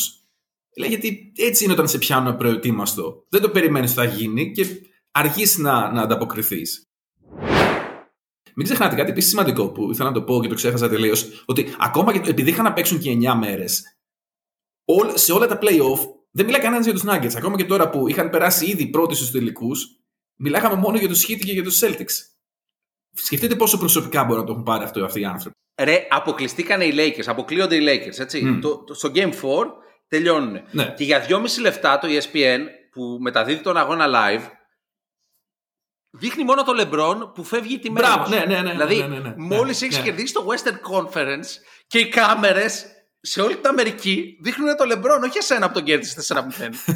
Λέει 0.78 0.90
γιατί 0.90 1.32
έτσι 1.36 1.64
είναι 1.64 1.74
όταν 1.74 1.88
σε 1.88 1.98
πιάνουν 1.98 2.28
απροετοίμαστο. 2.28 3.26
Δεν 3.30 3.42
το 3.42 3.50
περιμένεις 3.50 3.92
ότι 3.92 4.00
θα 4.00 4.16
γίνει 4.16 4.52
και 4.52 4.66
αργείς 5.12 5.58
να, 5.58 5.92
να 5.92 6.02
ανταποκριθείς. 6.02 6.88
Μην 8.56 8.66
ξεχνάτε 8.66 8.96
κάτι 8.96 9.10
επίσης 9.10 9.30
σημαντικό 9.30 9.70
που 9.70 9.92
ήθελα 9.92 10.10
να 10.10 10.14
το 10.14 10.22
πω 10.22 10.42
και 10.42 10.48
το 10.48 10.56
ξέχασα 10.56 10.90
τελείως. 10.90 11.44
Ότι 11.46 11.76
ακόμα 11.78 12.18
και 12.18 12.30
επειδή 12.30 12.50
είχαν 12.50 12.64
να 12.64 12.74
παίξουν 12.74 13.00
και 13.00 13.12
9 13.12 13.34
μέρες, 13.40 13.97
σε 15.14 15.32
όλα 15.34 15.48
τα 15.48 15.58
playoff 15.62 16.00
δεν 16.32 16.46
μιλάει 16.46 16.62
κανένας 16.62 16.86
για 16.86 16.94
τους 16.94 17.04
Nuggets. 17.06 17.36
Ακόμα 17.38 17.58
και 17.58 17.66
τώρα 17.66 17.90
που 17.90 18.08
είχαν 18.08 18.30
περάσει 18.30 18.66
ήδη 18.66 18.88
πρώτοι 18.88 19.16
στους 19.16 19.32
τελικούς, 19.32 19.88
μιλάγαμε 20.36 20.76
μόνο 20.76 20.98
για 20.98 21.08
τους 21.08 21.26
Heat 21.26 21.40
και 21.46 21.52
για 21.52 21.64
τους 21.64 21.80
Celtics. 21.84 22.14
Σκεφτείτε 23.14 23.56
πόσο 23.56 23.78
προσωπικά 23.78 24.24
μπορούν 24.24 24.40
να 24.40 24.46
το 24.46 24.52
έχουν 24.52 24.64
πάρει 24.64 24.84
αυτό 24.84 25.06
αυτοί 25.06 25.20
οι 25.20 25.26
άνθρωποι. 25.26 25.56
Ρε, 25.82 26.08
αποκλειστήκανε 26.10 26.86
οι 26.86 26.94
Lakers, 26.96 27.26
αποκλείονται 27.26 27.76
οι 27.76 27.86
Lakers, 27.88 28.20
έτσι. 28.20 28.60
Το, 28.62 28.84
το, 28.84 28.94
στο 28.94 29.12
Game 29.14 29.32
4 29.32 29.34
τελειώνουν. 30.08 30.62
Ναι. 30.72 30.94
Και 30.98 31.04
για 31.04 31.26
2,5 31.28 31.40
λεφτά 31.62 32.00
το 32.00 32.08
ESPN 32.08 32.60
που 32.92 33.18
μεταδίδει 33.22 33.62
τον 33.62 33.78
αγώνα 33.78 34.08
live 34.08 34.44
δείχνει 36.10 36.44
μόνο 36.44 36.64
το 36.64 36.74
LeBron 36.78 37.34
που 37.34 37.44
φεύγει 37.44 37.80
τη 37.80 37.92
μέρα. 37.92 38.08
Μπράβο, 38.08 38.30
ναι, 38.30 38.46
ναι, 38.46 38.62
ναι. 38.62 38.72
Δηλαδή, 38.72 38.96
ναι, 38.96 39.08
ναι, 39.08 39.20
ναι, 39.20 39.34
μόλις 39.38 39.82
έχεις 39.82 39.98
ναι. 39.98 40.04
κερδίσει 40.04 40.34
το 40.34 40.48
Western 40.48 40.92
Conference 40.94 41.46
και 41.88 42.00
οι 42.00 42.10
κάμερες 42.10 42.86
σε 43.22 43.42
όλη 43.42 43.56
την 43.56 43.68
Αμερική 43.68 44.38
δείχνουν 44.42 44.76
το 44.78 44.86
Λεμπρόν, 44.86 45.24
όχι 45.24 45.38
εσένα 45.38 45.66
από 45.66 45.74
τον 45.74 45.84
κέρδισε 45.84 46.36
4-0. 46.36 46.40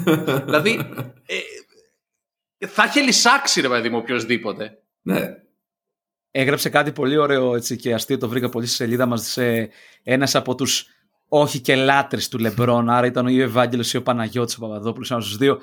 δηλαδή, 0.46 0.80
ε, 1.26 2.68
θα 2.68 2.84
έχει 2.84 3.02
λυσάξει 3.02 3.62
ρε 3.62 3.70
παιδί 3.70 3.90
μου 3.90 3.98
οποιοδήποτε. 3.98 4.78
Ναι. 5.02 5.36
Έγραψε 6.32 6.70
κάτι 6.70 6.92
πολύ 6.92 7.18
ωραίο 7.18 7.56
έτσι, 7.56 7.76
και 7.76 7.94
αστείο, 7.94 8.18
το 8.18 8.30
βρήκα 8.30 8.50
πολύ 8.50 8.66
στη 8.66 8.76
σελίδα 8.76 9.06
μας 9.06 9.32
σε 9.32 9.70
ένας 10.04 10.36
από 10.36 10.56
τους 10.56 10.86
όχι 11.34 11.60
και 11.60 11.76
λάτρες 11.76 12.28
του 12.28 12.38
Λεμπρόν, 12.38 12.90
άρα 12.90 13.06
ήταν 13.06 13.26
ο 13.26 13.30
Ευάγγελος 13.30 13.94
ή 13.94 13.98
ο 13.98 14.04
Παναγιώτης 14.04 14.56
ο 14.56 14.60
Παπαδόπουλος, 14.60 15.12
ένας 15.12 15.26
στους 15.26 15.38
δύο, 15.38 15.60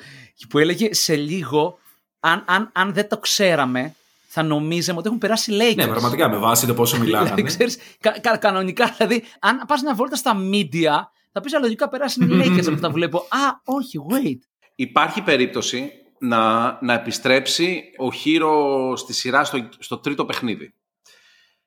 που 0.49 0.59
έλεγε 0.59 0.95
σε 0.95 1.17
λίγο, 1.17 1.79
αν, 2.21 2.45
αν, 2.47 2.71
αν 2.73 2.93
δεν 2.93 3.09
το 3.09 3.19
ξέραμε, 3.19 3.95
θα 4.39 4.47
νομίζαμε 4.47 4.99
ότι 4.99 5.07
έχουν 5.07 5.19
περάσει 5.21 5.53
Lakers. 5.61 5.77
Ναι, 5.77 5.87
πραγματικά 5.87 6.29
με 6.29 6.37
βάση 6.37 6.67
το 6.67 6.75
πόσο 6.75 6.99
μιλάνε. 6.99 7.25
δηλαδή, 7.25 7.43
ξέρεις, 7.43 7.79
κα, 8.01 8.21
κα, 8.21 8.37
κανονικά, 8.37 8.95
δηλαδή, 8.97 9.23
αν 9.41 9.65
πας 9.67 9.83
μια 9.83 9.95
βόλτα 9.95 10.17
στα 10.17 10.37
media, 10.53 10.95
θα 11.33 11.41
πεις 11.41 11.53
λογικά 11.61 11.89
περάσει 11.89 12.25
οι 12.25 12.29
Lakers 12.41 12.61
από 12.67 12.75
αυτά 12.75 12.87
που 12.87 12.93
βλέπω. 12.93 13.19
Α, 13.19 13.61
όχι, 13.65 13.99
wait. 14.11 14.39
Υπάρχει 14.75 15.23
περίπτωση 15.23 15.91
να, 16.19 16.79
να 16.83 16.93
επιστρέψει 16.93 17.83
ο 17.97 18.13
Herro 18.13 18.97
στη 18.97 19.13
σειρά 19.13 19.45
στο, 19.45 19.69
στο 19.79 19.99
τρίτο 19.99 20.25
παιχνίδι. 20.25 20.75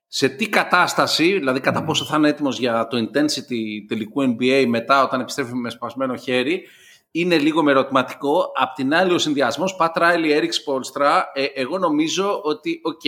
σε 0.07 0.29
τι 0.29 0.49
κατάσταση, 0.49 1.33
δηλαδή 1.33 1.59
κατά 1.59 1.83
πόσο 1.83 2.05
θα 2.05 2.17
είναι 2.17 2.29
έτοιμος 2.29 2.59
για 2.59 2.87
το 2.87 2.97
intensity 2.97 3.85
τελικού 3.87 4.21
NBA 4.21 4.65
μετά 4.67 5.03
όταν 5.03 5.19
επιστρέφει 5.19 5.53
με 5.53 5.69
σπασμένο 5.69 6.15
χέρι, 6.15 6.63
είναι 7.11 7.37
λίγο 7.37 7.63
με 7.63 7.71
ερωτηματικό. 7.71 8.51
Απ' 8.55 8.75
την 8.75 8.93
άλλη, 8.93 9.13
ο 9.13 9.17
συνδυασμός 9.17 9.75
Πατ 9.75 9.97
Ράιλι, 9.97 10.31
Έρικ 10.31 10.53
Σπόλστρα, 10.53 11.31
εγώ 11.53 11.77
νομίζω 11.77 12.41
ότι, 12.43 12.79
οκ, 12.83 13.01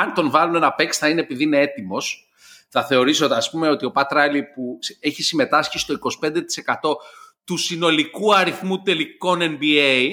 αν 0.00 0.14
τον 0.14 0.30
βάλουν 0.30 0.60
να 0.60 0.72
παίξει 0.72 0.98
θα 0.98 1.08
είναι 1.08 1.20
επειδή 1.20 1.42
είναι 1.42 1.60
έτοιμος. 1.60 2.28
Θα 2.68 2.84
θεωρήσω, 2.84 3.26
ας 3.26 3.50
πούμε, 3.50 3.68
ότι 3.68 3.84
ο 3.84 3.90
Πατ 3.90 4.12
Ράιλι 4.12 4.42
που 4.42 4.78
έχει 5.00 5.22
συμμετάσχει 5.22 5.78
στο 5.78 5.94
25% 5.94 6.96
του 7.44 7.56
συνολικού 7.56 8.34
αριθμού 8.34 8.82
τελικών 8.82 9.40
NBA, 9.40 10.12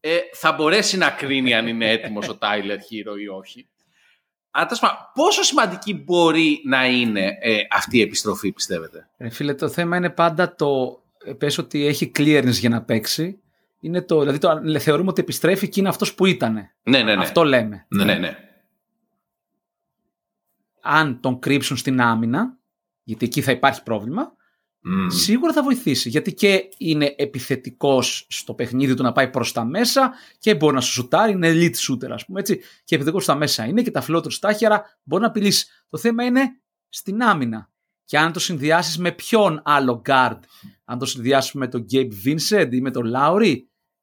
ε, 0.00 0.18
θα 0.32 0.52
μπορέσει 0.52 0.96
να 0.96 1.10
κρίνει 1.10 1.54
αν 1.54 1.66
είναι 1.66 1.90
έτοιμος 1.90 2.28
ο 2.28 2.36
Τάιλερ 2.36 2.80
Χίρο 2.80 3.16
ή 3.16 3.28
όχι. 3.28 3.68
Αλλά 4.50 5.10
πόσο 5.14 5.42
σημαντική 5.42 5.94
μπορεί 5.94 6.60
να 6.64 6.86
είναι 6.86 7.38
ε, 7.40 7.58
αυτή 7.70 7.98
η 7.98 8.00
επιστροφή, 8.00 8.52
πιστεύετε; 8.52 9.08
Ε, 9.16 9.30
φίλε, 9.30 9.54
το 9.54 9.68
θέμα 9.68 9.96
είναι 9.96 10.10
πάντα 10.10 10.54
το 10.54 11.02
πες 11.38 11.58
ότι 11.58 11.86
έχει 11.86 12.12
clearance 12.18 12.52
για 12.52 12.68
να 12.68 12.82
παίξει. 12.82 13.38
Είναι 13.80 14.02
το, 14.02 14.20
δηλαδή 14.20 14.38
το, 14.38 14.78
θεωρούμε 14.78 15.10
ότι 15.10 15.20
επιστρέφει 15.20 15.68
και 15.68 15.80
είναι 15.80 15.88
αυτός 15.88 16.14
που 16.14 16.26
ήταν. 16.26 16.54
Ναι, 16.54 16.68
ναι, 16.82 17.02
ναι. 17.02 17.22
Αυτό 17.22 17.44
λέμε. 17.44 17.86
Ναι, 17.88 18.04
ναι, 18.04 18.14
ναι. 18.14 18.36
Αν 20.82 21.20
τον 21.20 21.38
κρύψουν 21.38 21.76
στην 21.76 22.00
άμυνα, 22.00 22.58
γιατί 23.02 23.24
εκεί 23.24 23.40
θα 23.40 23.52
υπάρχει 23.52 23.82
πρόβλημα, 23.82 24.32
σίγουρα 25.06 25.52
θα 25.52 25.62
βοηθήσει. 25.62 26.08
Γιατί 26.08 26.34
και 26.34 26.68
είναι 26.78 27.14
επιθετικός 27.18 28.26
στο 28.30 28.54
παιχνίδι 28.54 28.94
του 28.94 29.02
να 29.02 29.12
πάει 29.12 29.30
προς 29.30 29.52
τα 29.52 29.64
μέσα 29.64 30.12
και 30.38 30.54
μπορεί 30.54 30.74
να 30.74 30.80
σου 30.80 30.92
σουτάρει, 30.92 31.32
είναι 31.32 31.50
elite 31.52 31.76
shooter 31.88 32.10
ας 32.10 32.24
πούμε 32.24 32.40
έτσι. 32.40 32.60
Και 32.84 32.94
επιθετικός 32.94 33.22
στα 33.22 33.34
μέσα 33.34 33.64
είναι 33.64 33.82
και 33.82 33.90
τα 33.90 34.00
φιλότερο 34.00 34.30
στάχερα 34.30 34.98
μπορεί 35.02 35.22
να 35.22 35.28
απειλήσει. 35.28 35.66
Το 35.88 35.98
θέμα 35.98 36.24
είναι 36.24 36.60
στην 36.88 37.22
άμυνα. 37.22 37.72
Και 38.04 38.18
αν 38.18 38.32
το 38.32 38.38
συνδυάσεις 38.38 38.98
με 38.98 39.12
ποιον 39.12 39.62
άλλο 39.64 40.02
guard, 40.06 40.38
αν 40.84 40.98
το 40.98 41.06
συνδυάσει 41.06 41.58
με 41.58 41.68
τον 41.68 41.86
Gabe 41.92 42.10
Vincent 42.24 42.68
ή 42.70 42.80
με 42.80 42.90
τον 42.90 43.12
Lowry, 43.16 43.56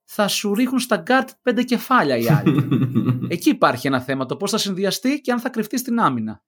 θα 0.04 0.28
σου 0.28 0.54
ρίχνουν 0.54 0.80
στα 0.80 1.04
guard 1.08 1.28
πέντε 1.42 1.64
κεφάλια 1.64 2.18
οι 2.18 2.28
άλλοι. 2.28 2.68
Εκεί 3.34 3.50
υπάρχει 3.50 3.88
ένα 3.88 4.02
θέμα, 4.02 4.26
το 4.26 4.38
πώς 4.38 4.52
θα 4.52 4.58
συνδυαστεί 4.58 5.22
και 5.22 5.32
αν 5.32 5.40
θα 5.40 5.50
κρυφτεί 5.50 5.78
στην 5.78 6.00
άμυνα. 6.00 6.44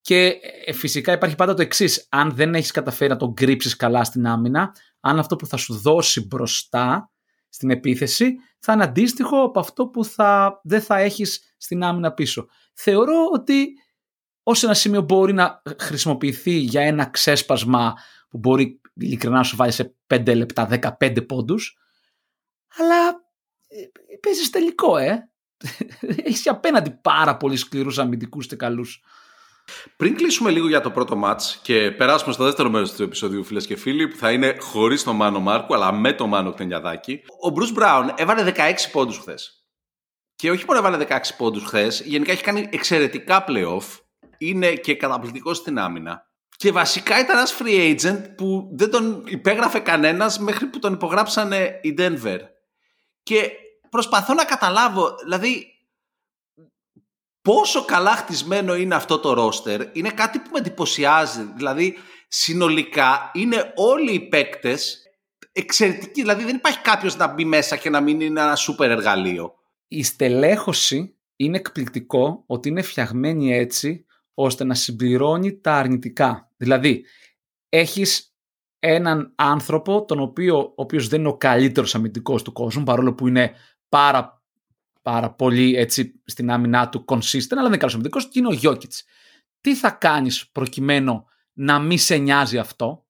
Και 0.00 0.32
ε, 0.64 0.72
φυσικά 0.72 1.12
υπάρχει 1.12 1.34
πάντα 1.34 1.54
το 1.54 1.62
εξής. 1.62 2.06
Αν 2.10 2.30
δεν 2.30 2.54
έχεις 2.54 2.70
καταφέρει 2.70 3.10
να 3.10 3.16
τον 3.16 3.34
κρύψεις 3.34 3.76
καλά 3.76 4.04
στην 4.04 4.26
άμυνα, 4.26 4.74
αν 5.00 5.18
αυτό 5.18 5.36
που 5.36 5.46
θα 5.46 5.56
σου 5.56 5.74
δώσει 5.74 6.26
μπροστά 6.26 7.10
στην 7.48 7.70
επίθεση 7.70 8.34
θα 8.58 8.72
είναι 8.72 8.82
αντίστοιχο 8.82 9.42
από 9.42 9.60
αυτό 9.60 9.86
που 9.86 10.04
θα, 10.04 10.60
δεν 10.62 10.80
θα 10.80 10.98
έχεις 10.98 11.54
στην 11.56 11.82
άμυνα 11.82 12.12
πίσω. 12.12 12.46
Θεωρώ 12.74 13.28
ότι 13.32 13.66
ως 14.44 14.62
ένα 14.62 14.74
σημείο 14.74 15.00
μπορεί 15.00 15.32
να 15.32 15.62
χρησιμοποιηθεί 15.78 16.56
για 16.56 16.82
ένα 16.82 17.06
ξέσπασμα 17.06 17.94
που 18.28 18.38
μπορεί 18.38 18.80
ειλικρινά 18.94 19.36
να 19.36 19.42
σου 19.42 19.56
βάλει 19.56 19.72
σε 19.72 19.96
5 20.14 20.34
λεπτά 20.36 20.68
15 21.00 21.26
πόντους 21.26 21.78
αλλά 22.76 23.08
ε, 23.68 24.16
παίζεις 24.20 24.50
τελικό 24.50 24.96
ε. 24.96 25.28
Έχεις 26.24 26.48
απέναντι 26.48 26.90
πάρα 26.90 27.36
πολύ 27.36 27.56
σκληρούς 27.56 27.98
αμυντικούς 27.98 28.46
και 28.46 28.56
καλούς. 28.56 29.02
Πριν 29.96 30.16
κλείσουμε 30.16 30.50
λίγο 30.50 30.68
για 30.68 30.80
το 30.80 30.90
πρώτο 30.90 31.16
μάτς 31.16 31.60
και 31.62 31.90
περάσουμε 31.90 32.32
στο 32.32 32.44
δεύτερο 32.44 32.70
μέρος 32.70 32.92
του 32.92 33.02
επεισοδίου 33.02 33.44
φίλες 33.44 33.66
και 33.66 33.76
φίλοι 33.76 34.08
που 34.08 34.16
θα 34.16 34.32
είναι 34.32 34.56
χωρίς 34.58 35.02
τον 35.02 35.16
Μάνο 35.16 35.40
Μάρκου 35.40 35.74
αλλά 35.74 35.92
με 35.92 36.12
τον 36.12 36.28
Μάνο 36.28 36.52
Κτενιαδάκη 36.52 37.22
ο 37.40 37.50
Μπρους 37.50 37.72
Μπράουν 37.72 38.12
έβαλε 38.16 38.52
16 38.56 38.60
πόντους 38.92 39.18
χθες. 39.18 39.64
Και 40.34 40.50
όχι 40.50 40.64
μόνο 40.68 40.78
έβαλε 40.78 41.06
16 41.08 41.18
πόντους 41.36 41.64
χθες, 41.64 42.00
γενικά 42.00 42.32
έχει 42.32 42.42
κάνει 42.42 42.68
εξαιρετικά 42.72 43.44
playoff 43.48 44.03
είναι 44.48 44.74
και 44.74 44.94
καταπληκτικός 44.94 45.56
στην 45.56 45.78
άμυνα. 45.78 46.26
Και 46.56 46.72
βασικά 46.72 47.20
ήταν 47.20 47.36
ένας 47.36 47.56
free 47.58 47.94
agent 47.94 48.34
που 48.36 48.68
δεν 48.72 48.90
τον 48.90 49.22
υπέγραφε 49.26 49.78
κανένας 49.78 50.38
μέχρι 50.38 50.66
που 50.66 50.78
τον 50.78 50.92
υπογράψανε 50.92 51.80
οι 51.82 51.94
Denver. 51.98 52.38
Και 53.22 53.50
προσπαθώ 53.90 54.34
να 54.34 54.44
καταλάβω, 54.44 55.14
δηλαδή 55.22 55.66
πόσο 57.42 57.84
καλά 57.84 58.10
χτισμένο 58.10 58.74
είναι 58.74 58.94
αυτό 58.94 59.18
το 59.18 59.32
ρόστερ. 59.32 59.82
Είναι 59.92 60.10
κάτι 60.10 60.38
που 60.38 60.48
με 60.52 60.58
εντυπωσιάζει. 60.58 61.52
Δηλαδή 61.56 61.96
συνολικά 62.28 63.30
είναι 63.34 63.72
όλοι 63.74 64.12
οι 64.12 64.20
παίκτες 64.20 65.02
εξαιρετικοί. 65.52 66.20
Δηλαδή 66.20 66.44
δεν 66.44 66.56
υπάρχει 66.56 66.80
κάποιος 66.80 67.16
να 67.16 67.26
μπει 67.26 67.44
μέσα 67.44 67.76
και 67.76 67.90
να 67.90 68.00
μην 68.00 68.20
είναι 68.20 68.40
ένα 68.40 68.56
σούπερ 68.56 68.90
εργαλείο. 68.90 69.54
Η 69.88 70.02
στελέχωση 70.02 71.16
είναι 71.36 71.56
εκπληκτικό 71.56 72.44
ότι 72.46 72.68
είναι 72.68 72.82
φτιαγμένη 72.82 73.54
έτσι 73.54 74.06
ώστε 74.34 74.64
να 74.64 74.74
συμπληρώνει 74.74 75.60
τα 75.60 75.74
αρνητικά. 75.74 76.50
Δηλαδή, 76.56 77.04
έχεις 77.68 78.34
έναν 78.78 79.32
άνθρωπο 79.34 80.04
τον 80.04 80.20
οποίο, 80.20 80.58
ο 80.58 80.72
οποίος 80.74 81.08
δεν 81.08 81.20
είναι 81.20 81.28
ο 81.28 81.36
καλύτερος 81.36 81.94
αμυντικός 81.94 82.42
του 82.42 82.52
κόσμου, 82.52 82.82
παρόλο 82.82 83.14
που 83.14 83.28
είναι 83.28 83.52
πάρα, 83.88 84.42
πάρα 85.02 85.30
πολύ 85.30 85.76
έτσι, 85.76 86.22
στην 86.24 86.50
άμυνά 86.50 86.88
του 86.88 87.04
consistent, 87.08 87.50
αλλά 87.50 87.60
δεν 87.60 87.66
είναι 87.66 87.76
καλός 87.76 87.94
αμυντικός 87.94 88.28
και 88.28 88.38
είναι 88.38 88.48
ο 88.48 88.52
Γιώκητς. 88.52 89.04
Τι 89.60 89.74
θα 89.74 89.90
κάνεις 89.90 90.50
προκειμένου 90.50 91.24
να 91.52 91.78
μην 91.78 91.98
σε 91.98 92.16
νοιάζει 92.16 92.58
αυτό, 92.58 93.04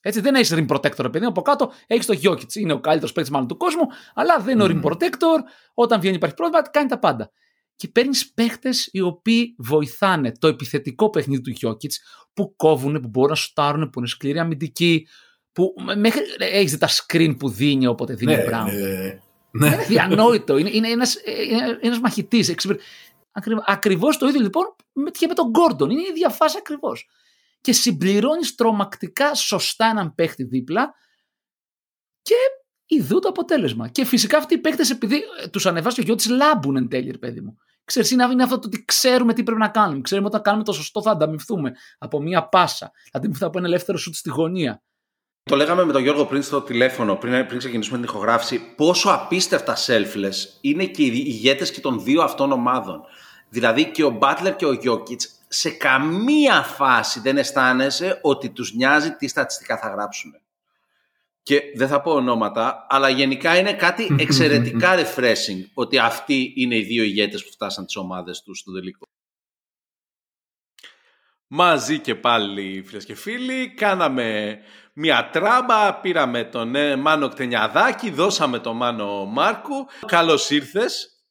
έτσι, 0.00 0.20
δεν 0.20 0.34
έχεις 0.34 0.54
rim 0.54 0.66
protector, 0.66 1.12
παιδί. 1.12 1.24
Από 1.24 1.42
κάτω 1.42 1.72
έχεις 1.86 2.06
το 2.06 2.12
Γιώκητς. 2.12 2.54
Είναι 2.54 2.72
ο 2.72 2.80
καλύτερος 2.80 3.12
παίκτης 3.12 3.32
μάλλον 3.32 3.48
του 3.48 3.56
κόσμου, 3.56 3.86
αλλά 4.14 4.38
δεν 4.38 4.54
είναι 4.54 4.62
ο 4.62 4.66
rim 4.66 4.86
protector. 4.86 5.38
Όταν 5.74 6.00
βγαίνει 6.00 6.16
υπάρχει 6.16 6.34
πρόβλημα, 6.34 6.68
κάνει 6.70 6.88
τα 6.88 6.98
πάντα 6.98 7.30
και 7.78 7.88
παίρνεις 7.88 8.32
παίχτες 8.32 8.88
οι 8.92 9.00
οποίοι 9.00 9.54
βοηθάνε 9.58 10.32
το 10.32 10.46
επιθετικό 10.48 11.10
παιχνίδι 11.10 11.42
του 11.42 11.50
Γιώκητ, 11.50 11.92
που 12.32 12.54
κόβουν, 12.56 13.00
που 13.00 13.08
μπορούν 13.08 13.30
να 13.30 13.36
σουτάρουν, 13.36 13.90
που 13.90 13.98
είναι 13.98 14.08
σκληροί 14.08 14.38
αμυντικοί, 14.38 15.06
που 15.52 15.74
μέχρι 15.96 16.22
έχεις 16.38 16.72
δει 16.72 16.78
τα 16.78 16.88
screen 16.88 17.34
που 17.38 17.48
δίνει 17.48 17.86
όποτε 17.86 18.14
δίνει 18.14 18.34
ναι, 18.34 18.44
Brown. 18.48 18.64
Ναι, 18.72 19.66
ναι. 19.68 19.74
Είναι 19.74 19.84
διανόητο. 19.84 20.56
Είναι, 20.56 20.70
είναι 20.72 20.88
ένας 20.88 21.16
ένας 21.80 22.00
μαχητής. 22.00 22.54
Ακριβώς 23.66 24.18
το 24.18 24.26
ίδιο 24.26 24.40
λοιπόν 24.40 24.64
και 25.18 25.26
με 25.26 25.34
τον 25.34 25.48
Γκόρντον. 25.50 25.90
Είναι 25.90 26.00
η 26.00 26.06
ίδια 26.10 26.28
φάση 26.28 26.56
ακριβώς. 26.58 27.08
Και 27.60 27.72
συμπληρώνεις 27.72 28.54
τρομακτικά 28.54 29.34
σωστά 29.34 29.86
έναν 29.86 30.14
παίχτη 30.14 30.44
δίπλα 30.44 30.94
και 32.22 32.34
ειδού 32.86 33.18
το 33.18 33.28
αποτέλεσμα. 33.28 33.88
Και 33.88 34.04
φυσικά 34.04 34.38
αυτοί 34.38 34.54
οι 34.54 34.58
παίκτε, 34.58 34.84
επειδή 34.90 35.22
ε, 35.42 35.48
τους 35.48 35.66
ανεβάσει 35.66 36.00
ο 36.00 36.04
γιο 36.04 36.14
τη, 36.14 36.28
λάμπουν 36.28 36.76
εν 36.76 36.88
τέλει, 36.88 37.18
παιδί 37.18 37.40
μου. 37.40 37.58
Ξέρεις, 37.88 38.10
είναι 38.10 38.42
αυτό 38.42 38.58
το 38.58 38.66
ότι 38.66 38.84
ξέρουμε 38.84 39.32
τι 39.34 39.42
πρέπει 39.42 39.60
να 39.60 39.68
κάνουμε. 39.68 40.00
Ξέρουμε 40.00 40.26
όταν 40.26 40.42
κάνουμε 40.42 40.64
το 40.64 40.72
σωστό 40.72 41.02
θα 41.02 41.10
ανταμυφθούμε 41.10 41.72
από 41.98 42.20
μία 42.20 42.48
πάσα. 42.48 42.90
Θα 43.10 43.18
ανταμυφθούμε 43.18 43.48
από 43.48 43.58
ένα 43.58 43.66
ελεύθερο 43.66 43.98
σουτ 43.98 44.14
στη 44.14 44.30
γωνία. 44.30 44.82
Το 45.42 45.56
λέγαμε 45.56 45.84
με 45.84 45.92
τον 45.92 46.02
Γιώργο 46.02 46.24
πριν 46.26 46.42
στο 46.42 46.60
τηλέφωνο, 46.60 47.16
πριν, 47.16 47.46
πριν 47.46 47.58
ξεκινήσουμε 47.58 47.98
την 47.98 48.08
ηχογράφηση, 48.08 48.74
πόσο 48.76 49.10
απίστευτα 49.10 49.76
selfless 49.86 50.34
είναι 50.60 50.84
και 50.84 51.02
οι 51.02 51.10
ηγέτες 51.26 51.70
και 51.70 51.80
των 51.80 52.02
δύο 52.02 52.22
αυτών 52.22 52.52
ομάδων. 52.52 53.00
Δηλαδή 53.48 53.90
και 53.90 54.04
ο 54.04 54.10
Μπάτλερ 54.10 54.56
και 54.56 54.66
ο 54.66 54.72
Γιώκητ 54.72 55.20
σε 55.48 55.70
καμία 55.70 56.62
φάση 56.62 57.20
δεν 57.20 57.38
αισθάνεσαι 57.38 58.18
ότι 58.22 58.50
τους 58.50 58.74
νοιάζει 58.74 59.10
τι 59.10 59.28
στατιστικά 59.28 59.78
θα 59.78 59.88
γράψουν 59.88 60.34
και 61.48 61.62
δεν 61.74 61.88
θα 61.88 62.00
πω 62.00 62.12
ονόματα, 62.12 62.86
αλλά 62.88 63.08
γενικά 63.08 63.58
είναι 63.58 63.74
κάτι 63.74 64.14
εξαιρετικά 64.24 64.94
refreshing 64.96 65.64
ότι 65.74 65.98
αυτοί 65.98 66.52
είναι 66.56 66.76
οι 66.76 66.82
δύο 66.82 67.02
ηγέτες 67.02 67.44
που 67.44 67.50
φτάσαν 67.50 67.84
τις 67.84 67.96
ομάδες 67.96 68.42
τους 68.42 68.58
στο 68.58 68.72
τελικό. 68.72 69.06
Μαζί 71.46 71.98
και 71.98 72.14
πάλι 72.14 72.82
φίλες 72.86 73.04
και 73.04 73.14
φίλοι, 73.14 73.74
κάναμε 73.74 74.58
μια 74.92 75.30
τράμπα, 75.30 75.94
πήραμε 75.94 76.44
τον 76.44 76.74
ε, 76.74 76.96
Μάνο 76.96 77.28
Κτενιαδάκη, 77.28 78.10
δώσαμε 78.10 78.58
τον 78.58 78.76
Μάνο 78.76 79.24
Μάρκου. 79.24 79.86
Καλώς 80.06 80.50
ήρθες. 80.50 81.22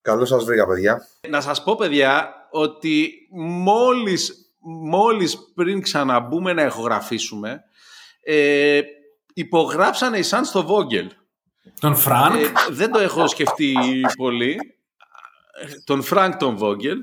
Καλώς 0.00 0.28
σας 0.28 0.44
βρήκα 0.44 0.66
παιδιά. 0.66 1.06
Να 1.28 1.40
σας 1.40 1.62
πω 1.62 1.76
παιδιά 1.76 2.34
ότι 2.50 3.28
μόλις, 3.32 4.54
μόλις 4.60 5.38
πριν 5.54 5.82
ξαναμπούμε 5.82 6.52
να 6.52 6.62
εχογραφήσουμε, 6.62 7.64
ε, 8.24 8.80
υπογράψανε 9.34 10.18
οι 10.18 10.24
Suns 10.30 10.44
στο 10.44 10.66
Vogel. 10.68 11.06
Τον 11.80 11.96
Φρανκ; 11.96 12.34
Ε, 12.34 12.52
δεν 12.70 12.90
το 12.90 12.98
έχω 12.98 13.26
σκεφτεί 13.26 13.76
πολύ. 14.16 14.58
Τον 15.84 16.02
Φρανκ 16.02 16.36
τον 16.36 16.58
Vogel. 16.60 16.96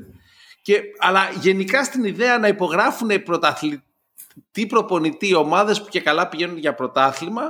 Και, 0.61 0.81
αλλά 0.99 1.29
γενικά 1.41 1.83
στην 1.83 2.03
ιδέα 2.03 2.37
να 2.37 2.47
υπογράφουν 2.47 3.23
πρωταθλητή 3.23 4.65
προπονητή 4.67 5.35
ομάδες 5.35 5.81
που 5.81 5.89
και 5.89 6.01
καλά 6.01 6.27
πηγαίνουν 6.27 6.57
για 6.57 6.73
πρωτάθλημα, 6.73 7.43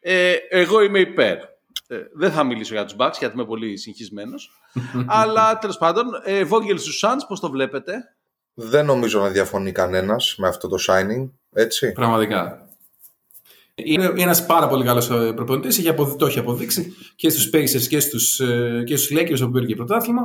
ε, 0.00 0.34
εγώ 0.48 0.82
είμαι 0.82 0.98
υπέρ. 0.98 1.36
Ε, 1.86 1.96
δεν 2.14 2.32
θα 2.32 2.44
μιλήσω 2.44 2.74
για 2.74 2.84
τους 2.84 2.96
Bucks 2.98 3.18
γιατί 3.18 3.34
είμαι 3.34 3.44
πολύ 3.44 3.76
συγχυσμένος. 3.76 4.50
αλλά 5.06 5.58
τέλος 5.58 5.78
πάντων, 5.78 6.06
ε, 6.24 6.44
Vogel 6.50 6.78
στους 6.78 7.04
Suns, 7.04 7.20
πώς 7.28 7.40
το 7.40 7.50
βλέπετε; 7.50 8.14
Δεν 8.54 8.84
νομίζω 8.84 9.20
να 9.20 9.28
διαφωνεί 9.28 9.72
κανένας 9.72 10.34
με 10.38 10.48
αυτό 10.48 10.68
το 10.68 10.76
signing, 10.88 11.30
έτσι. 11.52 11.92
Πραγματικά. 11.92 12.63
Είναι 13.74 14.12
ένας 14.16 14.46
πάρα 14.46 14.68
πολύ 14.68 14.84
καλός 14.84 15.10
ε, 15.10 15.32
προπονητής. 15.32 15.82
Το 16.18 16.26
έχει 16.26 16.38
αποδείξει 16.38 16.94
και 17.16 17.28
στους 17.28 17.50
Pacers 17.52 17.86
και 17.88 18.00
στους 18.00 18.40
ε, 18.40 18.82
και 18.86 18.96
στους 18.96 19.18
Lakers 19.18 19.40
όπου 19.42 19.52
πήρε 19.52 19.66
και 19.66 19.74
πρωτάθλημα. 19.74 20.22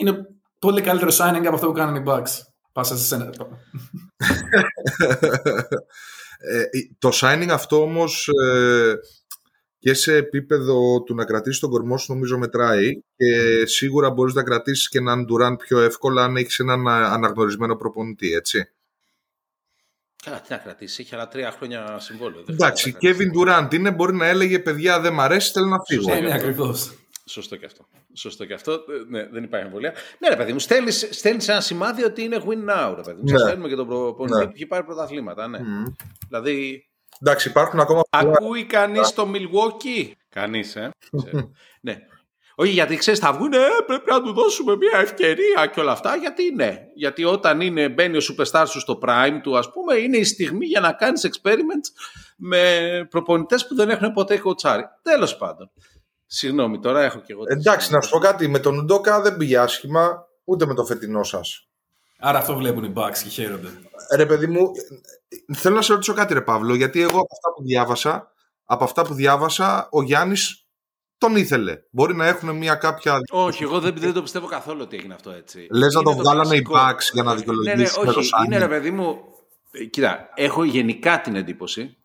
Είναι 0.00 0.26
πολύ 0.58 0.80
καλύτερο 0.80 1.10
signing 1.10 1.44
από 1.46 1.54
αυτό 1.54 1.66
που 1.66 1.72
κάνουν 1.72 1.94
οι 1.96 2.02
Bucks. 2.06 2.30
Πάσα 2.72 2.96
σε 2.96 3.04
σένα. 3.04 3.30
ε, 6.38 6.62
το 6.98 7.10
signing 7.12 7.48
αυτό 7.50 7.82
όμως 7.82 8.28
ε, 8.28 8.94
και 9.78 9.94
σε 9.94 10.16
επίπεδο 10.16 11.02
του 11.02 11.14
να 11.14 11.24
κρατήσει 11.24 11.60
τον 11.60 11.70
κορμό 11.70 11.98
σου 11.98 12.12
νομίζω 12.12 12.38
μετράει 12.38 13.00
και 13.16 13.62
σίγουρα 13.66 14.10
μπορείς 14.10 14.34
να 14.34 14.42
κρατήσεις 14.42 14.88
και 14.88 14.98
έναν 14.98 15.26
Durant 15.30 15.58
πιο 15.58 15.80
εύκολα 15.80 16.24
αν 16.24 16.36
έχεις 16.36 16.58
έναν 16.58 16.88
αναγνωρισμένο 16.88 17.76
προπονητή, 17.76 18.32
έτσι. 18.32 18.70
Καλά, 20.24 20.40
τι 20.40 20.52
να 20.52 20.56
κρατήσει, 20.56 21.02
έχει 21.02 21.14
άλλα 21.14 21.28
τρία 21.28 21.50
χρόνια 21.50 21.98
συμβόλαιο. 21.98 22.44
Εντάξει, 22.48 22.96
Kevin 23.00 23.40
Durant 23.40 23.74
είναι, 23.74 23.90
μπορεί 23.90 24.14
να 24.14 24.26
έλεγε 24.26 24.58
παιδιά 24.58 25.00
δεν 25.00 25.12
μ' 25.12 25.20
αρέσει, 25.20 25.50
θέλω 25.50 25.66
να 25.66 25.78
φύγω. 25.86 26.20
Ναι, 26.20 26.34
ακριβώς. 26.34 26.92
Σωστό 27.28 27.56
και 27.56 27.66
αυτό. 27.66 27.86
Σωστό 28.14 28.44
και 28.44 28.54
αυτό. 28.54 28.72
Ε, 28.72 28.76
ναι, 29.08 29.26
δεν 29.26 29.42
υπάρχει 29.42 29.66
εμβολία. 29.66 29.94
Ναι, 30.18 30.28
ρε 30.28 30.36
παιδί 30.36 30.52
μου, 30.52 30.58
στέλνεις 30.58 31.48
ένα 31.48 31.60
σημάδι 31.60 32.04
ότι 32.04 32.22
είναι 32.22 32.42
win 32.46 32.70
now. 32.70 32.92
Ρε 32.96 33.02
παιδί 33.02 33.20
μου. 33.22 33.32
Ναι. 33.32 33.38
Στέλνουμε 33.38 33.68
και 33.68 33.74
τον 33.74 33.86
προπονητή 33.86 34.38
ναι. 34.38 34.44
που 34.44 34.52
έχει 34.54 34.66
πάρει 34.66 34.84
πρωταθλήματα. 34.84 35.48
Ναι. 35.48 35.58
Mm. 35.58 35.92
Δηλαδή. 36.28 36.86
Εντάξει, 37.20 37.48
υπάρχουν 37.48 37.80
ακόμα. 37.80 38.02
Ακούει 38.10 38.64
κανείς 38.64 39.12
το 39.12 39.30
Milwaukee; 39.34 40.10
Κανείς, 40.28 40.76
ε. 40.76 40.90
ναι. 41.86 41.96
Όχι, 42.58 42.70
γιατί 42.70 42.96
ξέρεις, 42.96 43.20
θα 43.20 43.32
βγουν, 43.32 43.52
ε, 43.52 43.58
πρέπει 43.86 44.10
να 44.10 44.22
του 44.22 44.32
δώσουμε 44.32 44.76
μια 44.76 44.98
ευκαιρία 45.00 45.66
και 45.72 45.80
όλα 45.80 45.92
αυτά. 45.92 46.16
Γιατί 46.16 46.54
ναι. 46.54 46.78
Γιατί 46.94 47.24
όταν 47.24 47.60
είναι, 47.60 47.88
μπαίνει 47.88 48.16
ο 48.16 48.20
superstar 48.20 48.64
σου 48.66 48.80
στο 48.80 48.98
prime 49.02 49.38
του, 49.42 49.58
ας 49.58 49.70
πούμε, 49.70 49.94
είναι 49.94 50.16
η 50.16 50.24
στιγμή 50.24 50.66
για 50.66 50.80
να 50.80 50.92
κάνεις 50.92 51.28
experiment 51.28 52.04
με 52.36 53.06
προπονητές 53.10 53.66
που 53.66 53.74
δεν 53.74 53.90
έχουν 53.90 54.12
ποτέ 54.12 54.38
κοτσάρι. 54.38 54.84
Τέλος 55.02 55.36
πάντων. 55.36 55.70
Συγγνώμη, 56.26 56.78
τώρα 56.78 57.02
έχω 57.02 57.18
και 57.18 57.32
εγώ. 57.32 57.42
Εντάξει, 57.46 57.92
να 57.92 58.00
σου 58.00 58.10
πω 58.10 58.18
κάτι. 58.18 58.48
Με 58.48 58.58
τον 58.58 58.84
Ντόκα 58.84 59.20
δεν 59.20 59.36
πήγε 59.36 59.58
άσχημα, 59.58 60.26
ούτε 60.44 60.66
με 60.66 60.74
το 60.74 60.84
φετινό 60.84 61.22
σας. 61.22 61.68
Άρα 62.18 62.38
αυτό 62.38 62.56
βλέπουν 62.56 62.84
οι 62.84 62.92
Bucks 62.96 63.18
και 63.22 63.28
χαίρονται. 63.28 63.68
Ρε 64.16 64.26
παιδί 64.26 64.46
μου, 64.46 64.70
θέλω 65.54 65.74
να 65.74 65.82
σε 65.82 65.92
ρωτήσω 65.92 66.12
κάτι, 66.12 66.34
ρε 66.34 66.40
Παύλο, 66.40 66.74
γιατί 66.74 67.00
εγώ 67.00 67.18
από 67.18 67.28
αυτά 67.32 67.52
που 67.56 67.62
διάβασα, 67.62 68.32
από 68.64 68.84
αυτά 68.84 69.02
που 69.02 69.14
διάβασα, 69.14 69.88
ο 69.90 70.02
Γιάννης 70.02 70.65
τον 71.18 71.36
ήθελε. 71.36 71.78
Μπορεί 71.90 72.14
να 72.14 72.26
έχουν 72.26 72.56
μια 72.56 72.74
κάποια. 72.74 73.18
Όχι, 73.30 73.62
εγώ 73.62 73.80
δεν, 73.80 73.94
δεν 73.96 74.12
το 74.12 74.22
πιστεύω 74.22 74.46
καθόλου 74.46 74.80
ότι 74.82 74.96
έγινε 74.96 75.14
αυτό 75.14 75.30
έτσι. 75.30 75.66
Λες 75.70 75.94
να 75.94 76.02
το 76.02 76.12
βγάλανε 76.12 76.56
οι 76.56 76.66
Bucks 76.72 77.12
για 77.12 77.22
να 77.22 77.34
δικαιολογήσει. 77.34 77.76
Ναι, 77.76 78.04
ναι, 78.04 78.10
όχι, 78.10 78.30
είναι 78.46 78.58
ρε 78.58 78.68
παιδί 78.68 78.90
μου. 78.90 79.18
Κοίτα, 79.90 80.30
έχω 80.34 80.64
γενικά 80.64 81.20
την 81.20 81.36
εντύπωση 81.36 81.96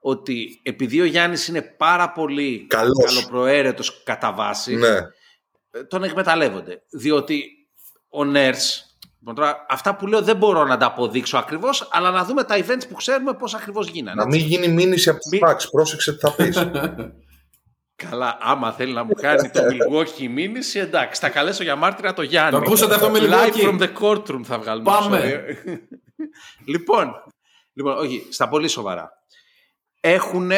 ότι 0.00 0.60
επειδή 0.62 1.00
ο 1.00 1.04
Γιάννης 1.04 1.48
είναι 1.48 1.62
πάρα 1.62 2.12
πολύ 2.12 2.66
Καλός. 2.68 3.04
καλοπροαίρετος 3.04 4.02
κατά 4.02 4.32
βάση, 4.32 4.76
ναι. 4.76 4.98
τον 5.88 6.04
εκμεταλλεύονται. 6.04 6.82
Διότι 6.90 7.44
ο 8.08 8.24
Νέρς, 8.24 8.96
λοιπόν, 9.18 9.44
αυτά 9.68 9.96
που 9.96 10.06
λέω 10.06 10.22
δεν 10.22 10.36
μπορώ 10.36 10.64
να 10.64 10.76
τα 10.76 10.86
αποδείξω 10.86 11.38
ακριβώς, 11.38 11.88
αλλά 11.92 12.10
να 12.10 12.24
δούμε 12.24 12.44
τα 12.44 12.56
events 12.58 12.88
που 12.88 12.94
ξέρουμε 12.94 13.34
πώς 13.34 13.54
ακριβώς 13.54 13.88
γίνανε. 13.88 14.22
Να 14.22 14.28
μην 14.28 14.40
γίνει 14.40 14.68
μήνυση 14.68 15.08
από 15.08 15.18
τις 15.18 15.40
Bucks, 15.42 15.70
πρόσεξε 15.70 16.12
τι 16.12 16.18
θα 16.18 16.32
πεις. 16.32 16.56
Καλά, 18.08 18.38
άμα 18.40 18.72
θέλει 18.72 18.92
να 18.92 19.04
μου 19.04 19.12
κάνει 19.12 19.50
το 19.50 19.60
Milwaukee 19.60 20.28
μήνυση, 20.28 20.78
εντάξει, 20.78 21.20
θα 21.20 21.28
καλέσω 21.28 21.62
για 21.62 21.76
μάρτυρα 21.76 22.12
το 22.12 22.22
Γιάννη. 22.22 22.50
Το 22.50 22.56
ακούσατε 22.56 22.94
αυτό 22.94 23.10
με 23.10 23.18
Live 23.22 23.66
from 23.66 23.80
the 23.80 23.92
courtroom 24.00 24.40
θα 24.44 24.58
βγάλουμε. 24.58 24.90
Πάμε. 24.90 25.44
λοιπόν, 26.66 27.12
λοιπόν, 27.72 27.98
όχι, 27.98 28.26
στα 28.30 28.48
πολύ 28.48 28.68
σοβαρά 28.68 29.10
έχουν, 30.00 30.50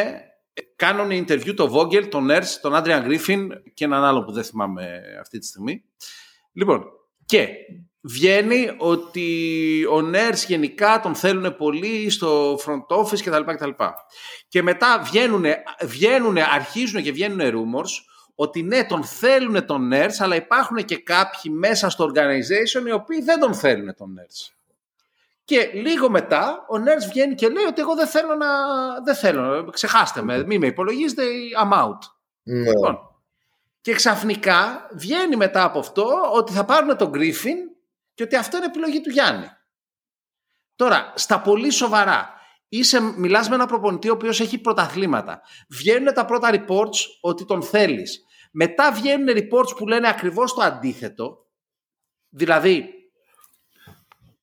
κάνουν 0.77 1.09
interview 1.11 1.55
το 1.57 1.73
Vogel, 1.75 2.09
τον 2.09 2.29
Nurse, 2.31 2.59
τον 2.61 2.73
Adrian 2.75 3.07
Griffin 3.07 3.49
και 3.75 3.85
έναν 3.85 4.05
άλλο 4.05 4.25
που 4.25 4.33
δεν 4.33 4.45
θυμάμαι 4.45 5.01
αυτή 5.21 5.39
τη 5.39 5.47
στιγμή. 5.47 5.85
Λοιπόν, 6.53 6.85
και 7.27 7.49
βγαίνει 8.03 8.75
ότι 8.79 9.27
ο 9.85 10.11
Nurse 10.13 10.45
γενικά 10.47 11.01
τον 11.01 11.15
θέλουν 11.15 11.57
πολύ 11.57 12.11
στο 12.11 12.55
front 12.55 12.97
office 12.97 13.21
κτλ. 13.25 13.53
κτλ. 13.53 13.71
Και 14.49 14.63
μετά 14.63 15.03
βγαίνουν, 15.05 15.45
βγαίνουν, 15.83 16.37
αρχίζουν 16.39 17.03
και 17.03 17.13
βγαίνουν 17.13 17.41
rumors 17.41 17.91
ότι 18.35 18.63
ναι, 18.63 18.85
τον 18.85 19.05
θέλουν 19.05 19.67
τον 19.67 19.91
Nurse, 19.93 20.17
αλλά 20.19 20.35
υπάρχουν 20.35 20.85
και 20.85 20.99
κάποιοι 20.99 21.53
μέσα 21.55 21.91
στο 21.91 22.13
organization 22.15 22.87
οι 22.87 22.93
οποίοι 22.93 23.23
δεν 23.23 23.41
τον 23.41 23.55
θέλουν 23.55 23.95
τον 23.97 24.19
Nurse. 24.19 24.53
Και 25.45 25.71
λίγο 25.73 26.11
μετά 26.11 26.65
ο 26.69 26.79
Νέρς 26.79 27.07
βγαίνει 27.07 27.35
και 27.35 27.49
λέει 27.49 27.65
ότι 27.65 27.81
εγώ 27.81 27.95
δεν 27.95 28.07
θέλω 28.07 28.35
να. 28.35 28.47
Δεν 29.05 29.15
θέλω, 29.15 29.71
ξεχάστε 29.73 30.23
με, 30.23 30.45
μη 30.45 30.59
με 30.59 30.67
υπολογίζετε, 30.67 31.23
I'm 31.63 31.73
out. 31.73 31.99
Ναι. 32.43 32.69
Λοιπόν, 32.69 32.99
και 33.81 33.93
ξαφνικά 33.95 34.89
βγαίνει 34.93 35.37
μετά 35.37 35.65
από 35.65 35.79
αυτό 35.79 36.09
ότι 36.33 36.53
θα 36.53 36.65
πάρουν 36.65 36.97
τον 36.97 37.09
Γκρίφιν 37.09 37.57
και 38.15 38.23
ότι 38.23 38.37
αυτό 38.37 38.57
είναι 38.57 38.67
επιλογή 38.67 39.01
του 39.01 39.11
Γιάννη. 39.11 39.47
Τώρα, 40.77 41.13
στα 41.17 41.41
πολύ 41.41 41.71
σοβαρά, 41.71 42.41
είσαι, 42.69 43.01
μιλάς 43.01 43.49
με 43.49 43.55
ένα 43.55 43.67
προπονητή 43.67 44.09
ο 44.09 44.13
οποίος 44.13 44.41
έχει 44.41 44.59
πρωταθλήματα. 44.59 45.41
Βγαίνουν 45.69 46.15
τα 46.15 46.25
πρώτα 46.25 46.51
reports 46.53 46.99
ότι 47.21 47.45
τον 47.45 47.63
θέλεις. 47.63 48.25
Μετά 48.53 48.93
βγαίνουν 48.93 49.29
reports 49.29 49.77
που 49.77 49.87
λένε 49.87 50.09
ακριβώς 50.09 50.55
το 50.55 50.63
αντίθετο. 50.63 51.47
Δηλαδή, 52.29 52.89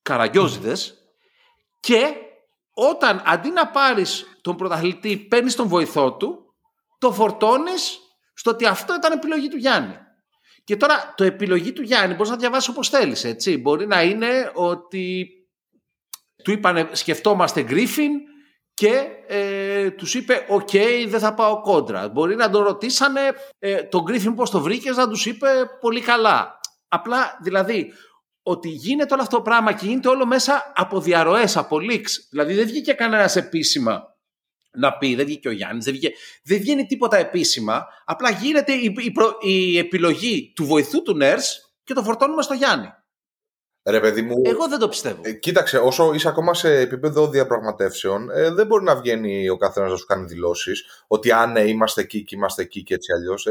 καραγκιόζηδες 0.02 0.94
και 1.80 2.14
όταν 2.72 3.22
αντί 3.26 3.50
να 3.50 3.68
πάρεις 3.68 4.38
τον 4.40 4.56
πρωταθλητή 4.56 5.18
παίρνεις 5.18 5.54
τον 5.54 5.68
βοηθό 5.68 6.16
του 6.16 6.54
το 6.98 7.12
φορτώνεις 7.12 7.98
στο 8.34 8.50
ότι 8.50 8.66
αυτό 8.66 8.94
ήταν 8.94 9.12
επιλογή 9.12 9.48
του 9.48 9.56
Γιάννη. 9.56 9.96
Και 10.70 10.76
τώρα 10.76 11.14
το 11.16 11.24
επιλογή 11.24 11.72
του 11.72 11.82
Γιάννη 11.82 12.14
μπορείς 12.14 12.30
να 12.30 12.36
διαβάσεις 12.36 12.68
όπως 12.68 12.88
θέλεις 12.88 13.24
έτσι. 13.24 13.58
Μπορεί 13.58 13.86
να 13.86 14.02
είναι 14.02 14.50
ότι 14.54 15.28
του 16.44 16.52
είπανε 16.52 16.88
σκεφτόμαστε 16.92 17.62
Γκρίφιν 17.62 18.10
και 18.74 19.06
ε, 19.26 19.90
τους 19.90 20.14
είπε 20.14 20.46
οκ 20.48 20.70
δεν 21.06 21.20
θα 21.20 21.34
πάω 21.34 21.60
κόντρα. 21.60 22.08
Μπορεί 22.08 22.34
να 22.34 22.50
τον 22.50 22.64
ρωτήσανε 22.64 23.20
ε, 23.58 23.82
τον 23.82 24.02
Γκρίφιν 24.02 24.34
πώς 24.34 24.50
το 24.50 24.60
βρήκες 24.60 24.96
να 24.96 25.08
τους 25.08 25.26
είπε 25.26 25.48
πολύ 25.80 26.00
καλά. 26.00 26.60
Απλά 26.88 27.38
δηλαδή 27.42 27.92
ότι 28.42 28.68
γίνεται 28.68 29.14
όλο 29.14 29.22
αυτό 29.22 29.36
το 29.36 29.42
πράγμα 29.42 29.72
και 29.72 29.86
γίνεται 29.86 30.08
όλο 30.08 30.26
μέσα 30.26 30.72
από 30.74 31.00
διαρροές, 31.00 31.56
από 31.56 31.76
leaks. 31.76 32.10
Δηλαδή 32.30 32.54
δεν 32.54 32.66
βγήκε 32.66 32.92
κανένας 32.92 33.36
επίσημα 33.36 34.09
να 34.72 34.96
πει, 34.98 35.14
δεν 35.14 35.24
βγήκε 35.24 35.48
ο 35.48 35.52
Γιάννης, 35.52 35.84
δεν, 35.84 35.98
δεν 36.42 36.58
βγαίνει 36.58 36.86
τίποτα 36.86 37.16
επίσημα. 37.16 37.86
Απλά 38.04 38.30
γίνεται 38.30 38.72
η, 38.72 38.94
η, 39.40 39.78
επιλογή 39.78 40.52
του 40.54 40.64
βοηθού 40.64 41.02
του 41.02 41.16
Νέρς 41.16 41.74
και 41.84 41.94
το 41.94 42.02
φορτώνουμε 42.02 42.42
στο 42.42 42.54
Γιάννη. 42.54 42.92
Ρε 43.82 44.00
παιδί 44.00 44.22
μου, 44.22 44.42
Εγώ 44.44 44.68
δεν 44.68 44.78
το 44.78 44.88
πιστεύω. 44.88 45.20
Ε, 45.24 45.32
κοίταξε, 45.32 45.78
όσο 45.78 46.12
είσαι 46.14 46.28
ακόμα 46.28 46.54
σε 46.54 46.74
επίπεδο 46.74 47.28
διαπραγματεύσεων, 47.28 48.30
ε, 48.30 48.50
δεν 48.50 48.66
μπορεί 48.66 48.84
να 48.84 48.96
βγαίνει 48.96 49.48
ο 49.48 49.56
καθένας 49.56 49.90
να 49.90 49.96
σου 49.96 50.06
κάνει 50.06 50.24
δηλώσεις 50.24 51.04
ότι 51.06 51.32
αν 51.32 51.52
ναι, 51.52 51.60
είμαστε 51.60 52.00
εκεί 52.00 52.24
και 52.24 52.36
είμαστε 52.36 52.62
εκεί 52.62 52.82
και 52.82 52.94
έτσι 52.94 53.12
αλλιώς. 53.12 53.46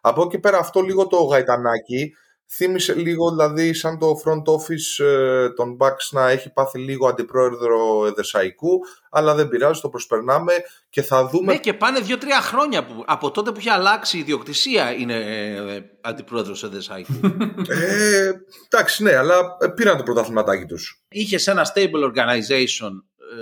Από 0.00 0.22
εκεί 0.22 0.38
πέρα, 0.38 0.58
αυτό 0.58 0.80
λίγο 0.80 1.06
το 1.06 1.16
γαϊτανάκι 1.16 2.14
θύμισε 2.54 2.94
λίγο 2.94 3.30
δηλαδή 3.30 3.74
σαν 3.74 3.98
το 3.98 4.22
front 4.24 4.52
office 4.52 5.04
ε, 5.04 5.50
των 5.50 5.76
Bucks 5.80 6.08
να 6.10 6.28
έχει 6.28 6.52
πάθει 6.52 6.78
λίγο 6.78 7.08
αντιπρόεδρο 7.08 8.06
Εδεσαϊκού 8.06 8.80
αλλά 9.10 9.34
δεν 9.34 9.48
πειράζει, 9.48 9.80
το 9.80 9.88
προσπερνάμε 9.88 10.52
και 10.90 11.02
θα 11.02 11.28
δούμε... 11.28 11.52
Ναι 11.52 11.58
και 11.58 11.74
πάνε 11.74 12.00
δύο-τρία 12.00 12.40
χρόνια 12.40 12.84
που, 12.84 13.04
από 13.06 13.30
τότε 13.30 13.50
που 13.52 13.58
έχει 13.58 13.70
αλλάξει 13.70 14.16
η 14.16 14.20
ιδιοκτησία 14.20 14.92
είναι 14.92 15.14
ε, 15.14 15.80
αντιπρόεδρος 16.00 16.64
Εδεσαϊκού. 16.64 17.20
ε, 17.68 18.32
εντάξει 18.68 19.02
ναι, 19.02 19.16
αλλά 19.16 19.56
πήραν 19.74 19.96
το 19.96 20.02
πρωταθληματάκι 20.02 20.64
τους. 20.64 21.02
Είχε 21.08 21.50
ένα 21.50 21.72
stable 21.74 22.12
organization 22.12 22.90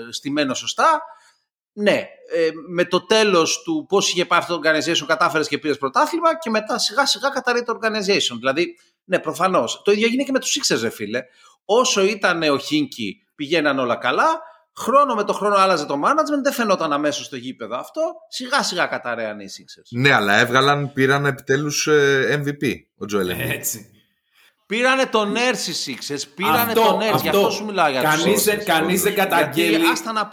ε, 0.08 0.12
στημένο 0.12 0.54
σωστά 0.54 1.02
ναι, 1.72 2.08
ε, 2.32 2.48
με 2.68 2.84
το 2.84 3.06
τέλος 3.06 3.62
του 3.62 3.86
πώς 3.88 4.08
είχε 4.08 4.24
πάει 4.24 4.38
αυτό 4.38 4.58
το 4.58 4.68
organization, 4.68 5.04
κατάφερες 5.06 5.48
και 5.48 5.58
πήρες 5.58 5.78
πρωτάθλημα 5.78 6.38
και 6.38 6.50
μετά 6.50 6.78
σιγά 6.78 7.06
σιγά 7.06 7.28
καταρρεί 7.28 7.62
το 7.62 7.78
organization. 7.82 8.36
Δηλαδή, 8.38 8.78
ναι, 9.10 9.18
προφανώς. 9.18 9.82
Το 9.84 9.92
ίδιο 9.92 10.06
έγινε 10.06 10.22
και 10.22 10.32
με 10.32 10.38
τους 10.38 10.58
Sixers, 10.58 10.80
ρε 10.80 10.90
φίλε. 10.90 11.22
Όσο 11.64 12.04
ήταν 12.04 12.42
ο 12.42 12.58
Χίνκι, 12.58 13.16
πηγαίναν 13.34 13.78
όλα 13.78 13.96
καλά. 13.96 14.40
Χρόνο 14.76 15.14
με 15.14 15.24
το 15.24 15.32
χρόνο 15.32 15.54
άλλαζε 15.54 15.86
το 15.86 15.94
management, 15.94 16.42
δεν 16.42 16.52
φαινόταν 16.52 16.92
αμέσως 16.92 17.26
στο 17.26 17.36
γήπεδο 17.36 17.76
αυτό. 17.76 18.00
Σιγά 18.28 18.62
σιγά 18.62 18.86
καταραίαν 18.86 19.40
οι 19.40 19.46
Sixers. 19.46 19.98
Ναι, 20.00 20.12
αλλά 20.12 20.38
έβγαλαν, 20.38 20.92
πήραν 20.92 21.26
επιτέλους 21.26 21.86
ε, 21.86 22.42
MVP 22.44 22.74
ο 22.98 23.04
Τζοέλ 23.04 23.28
Έτσι. 23.28 23.90
Πήρανε 24.66 25.06
τον 25.06 25.36
Έρση 25.36 25.72
Sixers, 25.86 26.22
πήρανε 26.34 26.72
τον 26.72 27.00
Έρση, 27.00 27.20
γι' 27.22 27.28
αυτό 27.28 27.50
σου 27.50 27.64
μιλάω 27.64 27.90
για 27.90 28.02
κανείς, 28.02 28.44
δεν, 28.44 28.64
κανείς 28.64 29.02
δεν 29.02 29.14
καταγγέλει, 29.14 29.84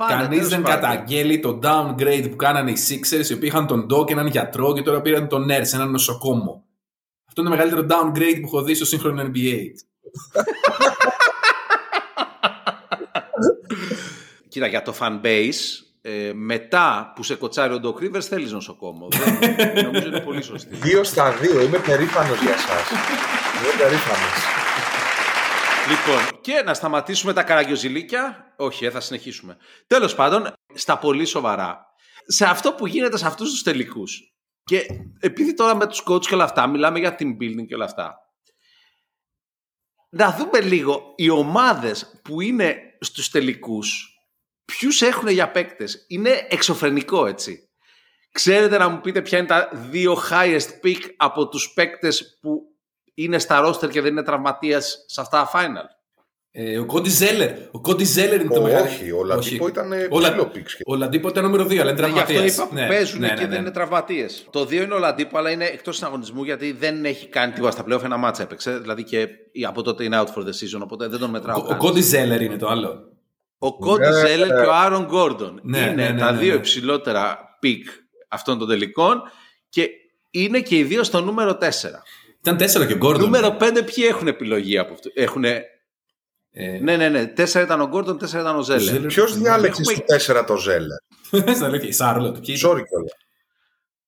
κανείς 0.07 0.47
δεν 0.47 0.63
καταγγέλει 0.63 1.39
το 1.39 1.59
downgrade 1.63 2.27
που 2.29 2.35
κάνανε 2.35 2.71
οι 2.71 2.77
Sixers, 2.89 3.29
οι 3.29 3.33
οποίοι 3.33 3.49
είχαν 3.51 3.67
τον 3.67 3.87
Doc, 3.93 4.11
έναν 4.11 4.27
γιατρό 4.27 4.73
και 4.73 4.81
τώρα 4.81 5.01
πήραν 5.01 5.27
τον 5.27 5.49
Έρση, 5.49 5.75
έναν 5.75 5.91
νοσοκόμο. 5.91 6.66
Αυτό 7.39 7.49
είναι 7.49 7.57
το 7.57 7.63
μεγαλύτερο 7.63 8.09
downgrade 8.11 8.39
που 8.41 8.47
έχω 8.47 8.61
δει 8.61 8.73
στο 8.73 8.85
σύγχρονο 8.85 9.31
NBA. 9.33 9.59
Κοίτα, 14.49 14.67
για 14.67 14.81
το 14.81 14.95
fanbase, 14.99 15.53
ε, 16.01 16.31
μετά 16.33 17.13
που 17.15 17.23
σε 17.23 17.35
κοτσάρει 17.35 17.73
ο 17.73 17.79
Doc 17.83 18.03
Rivers 18.03 18.21
θέλεις 18.21 18.51
νοσοκόμο. 18.51 19.07
νομίζω 19.83 20.07
είναι 20.07 20.21
πολύ 20.21 20.41
σωστή. 20.41 20.75
Δύο 20.75 21.03
στα 21.03 21.31
δύο. 21.31 21.61
Είμαι 21.61 21.77
περήφανος 21.79 22.41
για 22.41 22.53
εσάς. 22.53 22.89
Είμαι 22.89 23.73
περήφανος. 23.77 24.33
Λοιπόν, 25.89 26.39
και 26.41 26.61
να 26.65 26.73
σταματήσουμε 26.73 27.33
τα 27.33 27.43
καραγκιοζηλίκια. 27.43 28.53
Όχι, 28.57 28.85
ε, 28.85 28.89
θα 28.89 28.99
συνεχίσουμε. 28.99 29.57
Τέλος 29.87 30.15
πάντων, 30.15 30.53
στα 30.73 30.97
πολύ 30.97 31.25
σοβαρά. 31.25 31.85
Σε 32.25 32.45
αυτό 32.45 32.73
που 32.73 32.87
γίνεται 32.87 33.17
σε 33.17 33.27
αυτούς 33.27 33.49
τους 33.49 33.63
τελικούς. 33.63 34.36
Και 34.67 34.85
επειδή 35.19 35.53
τώρα 35.53 35.75
με 35.75 35.87
τους 35.87 36.03
coach 36.07 36.25
και 36.25 36.33
όλα 36.33 36.43
αυτά, 36.43 36.67
μιλάμε 36.67 36.99
για 36.99 37.15
team 37.19 37.37
building 37.41 37.65
και 37.67 37.75
όλα 37.75 37.85
αυτά. 37.85 38.17
Να 40.09 40.31
δούμε 40.31 40.59
λίγο 40.59 41.13
οι 41.15 41.29
ομάδες 41.29 42.19
που 42.23 42.41
είναι 42.41 42.77
στους 42.99 43.29
τελικούς, 43.29 44.17
ποιους 44.65 45.01
έχουν 45.01 45.27
για 45.27 45.51
παίκτες. 45.51 46.05
Είναι 46.07 46.47
εξωφρενικό 46.49 47.25
έτσι. 47.25 47.69
Ξέρετε 48.31 48.77
να 48.77 48.87
μου 48.87 49.01
πείτε 49.01 49.21
ποια 49.21 49.37
είναι 49.37 49.47
τα 49.47 49.69
δύο 49.73 50.17
highest 50.29 50.69
pick 50.83 50.99
από 51.17 51.47
τους 51.47 51.73
παίκτες 51.73 52.37
που 52.41 52.61
είναι 53.13 53.39
στα 53.39 53.65
roster 53.65 53.89
και 53.89 54.01
δεν 54.01 54.11
είναι 54.11 54.23
τραυματίας 54.23 55.03
σε 55.07 55.21
αυτά 55.21 55.49
τα 55.51 55.51
final; 55.53 55.96
Ε, 56.51 56.77
ο 56.77 56.85
Κόντι 56.85 57.09
Ζέλερ. 57.09 57.51
Ο 57.71 57.81
Κόντι 57.81 58.03
Ζέλερ 58.03 58.41
είναι 58.41 58.53
το 58.53 58.61
μεγάλο. 58.61 58.85
Όχι, 58.85 59.11
ο 59.11 59.23
Λαντίπο 59.23 59.67
ήταν 59.67 59.89
ψηλό 60.09 60.45
pick. 60.45 60.77
Ο 60.85 60.95
Λαντίπο 60.95 61.27
ήταν 61.27 61.43
νούμερο 61.43 61.63
2, 61.63 61.77
αλλά 61.77 61.89
είναι 61.89 61.99
τραυματίας. 61.99 62.39
Γι' 62.39 62.47
αυτό 62.47 62.63
είπα 62.63 62.81
ναι, 62.81 62.87
παίζουν 62.87 63.19
ναι, 63.19 63.27
ναι, 63.27 63.33
και 63.33 63.41
ναι. 63.41 63.47
δεν 63.47 63.59
είναι 63.59 63.71
τραυματίες. 63.71 64.47
Το 64.51 64.61
2 64.61 64.71
είναι 64.71 64.93
ο 64.93 64.99
Λαντίπο, 64.99 65.37
αλλά 65.37 65.49
είναι 65.49 65.65
εκτός 65.65 65.95
συναγωνισμού 65.95 66.43
γιατί 66.43 66.71
δεν 66.71 67.05
έχει 67.05 67.27
κάνει 67.27 67.51
τίποτα 67.53 67.71
στα 67.71 67.83
πλέον. 67.83 68.05
Ένα 68.05 68.17
ματς 68.17 68.43
έπαιξε. 68.43 68.77
Δηλαδή 68.77 69.03
και 69.03 69.27
από 69.67 69.81
τότε 69.81 70.03
είναι 70.03 70.21
out 70.21 70.39
for 70.39 70.43
the 70.43 70.49
season, 70.49 70.81
οπότε 70.83 71.07
δεν 71.07 71.19
τον 71.19 71.29
μετράω. 71.29 71.61
Ο, 71.61 71.65
ο 71.69 71.77
Κόντι 71.77 72.01
Ζέλερ 72.01 72.41
είναι 72.41 72.57
το 72.57 72.67
άλλο. 72.67 73.11
Ο 73.57 73.77
Κόντι 73.77 74.11
Ζέλερ 74.11 74.47
και 74.47 74.67
ο 74.67 74.73
Άρον 74.73 75.05
Γκόρντον. 75.05 75.61
είναι 75.63 76.15
τα 76.19 76.33
δύο 76.33 76.53
υψηλότερα 76.53 77.39
pick 77.59 77.87
αυτών 78.27 78.57
των 78.57 78.67
τελικών 78.67 79.21
και 79.69 79.89
είναι 80.31 80.59
και 80.59 80.77
οι 80.77 80.83
δύο 80.83 81.03
στο 81.03 81.21
νούμερο 81.21 81.57
4. 81.61 81.63
Ήταν 82.39 82.83
4 82.83 82.87
και 82.87 82.93
ο 82.93 82.97
Γκόρντον. 82.97 83.25
Νούμερο 83.25 83.57
5 83.59 83.71
ποιοι 83.85 84.05
έχουν 84.07 84.27
επιλογή 84.27 84.77
από 84.77 84.93
αυτό. 84.93 85.09
Έχουν 85.13 85.43
ε... 86.59 86.79
Ναι, 86.79 86.95
ναι, 86.95 87.09
ναι. 87.09 87.25
Τέσσερα 87.25 87.65
ήταν 87.65 87.81
ο 87.81 87.87
Γκόρντον, 87.87 88.17
τέσσερα 88.17 88.41
ήταν 88.41 88.55
ο 88.55 88.61
Ζέλερ. 88.61 89.05
Ποιος 89.05 89.37
διάλεξε 89.37 89.83
στο 89.83 90.01
τέσσερα 90.05 90.43
το 90.43 90.57
Ζέλερ; 90.57 90.97
Στα 91.55 91.69
λέει 91.69 91.87
η 91.87 91.91
Σάρλοτ. 91.91 92.35
Sorry 92.37 92.83
κιόλας. 92.87 93.11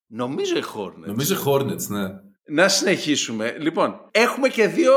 Νομίζω 0.08 0.58
οι 0.58 0.64
Hornets. 0.76 1.06
Νομίζω 1.06 1.36
οι 1.36 1.38
Hornets, 1.46 1.88
ναι. 1.88 2.08
Να 2.44 2.68
συνεχίσουμε. 2.68 3.56
Λοιπόν, 3.60 4.00
έχουμε 4.12 4.48
και 4.48 4.68
δύο 4.68 4.94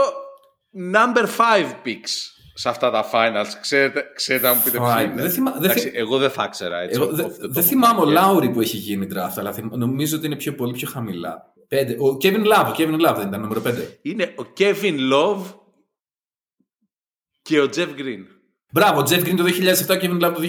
number 0.95 1.25
5 1.25 1.27
picks 1.85 2.33
σε 2.55 2.69
αυτά 2.69 2.91
τα 2.91 3.11
finals. 3.13 3.51
Ξέρετε, 3.61 4.05
ξέρετε 4.15 4.47
να 4.47 4.55
μου 4.55 4.61
πείτε 4.65 4.79
ποιοι 4.79 5.11
είναι. 5.11 5.23
Δεν 5.23 5.31
θυμά, 5.31 5.57
δεν 5.59 5.71
θυ... 5.71 5.91
Εγώ 5.95 6.19
δεν 6.19 6.31
θα 6.31 6.45
ήξερα 6.45 6.79
έτσι. 6.79 7.01
Εγώ, 7.01 7.13
δεν 7.13 7.27
δε 7.41 7.61
θυμάμαι 7.61 8.01
ο 8.01 8.05
Λάουρι 8.05 8.51
που 8.51 8.61
έχει 8.61 8.77
γίνει 8.77 9.07
draft, 9.13 9.35
αλλά 9.37 9.55
νομίζω 9.71 10.17
ότι 10.17 10.27
είναι 10.27 10.37
πιο, 10.37 10.55
πολύ 10.55 10.73
πιο 10.73 10.89
χαμηλά. 10.91 11.53
Πέντε. 11.69 11.93
Ο 11.93 12.17
Kevin 12.23 12.45
Love, 12.45 12.67
ο 12.67 12.75
Kevin 12.79 13.09
Love 13.09 13.15
δεν 13.17 13.27
ήταν 13.29 13.41
νούμερο 13.41 13.63
5. 13.67 13.71
Είναι 14.03 14.35
ο 14.39 14.43
Kevin 14.59 14.97
Love 15.13 15.62
και 17.43 17.61
ο 17.61 17.69
Jeff 17.75 17.89
Green. 17.89 18.25
Μπράβο, 18.73 19.01
ο 19.01 19.03
Jeff 19.09 19.25
Green 19.25 19.37
το 19.37 19.45
2007 19.45 19.99
και 19.99 20.11
Kevin 20.11 20.25
Love 20.25 20.35
το 20.35 20.41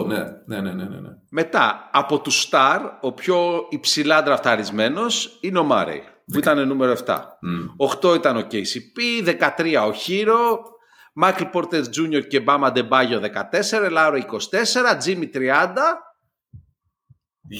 2008. 0.00 0.06
Ναι, 0.06 0.16
ναι, 0.46 0.60
ναι, 0.60 0.84
ναι, 0.84 1.00
ναι. 1.00 1.08
Μετά, 1.30 1.90
από 1.92 2.20
του 2.20 2.32
Star, 2.32 2.80
ο 3.00 3.12
πιο 3.12 3.66
υψηλά 3.68 4.22
ντραφταρισμένος 4.22 5.38
είναι 5.40 5.58
ο 5.58 5.68
Murray, 5.70 6.00
που 6.32 6.38
ήταν 6.38 6.66
νούμερο 6.68 6.96
7. 7.06 7.14
Mm. 7.14 8.10
8 8.10 8.14
ήταν 8.14 8.36
ο 8.36 8.46
KCP, 8.50 9.24
13 9.24 9.88
ο 9.88 9.94
Hero, 10.06 10.58
Michael 11.22 11.50
Porter 11.52 11.82
Jr. 11.82 12.26
και 12.28 12.44
Bama 12.46 12.72
Debayo 12.72 13.20
14, 13.86 13.90
Λάρο 13.90 14.16
24, 14.16 15.04
Jimmy 15.04 15.30
30, 15.34 15.76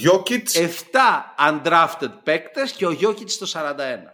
Jokic. 0.05 0.45
7 0.55 0.66
undrafted 1.51 2.12
παίκτες 2.22 2.72
και 2.72 2.87
ο 2.87 2.91
Jokic 2.91 3.28
στο 3.31 3.47
41. 3.47 3.59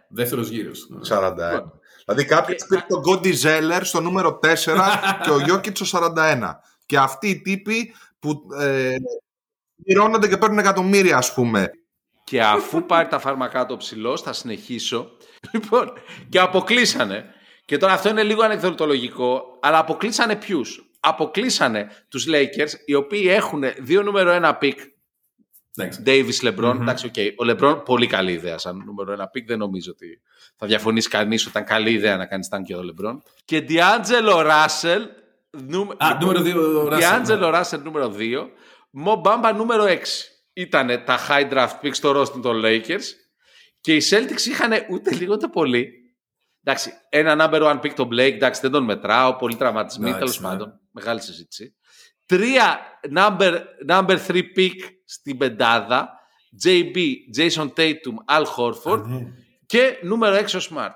Δεύτερος 0.08 0.48
γύρος. 0.48 0.88
41. 1.08 1.62
Δηλαδή 2.06 2.24
κάποιο 2.24 2.56
πήρε 2.68 2.84
τον 2.88 3.02
Κόντι 3.02 3.32
Ζέλερ 3.32 3.84
στο 3.84 4.00
νούμερο 4.00 4.38
4 4.42 4.48
και 5.22 5.30
ο 5.30 5.38
Γιώκητς 5.38 5.88
στο 5.88 6.12
41. 6.16 6.40
Και 6.86 6.98
αυτοί 6.98 7.28
οι 7.28 7.40
τύποι 7.40 7.94
που 8.18 8.42
ε, 8.60 8.94
και 10.28 10.36
παίρνουν 10.36 10.58
εκατομμύρια, 10.58 11.16
ας 11.16 11.34
πούμε. 11.34 11.70
Και 12.24 12.42
αφού 12.42 12.86
πάρει 12.86 13.08
τα 13.08 13.18
φάρμακά 13.18 13.66
του 13.66 13.76
ψηλό, 13.76 14.16
θα 14.16 14.32
συνεχίσω. 14.32 15.10
Λοιπόν, 15.52 15.92
και 16.28 16.38
αποκλείσανε. 16.38 17.24
Και 17.64 17.76
τώρα 17.76 17.92
αυτό 17.92 18.08
είναι 18.08 18.22
λίγο 18.22 18.42
ανεκδοτολογικό, 18.42 19.58
αλλά 19.60 19.78
αποκλείσανε 19.78 20.36
ποιους; 20.36 20.90
Αποκλείσανε 21.00 21.88
τους 22.08 22.26
Lakers, 22.28 22.70
οι 22.86 22.94
οποίοι 22.94 23.26
έχουν 23.28 23.62
δύο 23.78 24.02
νούμερο 24.02 24.30
ένα 24.30 24.56
pick 24.56 24.78
Davis 26.06 26.40
LeBron. 26.42 26.78
Εντάξει, 26.80 27.10
okay. 27.14 27.30
Ο 27.36 27.50
LeBron 27.50 27.84
πολύ 27.84 28.06
καλή 28.06 28.32
ιδέα 28.32 28.58
σαν 28.58 28.82
νούμερο 28.86 29.12
ένα 29.12 29.28
pick. 29.28 29.46
Δεν 29.46 29.58
νομίζω 29.58 29.90
ότι 29.90 30.20
θα 30.56 30.66
διαφωνήσει 30.66 31.08
κανείς 31.08 31.40
ότι 31.40 31.50
ήταν 31.50 31.64
καλή 31.64 31.90
ιδέα 31.90 32.16
να 32.16 32.26
κάνει 32.26 32.46
και 32.64 32.74
ο 32.74 32.80
LeBron. 32.80 33.16
Και 33.44 33.66
D'Angelo 33.68 34.46
Russell. 34.46 35.00
Α, 35.96 36.18
νούμερο 36.20 36.42
2. 36.44 36.98
D'Angelo 37.00 37.54
Russell 37.54 37.80
νούμερο 37.82 38.14
2. 38.18 38.48
Mo 39.06 39.22
Bamba 39.22 39.54
νούμερο 39.56 39.84
6. 39.84 39.96
Ήταν 40.52 41.02
τα 41.04 41.18
high 41.28 41.52
draft 41.52 41.80
picks 41.82 41.94
στο 41.94 42.20
roster 42.20 42.42
των 42.42 42.62
Lakers. 42.64 43.04
Και 43.80 43.94
οι 43.94 44.02
Celtics 44.10 44.46
είχαν 44.48 44.72
ούτε 44.90 45.14
λίγο 45.14 45.32
ούτε 45.32 45.48
πολύ. 45.48 45.90
Εντάξει, 46.64 46.92
ένα 47.08 47.36
number 47.40 47.62
one 47.62 47.80
pick 47.80 47.90
τον 47.90 48.08
Blake, 48.12 48.32
εντάξει, 48.34 48.60
δεν 48.60 48.70
τον 48.70 48.84
μετράω. 48.84 49.36
Πολύ 49.36 49.56
τραυματισμή, 49.56 50.12
τέλος 50.12 50.40
ναι. 50.40 50.48
πάντων. 50.48 50.80
Μεγάλη 50.90 51.20
συζήτηση. 51.20 51.76
Τρία 52.26 52.78
number, 53.16 53.60
number 53.88 54.18
three 54.26 54.42
pick 54.56 54.74
στην 55.06 55.38
πεντάδα. 55.38 56.20
JB, 56.64 56.96
Jason 57.36 57.72
Tatum, 57.76 58.38
Al 58.38 58.44
Horford 58.56 59.02
ναι. 59.04 59.26
και 59.66 59.98
νούμερο 60.02 60.36
6 60.36 60.40
ο 60.40 60.66
Smart. 60.70 60.94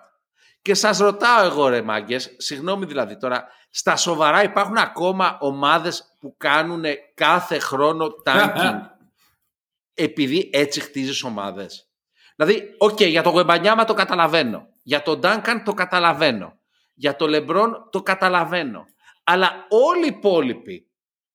Και 0.63 0.75
σας 0.75 0.99
ρωτάω 0.99 1.45
εγώ 1.45 1.69
ρε 1.69 1.83
μάγκες, 1.83 2.35
συγγνώμη 2.37 2.87
δηλαδή 2.87 3.17
τώρα, 3.17 3.47
στα 3.71 3.97
σοβαρά 3.97 4.43
υπάρχουν 4.43 4.77
ακόμα 4.77 5.39
ομάδες 5.41 6.17
που 6.21 6.35
κάνουν 6.37 6.85
κάθε 7.15 7.59
χρόνο 7.59 8.09
tanking; 8.25 8.81
Επειδή 9.95 10.51
έτσι 10.53 10.81
χτίζεις 10.81 11.23
ομάδες. 11.23 11.91
Δηλαδή, 12.37 12.75
οκ, 12.79 12.91
okay, 12.91 13.09
για 13.09 13.23
το 13.23 13.31
Wembanyama 13.31 13.85
το 13.85 13.95
καταλαβαίνω. 13.95 14.69
Για 14.83 15.03
τον 15.03 15.21
Duncan 15.23 15.63
το 15.65 15.75
καταλαβαίνω. 15.75 16.59
Για 16.95 17.17
το 17.17 17.29
Λεμπρόν 17.29 17.89
το 17.91 18.03
καταλαβαίνω. 18.03 18.87
Αλλά 19.25 19.67
όλοι 19.69 20.05
οι 20.05 20.15
υπόλοιποι 20.17 20.90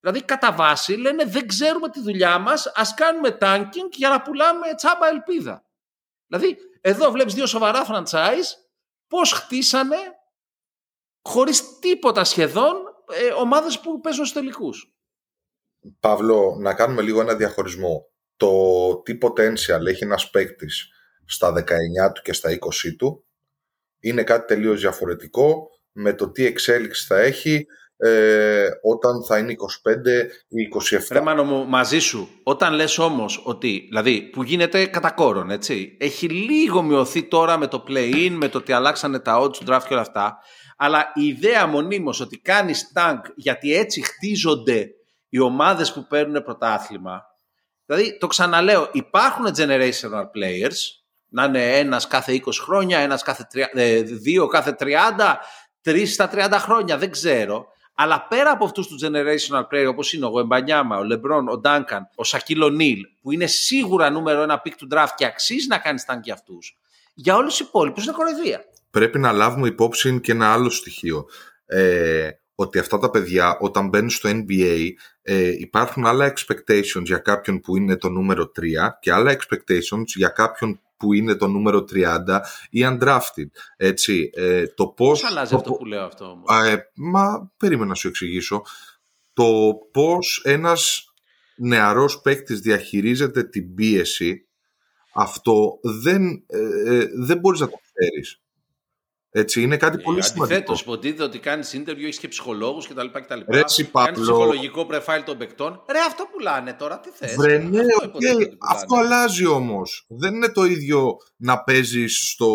Δηλαδή, 0.06 0.24
κατά 0.26 0.54
βάση 0.54 0.94
λένε 0.94 1.26
δεν 1.26 1.48
ξέρουμε 1.48 1.90
τη 1.90 2.02
δουλειά 2.02 2.40
μας, 2.40 2.72
ας 2.76 2.94
κάνουμε 2.94 3.38
tanking 3.42 3.90
για 3.92 4.10
να 4.10 4.22
πουλάμε 4.22 4.74
τσάμπα 4.76 5.08
ελπίδα. 5.08 5.66
Δηλαδή, 6.28 6.58
εδώ 6.82 7.12
βλέπεις 7.12 7.34
δύο 7.34 7.46
σοβαρά 7.46 7.86
franchise 7.90 8.46
πώς 9.08 9.32
χτίσανε 9.32 9.98
χωρίς 11.22 11.80
τίποτα 11.80 12.24
σχεδόν 12.24 12.76
ε, 13.12 13.28
ομάδες 13.28 13.80
που 13.80 14.00
παίζουν 14.00 14.26
στους 14.26 14.42
τελικούς. 14.42 14.96
Παύλο, 16.00 16.58
να 16.60 16.74
κάνουμε 16.74 17.02
λίγο 17.02 17.22
ένα 17.22 17.36
διαχωρισμό. 17.36 18.10
Το 18.36 18.52
τι 19.02 19.18
potential 19.22 19.86
έχει 19.86 20.04
ένας 20.04 20.30
παίκτης 20.30 20.88
στα 21.26 21.54
19 21.54 22.12
του 22.14 22.22
και 22.22 22.34
στα 22.34 22.50
20 22.50 22.96
του 22.98 23.26
είναι 24.00 24.24
κάτι 24.24 24.46
τελείως 24.48 24.80
διαφορετικό 24.80 25.70
με 25.92 26.14
το 26.14 26.32
τι 26.32 26.46
εξέλιξη 26.46 27.06
θα 27.06 27.20
έχει 27.20 27.66
ε, 27.98 28.68
όταν 28.82 29.24
θα 29.24 29.38
είναι 29.38 29.52
25 29.52 29.56
ή 30.48 30.68
27. 30.98 31.12
Ρε 31.12 31.22
Μάνο 31.22 31.44
μου, 31.44 31.68
μαζί 31.68 32.00
σου. 32.00 32.30
Όταν 32.44 32.74
λες 32.74 32.98
όμως 32.98 33.42
ότι, 33.46 33.86
δηλαδή, 33.88 34.22
που 34.22 34.44
γίνεται 34.44 34.86
κατά 34.86 35.12
κόρον, 35.12 35.50
έτσι, 35.50 35.98
έχει 36.00 36.30
λίγο 36.30 36.82
μειωθεί 36.82 37.24
τώρα 37.24 37.58
με 37.58 37.68
το 37.68 37.84
play-in, 37.88 38.30
με 38.32 38.48
το 38.48 38.58
ότι 38.58 38.72
αλλάξανε 38.72 39.20
τα 39.20 39.40
odds, 39.40 39.70
draft 39.70 39.84
και 39.88 39.94
όλα 39.94 40.02
αυτά, 40.02 40.38
αλλά 40.78 41.12
η 41.14 41.28
ιδέα 41.28 41.68
μονίμως 41.68 42.20
ότι 42.20 42.38
κάνεις 42.38 42.92
tank 42.96 43.20
γιατί 43.36 43.76
έτσι 43.76 44.02
χτίζονται 44.02 44.90
οι 45.30 45.40
ομάδες 45.40 45.94
που 45.94 46.08
παίρνουν 46.08 46.44
πρωτάθλημα, 46.44 47.22
δηλαδή, 47.86 48.18
το 48.18 48.28
ξαναλέω, 48.28 48.90
υπάρχουν 48.92 49.46
generational 49.58 50.24
players, 50.36 50.78
να 51.30 51.44
είναι 51.44 51.78
ένας 51.78 52.08
κάθε 52.08 52.42
20 52.46 52.52
χρόνια, 52.62 53.00
ένας 53.00 53.24
κάθε 53.24 53.48
30, 53.54 53.66
ε, 53.74 54.02
δύο 54.02 54.48
κάθε 54.48 54.76
30, 54.80 55.38
τρεις 55.82 56.14
στα 56.14 56.30
30 56.34 56.60
χρόνια, 56.60 56.98
δεν 56.98 57.12
ξέρω. 57.12 57.74
Αλλά 57.96 58.28
πέρα 58.28 58.52
από 58.52 58.66
αυτούς 58.66 58.88
τους 58.88 59.04
generational 59.04 59.64
player 59.72 59.88
όπως 59.88 60.14
είναι 60.14 60.26
ο 60.26 60.30
Γουεμπανιάμα, 60.30 60.98
ο 60.98 61.04
Λεμπρόν, 61.04 61.48
ο 61.48 61.58
Ντάνκαν, 61.58 62.10
ο 62.16 62.24
Σακίλο 62.24 62.70
Νίλ, 62.70 63.00
που 63.22 63.32
είναι 63.32 63.46
σίγουρα 63.46 64.10
νούμερο 64.10 64.42
ένα 64.42 64.62
pick 64.66 64.74
του 64.78 64.88
draft 64.92 65.14
και 65.16 65.26
αξίζει 65.26 65.68
να 65.68 65.78
κάνει 65.78 66.00
ταν 66.06 66.22
και 66.22 66.32
αυτούς, 66.32 66.78
για 67.14 67.36
όλους 67.36 67.58
τους 67.58 67.68
υπόλοιπους 67.68 68.04
είναι 68.04 68.14
κοροϊδία. 68.14 68.66
Πρέπει 68.90 69.20
να 69.20 69.32
λάβουμε 69.32 69.68
υπόψη 69.68 70.20
και 70.22 70.32
ένα 70.32 70.54
άλλο 70.54 70.70
στοιχείο. 70.70 71.26
Ε, 71.66 72.30
ότι 72.56 72.80
αυτά 72.80 72.98
τα 72.98 73.10
παιδιά 73.10 73.58
όταν 73.60 73.88
μπαίνουν 73.90 74.10
στο 74.10 74.30
NBA 74.30 74.90
ε, 75.22 75.48
υπάρχουν 75.48 76.06
άλλα 76.06 76.34
expectations 76.34 77.04
για 77.04 77.18
κάποιον 77.18 77.60
που 77.60 77.78
είναι 77.78 77.96
το 77.98 78.10
νούμερο 78.10 78.52
3 78.60 78.62
και 79.00 79.12
άλλα 79.12 79.38
expectations 79.38 80.06
για 80.06 80.30
κάποιον 80.30 80.80
που 80.98 81.14
είναι 81.14 81.36
το 81.36 81.48
νούμερο 81.48 81.86
30 81.94 82.40
ή 82.70 82.82
undrafted. 82.84 83.50
Έτσι, 83.78 84.30
ε, 84.34 84.68
το 84.68 84.88
πώς, 84.88 85.22
πώς 85.22 85.30
αλλάζει 85.32 85.56
αυτό 85.56 85.72
που 85.72 85.86
λέω 85.86 86.04
αυτό 86.04 86.26
όμως; 86.26 86.68
ε, 86.68 86.92
μα 86.96 87.52
περίμενα 87.58 87.90
να 87.90 87.96
σου 87.96 88.08
εξηγήσω. 88.08 88.62
Το 89.34 89.74
πώς 89.92 90.42
ένας 90.44 91.14
νεαρός 91.56 92.22
παίκτης 92.22 92.60
διαχειρίζεται 92.60 93.44
την 93.44 93.74
πίεση 93.76 94.48
αυτό 95.14 95.80
δεν, 95.82 96.44
ε, 96.48 96.96
ε, 96.96 97.10
δεν 97.16 97.38
μπορείς 97.38 97.60
να 97.60 97.70
το 97.70 97.80
ξέρεις. 97.94 98.42
Έτσι, 99.38 99.62
είναι 99.62 99.78
κάτι 99.78 99.98
ε, 100.00 100.04
πολύ 100.04 100.24
σημαντικό. 100.24 100.56
Αντιθέτω, 100.56 100.76
υποτίθεται 100.82 101.24
ότι 101.24 101.40
κάνεις 101.40 101.76
interview, 101.76 102.04
έχεις 102.04 102.18
και 102.18 102.28
ψυχολόγους 102.28 102.88
κτλ. 102.88 103.00
Ρε, 103.02 103.64
Κάνεις 103.92 104.20
ψυχολογικό 104.22 104.86
πρεφάιλ 104.86 105.24
των 105.24 105.38
παικτών. 105.38 105.84
Ρε, 105.92 106.00
αυτό 106.08 106.28
πουλάνε 106.32 106.74
τώρα, 106.74 107.00
τι 107.00 107.10
θες. 107.10 107.36
Βρε, 107.36 107.58
ναι, 107.58 107.80
αυτό, 107.80 108.20
okay. 108.20 108.48
αυτό 108.70 108.96
αλλάζει 108.96 109.46
όμως. 109.46 110.06
Δεν 110.08 110.36
είναι 110.36 110.50
το 110.50 110.64
ίδιο 110.64 111.16
να 111.36 111.64
παίζεις 111.64 112.30
στο, 112.30 112.54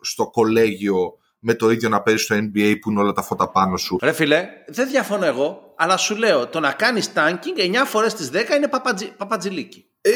στο 0.00 0.30
κολέγιο 0.30 1.18
με 1.38 1.54
το 1.54 1.70
ίδιο 1.70 1.88
να 1.88 2.02
παίζεις 2.02 2.24
στο 2.24 2.36
NBA 2.36 2.74
που 2.80 2.90
είναι 2.90 3.00
όλα 3.00 3.12
τα 3.12 3.22
φώτα 3.22 3.50
πάνω 3.50 3.76
σου. 3.76 3.98
Ρε 4.02 4.12
φίλε, 4.12 4.48
δεν 4.68 4.88
διαφωνώ 4.88 5.24
εγώ, 5.24 5.74
αλλά 5.76 5.96
σου 5.96 6.16
λέω 6.16 6.46
το 6.46 6.60
να 6.60 6.72
κάνεις 6.72 7.12
tanking 7.14 7.82
9 7.82 7.86
φορές 7.86 8.12
στις 8.12 8.30
10 8.32 8.56
είναι 8.56 8.68
παπατζι, 8.68 9.12
παπατζηλίκι. 9.16 9.89
Ε, 10.02 10.10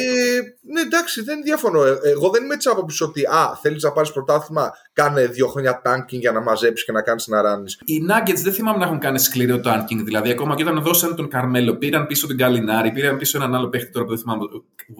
ναι, 0.60 0.80
εντάξει, 0.80 1.22
δεν 1.22 1.42
διαφωνώ. 1.42 1.84
Ε, 1.84 1.98
εγώ 2.04 2.30
δεν 2.30 2.44
είμαι 2.44 2.56
τη 2.56 2.70
άποψη 2.70 3.02
ότι 3.02 3.24
α, 3.24 3.58
θέλεις 3.62 3.82
να 3.82 3.92
πάρεις 3.92 4.12
πρωτάθλημα, 4.12 4.72
κάνε 4.92 5.26
δύο 5.26 5.48
χρόνια 5.48 5.82
tanking 5.84 6.18
για 6.18 6.32
να 6.32 6.40
μαζέψεις 6.40 6.86
και 6.86 6.92
να 6.92 7.02
κάνεις 7.02 7.26
να 7.26 7.42
ράνει. 7.42 7.72
Οι 7.84 7.98
Nuggets 8.10 8.40
δεν 8.42 8.52
θυμάμαι 8.52 8.78
να 8.78 8.84
έχουν 8.84 8.98
κάνει 8.98 9.18
σκληρό 9.18 9.60
tanking. 9.64 10.00
Δηλαδή, 10.04 10.30
ακόμα 10.30 10.54
και 10.54 10.62
όταν 10.62 10.82
δώσαν 10.82 11.16
τον 11.16 11.28
Καρμέλο, 11.28 11.76
πήραν 11.76 12.06
πίσω 12.06 12.26
την 12.26 12.38
Καλινάρη, 12.38 12.92
πήραν 12.92 13.16
πίσω 13.16 13.38
έναν 13.38 13.54
άλλο 13.54 13.68
παίχτη 13.68 13.90
τώρα 13.90 14.04
που 14.04 14.10
δεν 14.10 14.20
θυμάμαι. 14.20 14.44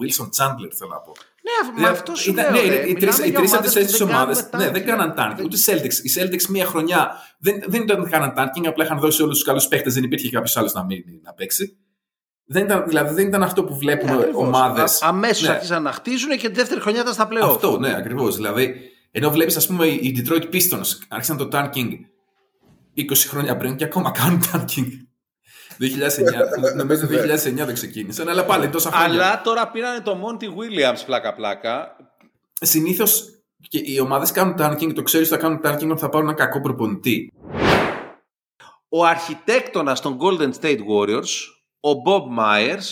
Wilson 0.01 0.23
Chandler, 0.23 0.71
θέλω 0.77 0.89
να 0.89 0.99
πω. 0.99 1.11
Ναι, 1.45 1.81
με 1.81 1.87
αυτό 1.87 2.15
σου 2.15 2.31
ήταν, 2.31 2.53
λέω. 2.53 2.63
Ναι, 2.63 2.73
οι 2.73 2.93
τρει 2.93 3.09
από 3.53 3.61
τις 3.61 3.73
τέσσερις 3.73 4.01
ομάδε 4.01 4.49
ναι, 4.57 4.69
δεν 4.69 4.85
κάναν 4.85 5.13
tanking. 5.17 5.43
Ούτε 5.43 5.57
οι 5.57 5.63
Celtics. 5.65 6.03
Οι 6.03 6.11
Celtics 6.17 6.45
μία 6.49 6.65
χρονιά 6.65 7.11
δεν, 7.39 7.63
δεν 7.67 7.81
ήταν 7.81 8.09
κάναν 8.09 8.33
tanking, 8.37 8.65
απλά 8.67 8.83
είχαν 8.83 8.99
δώσει 8.99 9.21
όλους 9.23 9.35
τους 9.35 9.45
καλούς 9.45 9.67
παίχτες, 9.67 9.93
δεν 9.93 10.03
υπήρχε 10.03 10.29
κάποιος 10.29 10.57
άλλος 10.57 10.73
να 10.73 10.83
μείνει 10.85 11.19
να 11.23 11.33
παίξει. 11.33 11.77
Δεν 12.47 12.63
ήταν, 12.63 12.83
δηλαδή 12.87 13.13
δεν 13.13 13.27
ήταν 13.27 13.43
αυτό 13.43 13.63
που 13.63 13.77
βλέπουμε 13.77 14.15
ναι, 14.15 14.29
ομάδες. 14.33 15.01
Αμέσως 15.01 15.47
ναι. 15.47 15.53
άρχισαν 15.53 15.83
να 15.83 15.91
χτίζουν 15.91 16.37
και 16.37 16.49
τη 16.49 16.55
δεύτερη 16.55 16.81
χρονιά 16.81 17.01
ήταν 17.01 17.13
στα 17.13 17.27
πλέον. 17.27 17.49
Αυτό, 17.49 17.79
ναι, 17.79 17.95
ακριβώς. 17.95 18.35
Δηλαδή, 18.35 18.75
ενώ 19.11 19.29
βλέπεις, 19.31 19.57
ας 19.57 19.67
πούμε, 19.67 19.85
οι 19.87 20.15
Detroit 20.17 20.53
Pistons 20.53 20.87
άρχισαν 21.07 21.37
το 21.37 21.49
tanking 21.51 21.89
20 22.97 23.03
χρόνια 23.27 23.57
πριν 23.57 23.75
και 23.75 23.83
ακόμα 23.83 24.11
κάνουν 24.11 24.41
tanking. 24.53 24.87
2009, 25.79 26.75
νομίζω 26.75 27.07
2009 27.07 27.53
δεν 27.53 27.73
ξεκίνησαν, 27.73 28.29
αλλά 28.29 28.45
πάλι 28.45 28.69
τόσα 28.69 28.91
χρόνια. 28.91 29.07
Αλλά 29.07 29.41
τώρα 29.41 29.67
πήραν 29.71 30.03
το 30.03 30.17
Monty 30.23 30.43
Williams 30.43 31.03
πλάκα-πλάκα. 31.05 31.95
Συνήθως 32.61 33.25
και 33.67 33.81
οι 33.83 33.99
ομάδες 33.99 34.31
κάνουν 34.31 34.55
tanking, 34.59 34.91
το 34.95 35.01
ξέρεις 35.01 35.31
ότι 35.31 35.41
θα 35.41 35.47
κάνουν 35.47 35.61
tanking 35.63 35.85
όταν 35.85 35.97
θα 35.97 36.09
πάρουν 36.09 36.27
ένα 36.27 36.37
κακό 36.37 36.61
προπονητή. 36.61 37.33
Ο 38.89 39.05
αρχιτέκτονας 39.05 40.01
των 40.01 40.17
Golden 40.21 40.51
State 40.61 40.79
Warriors 40.79 41.54
ο 41.89 42.01
Bob 42.05 42.39
Myers 42.39 42.83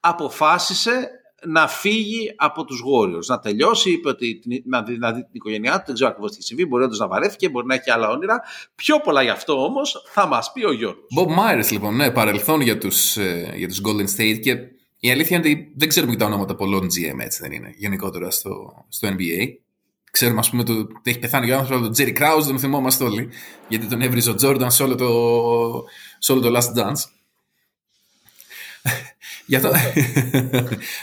αποφάσισε 0.00 1.10
να 1.46 1.68
φύγει 1.68 2.32
από 2.36 2.64
τους 2.64 2.82
Warriors, 2.92 3.26
να 3.26 3.38
τελειώσει, 3.38 3.90
είπε 3.90 4.08
ότι 4.08 4.42
να 4.64 4.82
δει, 4.82 4.98
να 4.98 5.12
δει 5.12 5.20
την 5.20 5.30
οικογένειά 5.32 5.72
του, 5.76 5.82
δεν 5.86 5.94
ξέρω 5.94 6.10
ακριβώς 6.10 6.30
τι 6.30 6.36
έχει 6.36 6.46
συμβεί, 6.46 6.66
μπορεί 6.66 6.86
να 6.98 7.06
βαρέθηκε, 7.06 7.48
μπορεί 7.48 7.66
να 7.66 7.74
έχει 7.74 7.90
άλλα 7.90 8.08
όνειρα. 8.08 8.42
Πιο 8.74 9.00
πολλά 9.00 9.22
γι' 9.22 9.28
αυτό 9.28 9.64
όμως 9.64 10.04
θα 10.06 10.26
μας 10.26 10.52
πει 10.52 10.64
ο 10.64 10.72
Γιώργος. 10.72 11.04
Bob 11.18 11.26
Myers 11.26 11.70
λοιπόν, 11.70 11.96
ναι, 11.96 12.10
παρελθόν 12.10 12.60
για 12.60 12.78
τους, 12.78 13.16
ε, 13.16 13.52
για 13.56 13.68
τους 13.68 13.80
Golden 13.84 14.20
State 14.20 14.40
και 14.42 14.56
η 14.98 15.10
αλήθεια 15.10 15.36
είναι 15.36 15.48
ότι 15.48 15.72
δεν 15.76 15.88
ξέρουμε 15.88 16.12
και 16.12 16.18
τα 16.18 16.24
ονόματα 16.24 16.54
πολλών 16.54 16.86
GM, 16.86 17.18
έτσι 17.18 17.42
δεν 17.42 17.52
είναι, 17.52 17.74
γενικότερα 17.76 18.30
στο, 18.30 18.84
στο 18.88 19.08
NBA. 19.08 19.48
Ξέρουμε, 20.10 20.38
ας 20.38 20.50
πούμε, 20.50 20.62
ότι 20.62 20.86
έχει 21.02 21.18
πεθάνει 21.18 21.50
ο 21.50 21.56
άνθρωπος, 21.56 21.98
τον 21.98 22.06
Jerry 22.06 22.18
Krause, 22.18 22.44
τον 22.46 22.58
θυμόμαστε 22.58 23.04
όλοι, 23.04 23.28
γιατί 23.68 23.86
τον 23.86 24.00
έβριζε 24.00 24.30
ο 24.30 24.34
Jordan 24.42 24.66
σε 24.66 24.82
όλο 24.82 24.94
το, 24.94 25.08
σε 26.18 26.32
όλο 26.32 26.40
το 26.40 26.58
Last 26.58 26.80
Dance. 26.80 27.21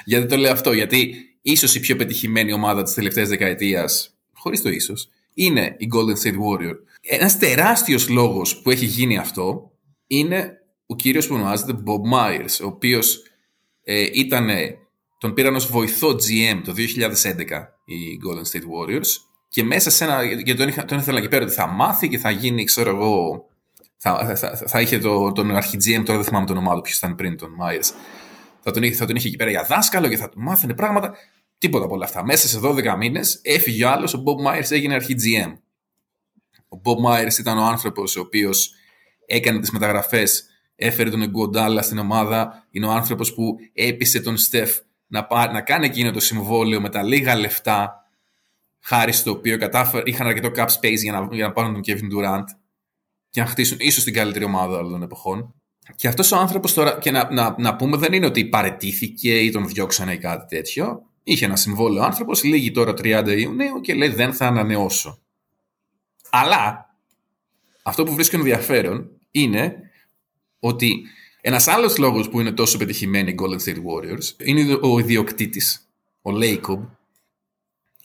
γιατί 0.06 0.28
το 0.28 0.38
λέω 0.38 0.52
αυτό, 0.52 0.74
γιατί 0.74 1.16
ίσως 1.42 1.76
η 1.76 1.80
πιο 1.80 1.96
πετυχημένη 1.96 2.54
ομάδα 2.54 2.84
της 2.84 2.94
τελευταίας 2.94 3.30
δεκαετίας, 3.30 4.18
χωρίς 4.34 4.62
το 4.62 4.70
ίσως, 4.70 5.10
είναι 5.34 5.76
η 5.78 5.90
Golden 5.94 6.28
State 6.28 6.36
Warrior. 6.36 6.76
Ένας 7.02 7.38
τεράστιος 7.38 8.10
λόγος 8.10 8.62
που 8.62 8.72
έχει 8.72 8.86
γίνει 8.86 9.18
αυτό 9.18 9.72
είναι 10.08 10.54
ο 10.86 10.96
κύριος 10.96 11.28
που 11.28 11.36
ονομάζεται 11.36 11.74
Bob 11.86 12.14
Myers, 12.14 12.60
ο 12.64 12.66
οποίος 12.66 13.24
ε, 13.84 14.08
ήταν, 14.14 14.50
τον 15.18 15.34
πήραν 15.34 15.56
ως 15.56 15.68
βοηθό 15.68 16.10
GM 16.10 16.62
το 16.64 16.74
2011 16.78 16.84
οι 17.86 18.20
Golden 18.26 18.52
State 18.52 18.62
Warriors 18.62 19.08
και 19.50 19.64
μέσα 19.64 19.90
σε 19.90 20.04
ένα, 20.04 20.24
γιατί 20.24 20.56
τον, 20.56 20.68
είχα, 20.68 20.86
τον 20.86 20.98
ήθελα 20.98 21.18
εκεί 21.18 21.28
πέρα 21.28 21.44
ότι 21.44 21.54
θα 21.54 21.68
μάθει 21.68 22.10
και 22.10 22.18
θα 22.18 22.30
γίνει, 22.30 22.64
ξέρω 22.64 22.90
εγώ, 22.90 23.49
θα, 24.02 24.36
θα, 24.36 24.56
θα, 24.56 24.82
είχε 24.82 25.00
το, 25.00 25.32
τον 25.32 25.56
αρχι 25.56 25.86
GM, 25.86 26.04
τώρα 26.04 26.18
δεν 26.18 26.28
θυμάμαι 26.28 26.46
το 26.46 26.52
όνομά 26.52 26.76
του, 26.76 26.82
ποιος 26.82 26.98
ήταν 26.98 27.16
πριν, 27.16 27.38
τον 27.38 27.54
Μάιερς. 27.54 27.94
Θα 28.60 28.72
τον, 28.72 28.84
είχε, 28.84 28.96
θα 28.96 29.06
τον 29.06 29.16
είχε 29.16 29.28
εκεί 29.28 29.38
πέρα 29.38 29.50
για 29.50 29.64
δάσκαλο 29.64 30.08
και 30.08 30.18
θα 30.18 30.30
του 30.30 30.42
μάθαινε 30.42 30.74
πράγματα. 30.74 31.14
Τίποτα 31.58 31.86
από 31.86 31.94
όλα 31.94 32.06
αυτά. 32.06 32.26
Μέσα 32.26 32.48
σε 32.48 32.60
12 32.64 32.96
μήνες 32.98 33.40
έφυγε 33.44 33.86
ο 33.86 33.90
άλλος, 33.90 34.14
ο 34.14 34.18
Μπομπ 34.18 34.40
Μάιερ 34.40 34.72
έγινε 34.72 34.94
αρχι 34.94 35.31
GM. 35.31 35.54
Ο 36.68 36.78
Μπομπ 36.78 37.00
Μάιερ 37.00 37.28
ήταν 37.40 37.58
ο 37.58 37.66
άνθρωπος 37.66 38.16
ο 38.16 38.20
οποίος 38.20 38.74
έκανε 39.26 39.60
τις 39.60 39.72
μεταγραφές, 39.72 40.46
έφερε 40.76 41.10
τον 41.10 41.22
Iguodala 41.22 41.82
στην 41.82 41.98
ομάδα. 41.98 42.68
Είναι 42.72 42.86
ο 42.86 42.92
άνθρωπος 42.92 43.34
που 43.34 43.56
έπεισε 43.74 44.22
τον 44.22 44.38
Στεφ 44.38 44.78
να, 45.08 45.28
να 45.52 45.62
κάνει 45.62 45.86
εκείνο 45.86 46.12
το 46.12 46.20
συμβόλαιο 46.20 46.82
με 46.82 46.90
τα 46.90 47.04
λίγα 47.04 47.36
λεφτά, 47.36 48.10
χάρη 48.80 49.12
στο 49.12 49.32
οποίο 49.32 49.58
κατάφερε, 49.58 50.04
είχαν 50.06 50.28
αρκετό 50.28 50.52
cap 50.56 50.68
space 50.68 51.00
για 51.02 51.12
να, 51.12 51.28
για 51.32 51.48
να 51.48 51.52
πάρουν 51.52 51.74
τον 51.74 51.82
Kevin 51.86 52.18
Durant 52.18 52.46
και 53.30 53.42
να 53.42 53.46
χτίσουν 53.46 53.78
ίσως 53.80 54.04
την 54.04 54.14
καλύτερη 54.14 54.46
ομάδα 54.46 54.78
όλων 54.78 54.92
των 54.92 55.02
εποχών. 55.02 55.54
Και 55.96 56.08
αυτός 56.08 56.32
ο 56.32 56.38
άνθρωπος 56.38 56.74
τώρα, 56.74 56.98
και 56.98 57.12
να, 57.12 57.34
να, 57.34 57.56
να 57.58 57.76
πούμε, 57.76 57.98
δεν 57.98 58.14
είναι 58.14 58.26
ότι 58.26 58.46
παρετήθηκε 58.46 59.40
ή 59.40 59.52
τον 59.52 59.68
διώξανε 59.68 60.14
ή 60.14 60.18
κάτι 60.18 60.56
τέτοιο. 60.56 61.04
Είχε 61.24 61.46
ένα 61.46 61.56
συμβόλαιο 61.56 62.04
άνθρωπος, 62.04 62.44
λύγει 62.44 62.72
τώρα 62.72 62.92
30 62.92 63.36
Ιουνίου 63.38 63.82
και 63.82 63.94
λέει 63.94 64.10
δεν 64.10 64.34
θα 64.34 64.48
ανανεώσω. 64.48 65.20
Αλλά 66.30 66.96
αυτό 67.84 68.04
που 68.04 68.14
βρίσκω 68.14 68.38
ενδιαφέρον 68.38 69.10
είναι 69.32 69.76
ότι 70.60 71.02
ένας 71.42 71.68
άλλος 71.68 71.98
λόγος 71.98 72.30
που 72.30 72.40
είναι 72.40 72.52
τόσο 72.52 72.78
πετυχημένοι 72.78 73.32
οι 73.32 73.36
Golden 73.42 73.70
State 73.70 73.78
Warriors 73.78 74.46
είναι 74.46 74.78
ο 74.82 75.00
ιδιοκτήτης, 75.00 75.90
ο 76.22 76.32
Lacob, 76.34 76.80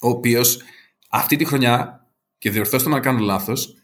ο 0.01 0.09
οποίος 0.09 0.63
αυτή 1.09 1.37
τη 1.37 1.45
χρονιά, 1.45 2.07
και 2.39 2.51
διορθώστε 2.51 2.89
με 2.89 2.95
να 2.95 3.01
κάνω 3.01 3.19
λάθος, 3.19 3.75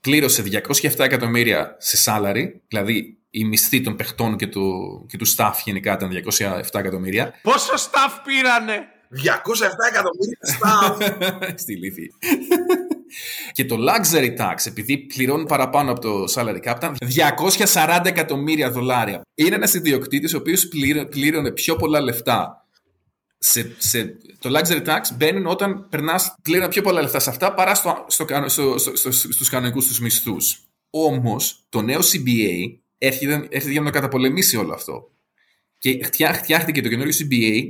πλήρωσε 0.00 0.44
207 0.82 0.98
εκατομμύρια 0.98 1.76
σε 1.78 2.12
salary, 2.12 2.44
δηλαδή 2.68 3.18
η 3.30 3.44
μισθή 3.44 3.80
των 3.80 3.96
παιχτών 3.96 4.36
και 4.36 4.46
του, 4.46 5.06
και 5.08 5.16
του 5.16 5.34
staff 5.36 5.52
γενικά 5.64 5.92
ήταν 5.92 6.10
207 6.38 6.62
εκατομμύρια. 6.72 7.34
Πόσο 7.42 7.72
staff 7.74 8.20
πήρανε! 8.24 8.88
207 9.10 9.20
εκατομμύρια 9.90 10.38
staff! 10.58 11.54
Στη 11.62 11.76
λύθη. 11.76 12.10
και 13.52 13.64
το 13.64 13.76
luxury 13.88 14.36
tax, 14.36 14.54
επειδή 14.66 14.98
πληρώνουν 14.98 15.46
παραπάνω 15.46 15.90
από 15.90 16.00
το 16.00 16.24
salary 16.34 16.70
cap, 16.70 16.76
ήταν 16.76 16.96
240 17.74 18.00
εκατομμύρια 18.04 18.70
δολάρια. 18.70 19.20
Είναι 19.34 19.54
ένας 19.54 19.74
ιδιοκτήτης 19.74 20.34
ο 20.34 20.36
οποίος 20.36 20.68
πλήρωνε 21.10 21.50
πιο 21.50 21.76
πολλά 21.76 22.00
λεφτά 22.00 22.67
σε, 23.38 23.74
σε, 23.78 24.16
το 24.38 24.58
luxury 24.58 24.86
tax 24.86 25.00
μπαίνουν 25.16 25.46
όταν 25.46 25.88
περνάς 25.88 26.34
πλέον 26.42 26.68
πιο 26.68 26.82
πολλά 26.82 27.02
λεφτά 27.02 27.18
σε 27.18 27.30
αυτά 27.30 27.54
παρά 27.54 27.74
στο, 27.74 28.04
στο, 28.08 28.26
στο, 28.46 28.78
στο, 28.78 28.96
στο, 28.96 29.12
στους 29.12 29.48
κανονικούς 29.48 29.86
τους 29.86 30.00
μισθούς. 30.00 30.60
Όμως 30.90 31.64
το 31.68 31.82
νέο 31.82 32.00
CBA 32.00 32.78
έρχεται, 32.98 33.34
έρχεται 33.34 33.70
για 33.70 33.80
να 33.80 33.86
το 33.86 33.92
καταπολεμήσει 33.92 34.56
όλο 34.56 34.72
αυτό. 34.74 35.10
Και 35.78 36.04
φτιάχτηκε 36.04 36.82
το 36.82 36.88
καινούριο 36.88 37.12
CBA 37.18 37.62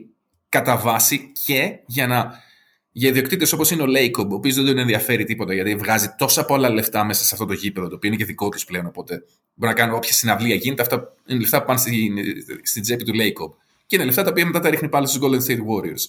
κατά 0.49 0.77
βάση 0.77 1.33
και 1.47 1.79
για 1.87 2.07
να 2.07 2.47
για 2.93 3.09
ιδιοκτήτες 3.09 3.53
όπως 3.53 3.71
είναι 3.71 3.83
ο 3.83 3.87
Λέικομπ, 3.87 4.33
ο 4.33 4.35
οποίος 4.35 4.55
δεν 4.55 4.67
τον 4.67 4.79
ενδιαφέρει 4.79 5.25
τίποτα 5.25 5.55
γιατί 5.55 5.75
βγάζει 5.75 6.15
τόσα 6.19 6.45
πολλά 6.45 6.69
λεφτά 6.71 7.05
μέσα 7.05 7.25
σε 7.25 7.31
αυτό 7.33 7.47
το 7.47 7.53
γήπεδο, 7.53 7.89
το 7.89 7.95
οποίο 7.95 8.09
είναι 8.09 8.19
και 8.19 8.25
δικό 8.25 8.49
τους 8.49 8.65
πλέον. 8.65 8.87
Οπότε 8.87 9.25
μπορεί 9.55 9.73
να 9.73 9.79
κάνει 9.79 9.93
όποια 9.93 10.13
συναυλία 10.13 10.55
γίνεται. 10.55 10.83
Αυτά 10.83 11.15
είναι 11.27 11.41
λεφτά 11.41 11.61
που 11.61 11.67
πάνε 11.67 11.79
στην, 11.79 12.17
στην 12.63 12.83
τσέπη 12.83 13.05
του 13.05 13.15
Λέικομπ 13.15 13.53
και 13.89 13.97
είναι 13.97 14.05
λεφτά 14.05 14.23
τα 14.23 14.31
οποία 14.31 14.47
μετά 14.47 14.61
τα 14.61 14.71
ρίχνει 14.71 14.89
πάλι 14.89 15.07
στους 15.07 15.21
Golden 15.23 15.51
State 15.51 15.61
Warriors. 15.61 16.05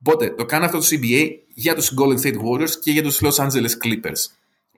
Οπότε 0.00 0.30
το 0.30 0.44
κάνει 0.44 0.64
αυτό 0.64 0.78
το 0.78 0.86
CBA 0.90 1.28
για 1.54 1.74
τους 1.74 1.94
Golden 1.98 2.26
State 2.26 2.36
Warriors 2.36 2.70
και 2.82 2.90
για 2.90 3.02
τους 3.02 3.20
Los 3.22 3.44
Angeles 3.44 3.84
Clippers 3.84 4.24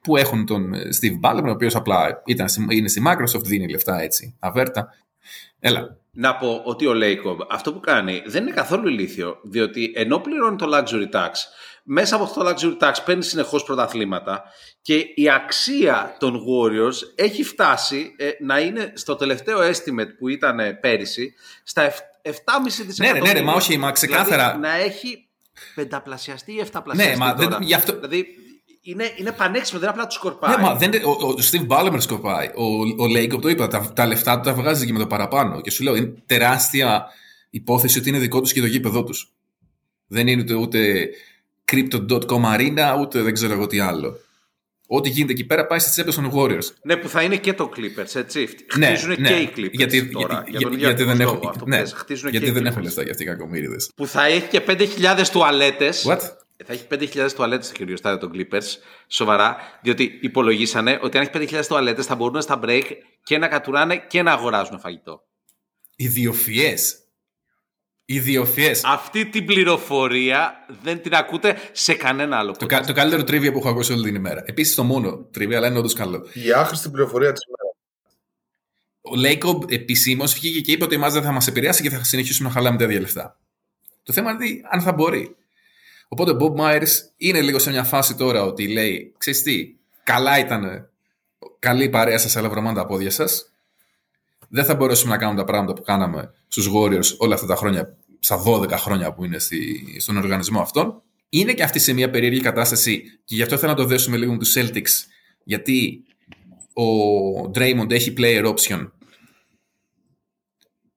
που 0.03 0.17
έχουν 0.17 0.47
τον 0.47 0.75
ε, 0.75 0.89
Steve 1.01 1.21
Ballmer, 1.23 1.45
ο 1.47 1.51
οποίος 1.51 1.75
απλά 1.75 2.23
ήταν, 2.27 2.47
είναι 2.71 2.89
στη 2.89 3.03
Microsoft, 3.07 3.45
δίνει 3.45 3.71
λεφτά 3.71 4.01
έτσι, 4.01 4.37
αβέρτα. 4.39 4.95
Έλα. 5.61 5.97
Να 6.11 6.37
πω 6.37 6.63
ότι 6.65 6.87
ο 6.87 6.95
Λέικομπ 6.95 7.41
αυτό 7.51 7.73
που 7.73 7.81
κάνει 7.81 8.23
δεν 8.27 8.43
είναι 8.43 8.55
καθόλου 8.55 8.89
ηλίθιο, 8.89 9.39
διότι 9.43 9.93
ενώ 9.95 10.19
πληρώνει 10.19 10.57
το 10.57 10.67
luxury 10.73 11.17
tax, 11.17 11.31
μέσα 11.83 12.15
από 12.15 12.25
αυτό 12.25 12.43
το 12.43 12.51
luxury 12.51 12.85
tax 12.85 12.93
παίρνει 13.05 13.23
συνεχώς 13.23 13.65
πρωταθλήματα 13.65 14.43
και 14.83 15.05
η 15.15 15.31
αξία 15.31 16.17
των 16.19 16.35
Warriors 16.37 16.97
έχει 17.15 17.43
φτάσει 17.45 18.15
ε, 18.17 18.31
να 18.41 18.61
είναι 18.61 18.93
στο 18.95 19.17
τελευταίο 19.17 19.59
estimate 19.59 20.17
που 20.19 20.29
ήταν 20.29 20.59
πέρυσι 20.81 21.35
στα 21.63 21.93
7,5 22.23 22.31
δισεκατομμύρια. 22.87 23.13
Ναι, 23.13 23.33
ναι, 23.33 23.41
ναι, 23.41 23.45
μα 23.47 23.53
όχι, 23.53 23.77
μα 23.77 23.93
ξεκάθαρα. 23.93 24.55
Δηλαδή, 24.55 24.61
να 24.61 24.85
έχει 24.85 25.29
πενταπλασιαστεί 25.75 26.53
ή 26.53 26.59
εφταπλασιαστεί. 26.61 27.19
Ναι, 27.19 27.25
μα 27.25 27.35
δεν, 27.35 27.57
γι' 27.61 27.75
αυτό... 27.75 27.93
Δηλαδή 27.93 28.27
είναι, 28.83 29.13
είναι 29.17 29.33
πανέξυπνο, 29.33 29.81
δεν 29.81 29.89
απλά 29.89 30.07
τους 30.07 30.15
σκορπάει. 30.15 30.57
Ναι, 30.57 30.63
μα 30.63 30.75
δεν, 30.75 30.93
ο, 31.05 31.11
ο 31.11 31.35
Steve 31.51 31.67
Ballmer 31.67 31.97
σκορπάει. 31.99 32.47
Ο, 32.47 32.65
ο 33.03 33.07
Λέικοπ 33.07 33.43
το 33.43 33.49
είπα, 33.49 33.69
τα, 33.69 33.93
τα 33.93 34.07
λεφτά 34.07 34.37
του 34.37 34.49
τα 34.49 34.55
βγάζει 34.55 34.87
και 34.87 34.93
με 34.93 34.99
το 34.99 35.07
παραπάνω. 35.07 35.61
Και 35.61 35.71
σου 35.71 35.83
λέω, 35.83 35.97
είναι 35.97 36.15
τεράστια 36.27 37.07
υπόθεση 37.51 37.99
ότι 37.99 38.09
είναι 38.09 38.19
δικό 38.19 38.41
τους 38.41 38.53
και 38.53 38.61
το 38.61 38.67
γήπεδό 38.67 39.05
τους. 39.05 39.33
Δεν 40.07 40.27
είναι 40.27 40.43
ούτε, 40.43 40.55
ούτε 40.55 41.09
crypto.com 41.73 42.43
arena, 42.57 42.99
ούτε 43.01 43.23
δεν 43.23 43.33
ξέρω 43.35 43.53
εγώ 43.53 43.67
τι 43.67 43.79
άλλο. 43.79 44.17
Ό,τι 44.91 45.09
γίνεται 45.09 45.33
εκεί 45.33 45.45
πέρα 45.45 45.67
πάει 45.67 45.79
στις 45.79 45.93
τσέπες 45.93 46.15
των 46.15 46.33
Warriors. 46.35 46.65
Ναι, 46.83 46.97
που 46.97 47.09
θα 47.09 47.23
είναι 47.23 47.37
και 47.37 47.53
το 47.53 47.71
Clippers, 47.77 48.15
έτσι. 48.15 48.49
Ναι, 48.77 48.87
Χτίζουν 48.87 49.17
ναι. 49.19 49.29
και 49.29 49.35
οι 49.35 49.53
Clippers 49.57 49.71
Γιατί, 49.73 50.09
τώρα. 50.09 50.35
για, 50.35 50.59
για 50.59 50.61
τον 50.61 50.73
ίδιο 50.73 50.87
γιατί 50.87 51.03
δεν 51.03 51.11
ακριβώς 51.11 51.21
έχουν, 51.21 51.35
λόγο, 51.41 51.49
αυτό 51.49 51.67
ναι, 51.67 51.79
πες. 51.79 51.93
Χτίζουν 51.93 52.31
γιατί 52.31 52.45
και 52.45 52.51
οι 52.51 52.55
δεν 52.55 52.63
Clippers. 52.63 52.71
έχουν 52.71 52.83
λεφτά 52.83 53.03
για 53.03 53.11
αυτοί 53.11 53.23
οι 53.23 53.27
κακομύριδες. 53.27 53.91
Που 53.97 54.07
θα 54.07 54.25
έχει 54.25 54.47
και 54.49 54.63
5.000 54.67 55.27
τουαλέτες. 55.33 56.07
What? 56.09 56.19
Θα 56.65 56.73
έχει 56.73 56.85
5.000 56.91 57.29
τουαλέτες 57.35 57.67
στο 57.67 57.75
χειρίο 57.77 57.97
στάδιο 57.97 58.19
των 58.19 58.31
Clippers. 58.35 58.65
Σοβαρά. 59.09 59.57
Διότι 59.83 60.19
υπολογίσανε 60.23 60.99
ότι 61.03 61.19
αν 61.19 61.29
έχει 61.33 61.49
5.000 61.59 61.63
τουαλέτες 61.69 62.07
θα 62.07 62.15
μπορούν 62.15 62.43
στα 62.43 62.61
break 62.65 62.85
και 63.23 63.39
να 63.39 63.49
κατουράνε 63.49 63.97
και 63.97 64.23
να 64.23 64.33
αγοράζουν 64.33 64.79
φαγητό. 64.79 65.23
Ιδιοφιές. 65.97 66.99
Ιδιοφιές. 68.11 68.81
Αυτή 68.85 69.27
την 69.27 69.45
πληροφορία 69.45 70.67
δεν 70.83 71.03
την 71.03 71.15
ακούτε 71.15 71.57
σε 71.73 71.95
κανένα 71.95 72.39
άλλο. 72.39 72.53
Το, 72.53 72.65
podcast. 72.65 72.69
κα- 72.69 72.81
το 72.85 72.93
καλύτερο 72.93 73.25
τρίβια 73.25 73.53
που 73.53 73.59
έχω 73.59 73.69
ακούσει 73.69 73.93
όλη 73.93 74.03
την 74.03 74.15
ημέρα. 74.15 74.43
Επίσης 74.47 74.75
το 74.75 74.83
μόνο 74.85 75.27
τρίβια, 75.31 75.57
αλλά 75.57 75.67
είναι 75.67 75.79
όντως 75.79 75.93
καλό. 75.95 76.27
Η 76.33 76.53
άχρηστη 76.53 76.91
πληροφορία 76.91 77.33
της 77.33 77.43
ημέρας. 77.47 77.77
Ο 79.01 79.15
Λέικομπ 79.17 79.63
επισήμως 79.73 80.33
βγήκε 80.35 80.61
και 80.61 80.73
είπε 80.73 80.85
ότι 80.85 80.95
εμάς 80.95 81.13
δεν 81.13 81.23
θα 81.23 81.33
μας 81.33 81.47
επηρεάσει 81.47 81.83
και 81.83 81.91
θα 81.91 82.05
συνεχίσουμε 82.05 82.49
να 82.49 82.55
χαλάμε 82.55 82.79
τα 82.79 82.85
ίδια 82.85 83.01
λεφτά. 83.01 83.39
Το 84.03 84.13
θέμα 84.13 84.31
είναι 84.31 84.45
τι- 84.45 84.61
αν 84.71 84.81
θα 84.81 84.93
μπορεί. 84.93 85.37
Οπότε 86.09 86.31
ο 86.31 86.37
Bob 86.41 86.61
Myers 86.61 86.89
είναι 87.17 87.41
λίγο 87.41 87.59
σε 87.59 87.71
μια 87.71 87.85
φάση 87.85 88.15
τώρα 88.15 88.43
ότι 88.43 88.69
λέει: 88.69 89.15
Ξέρεις 89.19 89.43
τι, 89.43 89.75
καλά 90.03 90.39
ήταν 90.39 90.89
καλή 91.59 91.85
η 91.85 91.89
παρέα 91.89 92.19
σας, 92.19 92.37
αλλά 92.37 92.49
βρωμάνε 92.49 92.77
τα 92.79 92.87
πόδια 92.87 93.11
σας. 93.11 93.53
Δεν 94.49 94.65
θα 94.65 94.75
μπορέσουμε 94.75 95.13
να 95.13 95.19
κάνουμε 95.19 95.39
τα 95.39 95.45
πράγματα 95.45 95.73
που 95.73 95.83
κάναμε 95.83 96.31
στους 96.49 96.71
Warriors 96.75 97.17
όλα 97.19 97.35
αυτά 97.35 97.47
τα 97.47 97.57
χρόνια, 97.57 97.97
στα 98.19 98.43
12 98.47 98.71
χρόνια 98.71 99.13
που 99.15 99.25
είναι 99.25 99.39
στη, 99.39 99.83
στον 100.01 100.17
οργανισμό 100.17 100.61
αυτόν. 100.61 101.03
Είναι 101.29 101.53
και 101.53 101.63
αυτή 101.63 101.79
σε 101.79 101.93
μια 101.93 102.11
περίεργη 102.11 102.41
κατάσταση 102.41 103.03
και 103.25 103.35
γι' 103.35 103.43
αυτό 103.43 103.57
θέλω 103.57 103.71
να 103.71 103.77
το 103.77 103.85
δέσουμε 103.85 104.17
λίγο 104.17 104.33
με 104.33 104.39
τους 104.39 104.55
Celtics. 104.57 105.07
Γιατί 105.45 106.03
ο 106.73 107.51
Draymond 107.55 107.91
έχει 107.91 108.15
player 108.17 108.55
option 108.55 108.91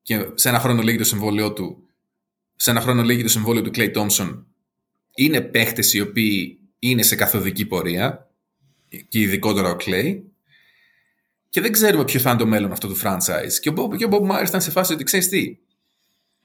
και 0.02 0.30
σε 0.34 0.49
ένα 0.49 0.60
χρόνο 0.60 0.82
λύγει 0.82 0.97
το 0.97 1.04
συμβόλαιό 1.04 1.54
του, 1.54 1.88
σε 2.56 2.72
ένα 2.72 2.82
χρόνο 2.82 3.04
λύγει 3.04 3.24
το 3.24 3.30
συμβόλαιο 3.30 3.64
του 3.64 3.72
Clay 3.74 3.95
Thompson, 3.95 4.43
είναι 5.16 5.41
παίχτες 5.41 5.93
οι 5.93 6.02
οποίοι 6.02 6.60
είναι 6.80 7.02
σε 7.02 7.16
καθοδική 7.16 7.66
πορεία 7.66 8.32
και 9.08 9.20
ειδικότερα 9.20 9.70
ο 9.70 9.76
Clay 9.80 10.22
και 11.52 11.62
δεν 11.62 11.72
ξέρουμε 11.72 12.04
ποιο 12.04 12.20
θα 12.20 12.30
είναι 12.30 12.39
το 12.39 12.45
μέλλον 12.45 12.72
αυτό 12.72 12.88
του 12.88 12.97
franchise. 13.04 13.54
Και 13.62 13.70
ο 13.70 13.74
Bob, 13.78 13.97
και 13.97 14.06
ο 14.06 14.10
Bob 14.12 14.32
Myers 14.32 14.47
ήταν 14.47 14.62
σε 14.62 14.72
φάση 14.72 14.93
ότι 14.93 15.04
ξέρεις 15.04 15.30
τι, 15.30 15.58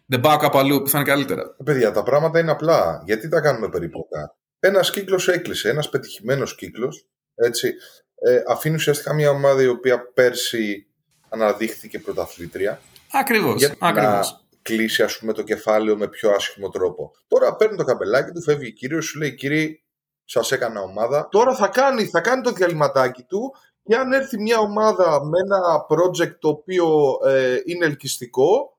δεν 0.07 0.21
πάω 0.21 0.37
κάπου 0.37 0.59
αλλού 0.59 0.83
που 0.83 0.89
θα 0.89 0.99
είναι 0.99 1.09
καλύτερα. 1.09 1.43
Ε, 1.43 1.63
Παιδιά, 1.65 1.93
τα 1.93 2.03
πράγματα 2.03 2.39
είναι 2.39 2.51
απλά. 2.51 3.03
Γιατί 3.05 3.29
τα 3.29 3.41
κάνουμε 3.41 3.69
περίπλοκα. 3.69 4.37
Ένας 4.61 4.91
κύκλος 4.91 5.29
έκλεισε, 5.29 5.69
ένας 5.69 5.89
πετυχημένος 5.89 6.55
κύκλος. 6.55 7.07
Έτσι. 7.35 7.75
Ε, 8.21 8.43
αφήνει 8.49 8.75
ουσιαστικά 8.75 9.15
μια 9.15 9.31
ομάδα 9.31 9.63
η 9.63 9.67
οποία 9.67 10.13
πέρσι 10.15 10.87
αναδείχθηκε 11.29 11.99
πρωταθλήτρια. 11.99 12.81
Ακριβώς. 13.13 13.59
Γιατί 13.59 13.77
να 13.81 13.89
Ακριβώς. 13.89 14.47
κλείσει 14.63 15.03
ας 15.03 15.19
πούμε, 15.19 15.33
το 15.33 15.43
κεφάλαιο 15.43 15.97
με 15.97 16.09
πιο 16.09 16.31
άσχημο 16.31 16.69
τρόπο. 16.69 17.13
Τώρα 17.29 17.57
παίρνει 17.57 17.77
το 17.77 17.85
καπελάκι 17.85 18.31
του, 18.31 18.43
φεύγει 18.43 18.73
κύριος, 18.73 19.05
σου 19.05 19.19
λέει 19.19 19.35
κύριε, 19.35 19.81
σας 20.25 20.53
έκανα 20.53 20.81
ομάδα. 20.81 21.29
Τώρα 21.31 21.55
θα 21.55 21.69
κάνει, 21.69 22.07
θα 22.07 22.21
κάνει 22.21 22.43
το 22.43 22.53
διαλυματάκι 22.53 23.23
του 23.23 23.55
και 23.87 23.97
αν 23.97 24.13
έρθει 24.13 24.41
μια 24.41 24.59
ομάδα 24.59 25.25
με 25.25 25.39
ένα 25.39 25.87
project 25.89 26.37
το 26.39 26.49
οποίο 26.49 27.19
ε, 27.25 27.61
είναι 27.65 27.85
ελκυστικό, 27.85 28.79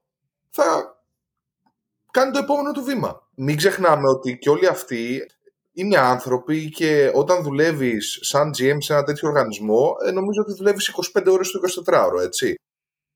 θα 0.49 0.97
κάνει 2.11 2.31
το 2.31 2.39
επόμενο 2.39 2.71
του 2.71 2.83
βήμα. 2.83 3.27
Μην 3.35 3.57
ξεχνάμε 3.57 4.09
ότι 4.09 4.37
και 4.37 4.49
όλοι 4.49 4.67
αυτοί 4.67 5.31
είναι 5.73 5.97
άνθρωποι 5.97 6.69
και 6.69 7.11
όταν 7.13 7.43
δουλεύεις 7.43 8.19
σαν 8.21 8.49
GM 8.49 8.77
σε 8.77 8.93
ένα 8.93 9.03
τέτοιο 9.03 9.27
οργανισμό, 9.27 9.95
ε, 10.05 10.11
νομίζω 10.11 10.41
ότι 10.41 10.53
δουλεύεις 10.53 10.93
25 11.15 11.31
ώρες 11.31 11.51
το 11.51 11.59
24ωρο, 11.85 12.21
έτσι. 12.23 12.55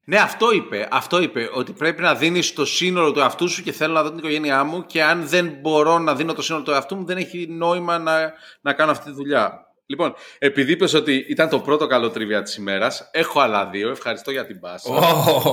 Ναι, 0.06 0.18
αυτό 0.18 0.52
είπε. 0.52 0.88
Αυτό 0.92 1.22
είπε. 1.22 1.50
Ότι 1.54 1.72
πρέπει 1.72 2.02
να 2.02 2.16
δίνεις 2.16 2.54
το 2.54 2.66
σύνολο 2.66 3.12
του 3.12 3.20
εαυτού 3.20 3.48
σου 3.50 3.64
και 3.64 3.72
θέλω 3.72 3.94
να 3.94 4.04
δω 4.04 4.10
την 4.10 4.18
οικογένειά 4.18 4.64
μου. 4.64 4.86
Και 4.86 5.04
αν 5.04 5.28
δεν 5.28 5.58
μπορώ 5.62 6.00
να 6.00 6.16
δίνω 6.16 6.34
το 6.34 6.42
σύνολο 6.42 6.64
του 6.64 6.72
εαυτού 6.72 6.96
μου, 6.96 7.06
δεν 7.06 7.18
έχει 7.18 7.48
νόημα 7.50 8.00
να, 8.00 8.34
να 8.62 8.74
κάνω 8.74 8.92
αυτή 8.92 9.06
τη 9.06 9.12
δουλειά. 9.12 9.71
Λοιπόν, 9.92 10.14
επειδή 10.40 10.72
είπες 10.72 10.94
ότι 10.94 11.26
ήταν 11.30 11.50
το 11.50 11.60
πρώτο 11.60 11.88
καλό 11.88 12.10
τριβιά 12.10 12.42
της 12.42 12.56
ημέρας, 12.56 13.10
έχω 13.12 13.40
άλλα 13.40 13.70
δύο. 13.70 13.90
Ευχαριστώ 13.90 14.32
για 14.32 14.46
την 14.46 14.60
πάση. 14.60 14.92
Ω, 14.92 14.94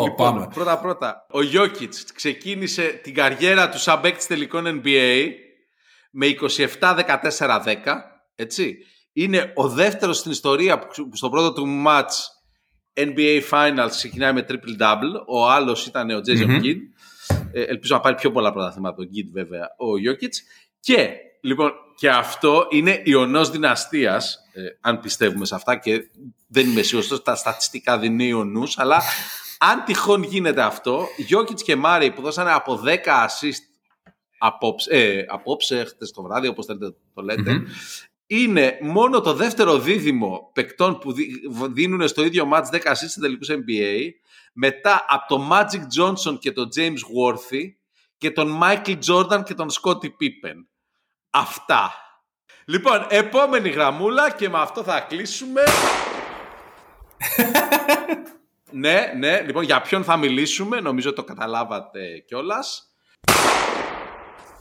Λοιπόν, 0.05 0.15
πάμε. 0.17 0.49
πρώτα 0.55 0.79
πρώτα, 0.79 1.27
ο 1.31 1.43
Γιώκητς 1.43 2.13
ξεκίνησε 2.13 3.01
την 3.03 3.15
καριέρα 3.15 3.69
του 3.69 3.79
σαν 3.79 4.01
παίκτης 4.01 4.27
τελικών 4.27 4.83
NBA 4.85 5.29
με 6.11 6.27
27-14-10, 6.27 8.03
έτσι. 8.35 8.77
Είναι 9.13 9.53
ο 9.55 9.69
δεύτερος 9.69 10.17
στην 10.19 10.31
ιστορία 10.31 10.79
που 10.79 11.17
στο 11.17 11.29
πρώτο 11.29 11.53
του 11.53 11.85
match 11.87 12.13
NBA 12.95 13.41
Finals 13.51 13.91
ξεκινάει 13.91 14.33
με 14.33 14.47
triple-double. 14.49 15.25
Ο 15.27 15.49
άλλος 15.49 15.87
ήταν 15.87 16.11
ο 16.11 16.19
Jason 16.19 16.47
Μμμ. 16.47 16.61
Kidd. 16.63 16.77
Ε, 17.53 17.63
ελπίζω 17.63 17.95
να 17.95 18.01
πάρει 18.01 18.15
πιο 18.15 18.31
πολλά 18.33 18.53
πρωταθλήματα 18.53 18.97
τον 18.97 19.07
Kidd 19.07 19.29
βέβαια 19.33 19.69
ο 19.79 19.99
Γιώκητς. 19.99 20.43
Και 20.81 21.11
λοιπόν, 21.41 21.73
και 21.99 22.11
αυτό 22.11 22.67
είναι 22.71 23.01
ιονός 23.05 23.51
δυναστείας, 23.51 24.39
ε, 24.53 24.63
αν 24.81 25.01
πιστεύουμε 25.01 25.45
σε 25.45 25.55
αυτά 25.55 25.77
και 25.77 26.11
δεν 26.49 26.69
είμαι 26.69 26.83
σίγουρος, 26.83 27.23
τα 27.23 27.35
στατιστικά 27.35 27.99
δεν 27.99 28.13
είναι 28.13 28.25
ιονούς, 28.25 28.79
αλλά 28.79 29.03
αν 29.59 29.85
τυχόν 29.85 30.23
γίνεται 30.23 30.63
αυτό, 30.63 31.07
Γιώκητς 31.17 31.63
και 31.63 31.77
Μάρι 31.77 32.11
που 32.13 32.23
δώσανε 32.23 32.53
από 32.53 32.77
10 32.77 33.27
assist 33.27 33.63
απόψε, 34.39 34.91
ε, 34.91 35.25
απόψε 35.29 35.85
χτες 35.85 36.11
το 36.11 36.23
βράδυ, 36.23 36.49
όπως 36.49 36.67
θέλετε 36.67 36.95
το 37.15 37.23
λέτε, 37.23 37.53
Μμμ. 37.53 37.65
είναι 38.27 38.79
μόνο 38.83 39.21
το 39.21 39.33
δεύτερο 39.35 39.79
δίδυμο 39.79 40.51
παικτών 40.53 40.99
που 40.99 41.13
δι- 41.13 41.31
δίνουν 41.73 42.09
στο 42.09 42.25
ίδιο 42.25 42.49
match 42.53 42.65
10 42.71 42.91
assists 42.93 43.09
σε 43.09 43.21
τελικούς 43.21 43.49
NBA, 43.51 44.11
μετά 44.53 45.05
από 45.09 45.35
το 45.37 45.49
Magic 45.53 46.01
Johnson 46.01 46.39
και 46.39 46.53
τον 46.53 46.69
James 46.77 46.99
Worthy 47.19 47.63
και 48.19 48.31
τον 48.31 48.61
Michael 48.63 48.99
Jordan 49.09 49.43
και 49.45 49.55
τον 49.55 49.69
Scottie 49.71 50.07
Pippen. 50.21 50.57
Αυτά. 51.31 51.93
Λοιπόν, 52.65 53.07
επόμενη 53.09 53.69
γραμμούλα 53.69 54.31
και 54.31 54.49
με 54.49 54.59
αυτό 54.59 54.83
θα 54.83 55.01
κλείσουμε. 55.01 55.63
ναι, 58.71 59.13
ναι. 59.17 59.41
Λοιπόν, 59.41 59.63
για 59.63 59.81
ποιον 59.81 60.05
θα 60.05 60.17
μιλήσουμε, 60.17 60.81
νομίζω 60.81 61.13
το 61.13 61.25
καταλάβατε 61.25 62.19
κιόλας. 62.27 62.83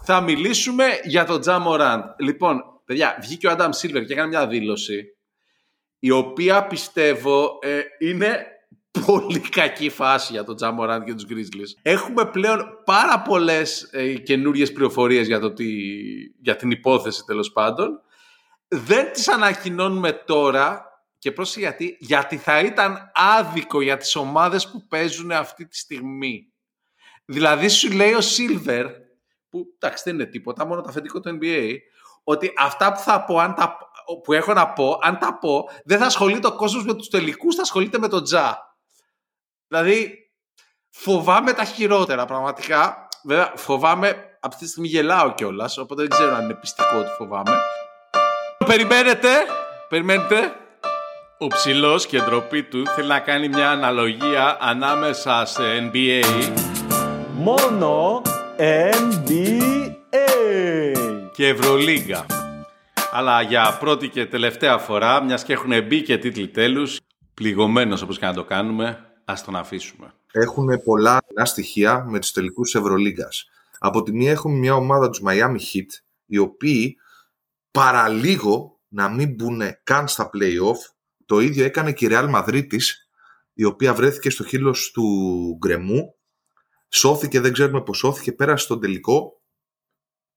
Θα 0.03 0.21
μιλήσουμε 0.21 0.99
για 1.03 1.25
τον 1.25 1.41
Τζα 1.41 1.59
Μοράντ. 1.59 2.03
Λοιπόν, 2.17 2.63
παιδιά, 2.85 3.17
βγήκε 3.21 3.47
ο 3.47 3.51
Άνταμ 3.51 3.71
Σίλβερ 3.71 4.05
και 4.05 4.13
έκανε 4.13 4.27
μια 4.27 4.47
δήλωση 4.47 5.17
η 5.99 6.11
οποία 6.11 6.67
πιστεύω 6.67 7.59
ε, 7.61 7.81
είναι 7.99 8.45
πολύ 9.05 9.39
κακή 9.39 9.89
φάση 9.89 10.31
για 10.31 10.43
τον 10.43 10.55
Τζα 10.55 10.71
Μοράντ 10.71 11.03
και 11.03 11.13
τους 11.13 11.25
Grizzlies. 11.29 11.79
Έχουμε 11.81 12.25
πλέον 12.25 12.81
πάρα 12.85 13.21
πολλές 13.21 13.89
ε, 13.91 14.13
καινούριες 14.13 14.71
πληροφορίες 14.71 15.27
για, 15.27 15.39
το 15.39 15.53
τι, 15.53 15.65
για 16.41 16.55
την 16.55 16.71
υπόθεση 16.71 17.23
τέλος 17.25 17.51
πάντων. 17.51 18.01
Δεν 18.67 19.11
τις 19.11 19.27
ανακοινώνουμε 19.27 20.11
τώρα 20.11 20.87
και 21.17 21.31
πρόσεχε 21.31 21.59
γιατί, 21.59 21.97
γιατί 21.99 22.37
θα 22.37 22.59
ήταν 22.59 23.11
άδικο 23.13 23.81
για 23.81 23.97
τις 23.97 24.15
ομάδες 24.15 24.69
που 24.69 24.87
παίζουν 24.87 25.31
αυτή 25.31 25.67
τη 25.67 25.77
στιγμή. 25.77 26.51
Δηλαδή 27.25 27.67
σου 27.67 27.91
λέει 27.91 28.13
ο 28.13 28.21
Σίλβερ, 28.21 28.85
που 29.49 29.65
εντάξει 29.79 30.03
δεν 30.05 30.13
είναι 30.13 30.25
τίποτα, 30.25 30.65
μόνο 30.65 30.81
το 30.81 30.89
αφεντικό 30.89 31.19
του 31.19 31.37
NBA, 31.41 31.75
ότι 32.23 32.53
αυτά 32.57 32.91
που 32.91 32.99
θα 32.99 33.23
πω, 33.23 33.37
αν 33.37 33.53
τα, 33.53 33.77
που 34.23 34.33
έχω 34.33 34.53
να 34.53 34.69
πω, 34.69 34.99
αν 35.01 35.17
τα 35.17 35.37
πω, 35.37 35.69
δεν 35.85 35.97
θα 35.97 36.05
ασχολείται 36.05 36.47
ο 36.47 36.55
κόσμος 36.55 36.85
με 36.85 36.93
τους 36.93 37.07
τελικούς, 37.07 37.55
θα 37.55 37.61
ασχολείται 37.61 37.99
με 37.99 38.07
τον 38.07 38.23
Τζα. 38.23 38.66
Δηλαδή, 39.67 40.17
φοβάμαι 40.89 41.53
τα 41.53 41.63
χειρότερα 41.63 42.25
πραγματικά. 42.25 43.07
Βέβαια, 43.23 43.53
φοβάμαι, 43.55 44.07
από 44.09 44.47
αυτή 44.47 44.63
τη 44.63 44.69
στιγμή 44.69 44.87
γελάω 44.87 45.33
κιόλας, 45.33 45.77
οπότε 45.77 46.01
δεν 46.01 46.09
ξέρω 46.09 46.35
αν 46.35 46.43
είναι 46.43 46.53
πιστικό 46.53 46.97
ότι 46.97 47.09
φοβάμαι. 47.17 47.57
Περιμένετε, 48.65 49.29
περιμένετε. 49.89 50.51
Ο 51.39 51.47
ψηλός 51.47 52.05
και 52.05 52.21
ντροπή 52.21 52.63
του 52.63 52.87
θέλει 52.87 53.07
να 53.07 53.19
κάνει 53.19 53.47
μια 53.47 53.69
αναλογία 53.69 54.57
ανάμεσα 54.59 55.45
σε 55.45 55.61
NBA 55.91 56.23
Μόνο 57.33 58.21
NBA. 58.57 59.77
και 61.33 61.47
Ευρωλίγκα. 61.47 62.25
Αλλά 63.11 63.41
για 63.41 63.77
πρώτη 63.79 64.07
και 64.07 64.25
τελευταία 64.25 64.77
φορά, 64.77 65.23
μιας 65.23 65.43
και 65.43 65.53
έχουν 65.53 65.83
μπει 65.83 66.01
και 66.01 66.17
τίτλοι 66.17 66.47
τέλους, 66.47 66.99
πληγωμένος 67.33 68.01
όπως 68.01 68.19
και 68.19 68.25
να 68.25 68.33
το 68.33 68.43
κάνουμε, 68.43 69.06
ας 69.29 69.43
τον 69.43 69.55
αφήσουμε. 69.55 70.13
Έχουν 70.31 70.81
πολλά 70.83 71.23
κοινά 71.27 71.45
στοιχεία 71.45 72.05
με 72.09 72.19
τους 72.19 72.31
τελικούς 72.31 72.71
της 72.71 72.81
Ευρωλίγκας. 72.81 73.49
Από 73.79 74.03
τη 74.03 74.11
μία 74.13 74.31
έχουμε 74.31 74.57
μια 74.57 74.75
ομάδα 74.75 75.09
τους 75.09 75.21
Miami 75.25 75.57
Heat, 75.57 75.87
οι 76.25 76.37
οποίοι 76.37 76.97
παραλίγο 77.71 78.79
να 78.87 79.09
μην 79.09 79.33
μπουν 79.33 79.61
καν 79.83 80.07
στα 80.07 80.29
play-off. 80.33 80.77
Το 81.25 81.39
ίδιο 81.39 81.65
έκανε 81.65 81.91
και 81.91 82.05
η 82.05 82.09
Real 82.11 82.27
Μαδρίτης, 82.29 83.09
η 83.53 83.63
οποία 83.63 83.93
βρέθηκε 83.93 84.29
στο 84.29 84.43
χείλος 84.43 84.91
του 84.91 85.03
γκρεμού. 85.57 86.15
Σώθηκε, 86.89 87.39
δεν 87.39 87.53
ξέρουμε 87.53 87.81
πώς 87.81 87.97
σώθηκε, 87.97 88.31
πέρασε 88.31 88.63
στον 88.63 88.79
τελικό 88.79 89.41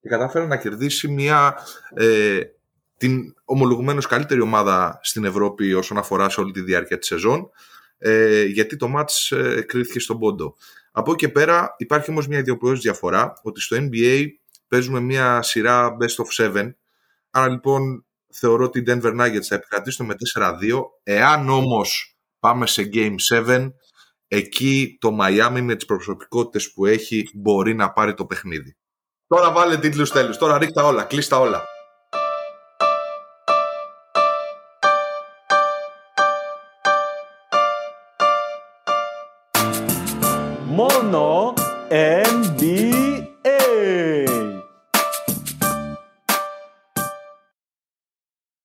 και 0.01 0.09
κατάφερε 0.09 0.47
να 0.47 0.57
κερδίσει 0.57 1.09
μια 1.09 1.59
ε, 1.95 2.41
την 2.97 3.35
ομολογουμένως 3.45 4.07
καλύτερη 4.07 4.41
ομάδα 4.41 4.99
στην 5.03 5.25
Ευρώπη 5.25 5.75
όσον 5.75 5.99
αφορά 5.99 6.29
σε 6.29 6.41
όλη 6.41 6.53
τη 6.53 6.61
διάρκεια 6.61 6.99
της 6.99 7.07
σεζόν, 7.07 7.51
ε, 8.03 8.45
γιατί 8.45 8.77
το 8.77 8.89
μάτς 8.89 9.33
ε, 9.33 9.65
κρίθηκε 9.69 10.01
στον 10.01 10.19
πόντο. 10.19 10.57
Από 10.93 11.13
εκεί 11.13 11.27
και 11.27 11.33
πέρα 11.33 11.75
υπάρχει 11.79 12.11
όμως 12.11 12.27
μια 12.27 12.39
ιδιοποιώς 12.39 12.81
διαφορά, 12.81 13.33
ότι 13.43 13.61
στο 13.61 13.77
NBA 13.81 14.27
παίζουμε 14.69 15.01
μια 15.01 15.43
σειρά 15.43 15.97
best 16.01 16.25
of 16.25 16.57
7, 16.57 16.71
άρα 17.31 17.49
λοιπόν 17.49 18.07
θεωρώ 18.33 18.65
ότι 18.65 18.79
οι 18.79 18.85
Denver 18.87 19.21
Nuggets 19.21 19.43
θα 19.49 19.55
επικρατήσουν 19.55 20.07
με 20.07 20.15
4-2, 20.35 20.51
εάν 21.03 21.49
όμως 21.49 22.19
πάμε 22.39 22.67
σε 22.67 22.91
Game 22.93 23.15
7, 23.33 23.71
εκεί 24.29 24.97
το 25.01 25.19
Miami 25.21 25.61
με 25.61 25.75
τις 25.75 25.85
προσωπικότητες 25.85 26.73
που 26.73 26.87
έχει 26.87 27.31
μπορεί 27.35 27.75
να 27.75 27.93
πάρει 27.93 28.15
το 28.15 28.27
παιχνίδι. 28.27 28.77
Τώρα 29.27 29.53
βάλε 29.53 29.79
τίτλους 29.79 30.11
τέλους, 30.11 30.37
τώρα 30.37 30.59
ρίχτα 30.59 30.85
όλα, 30.85 31.03
κλείστα 31.03 31.39
όλα. 31.39 31.65
Μόνο 41.91 42.03
NBA. 42.03 42.30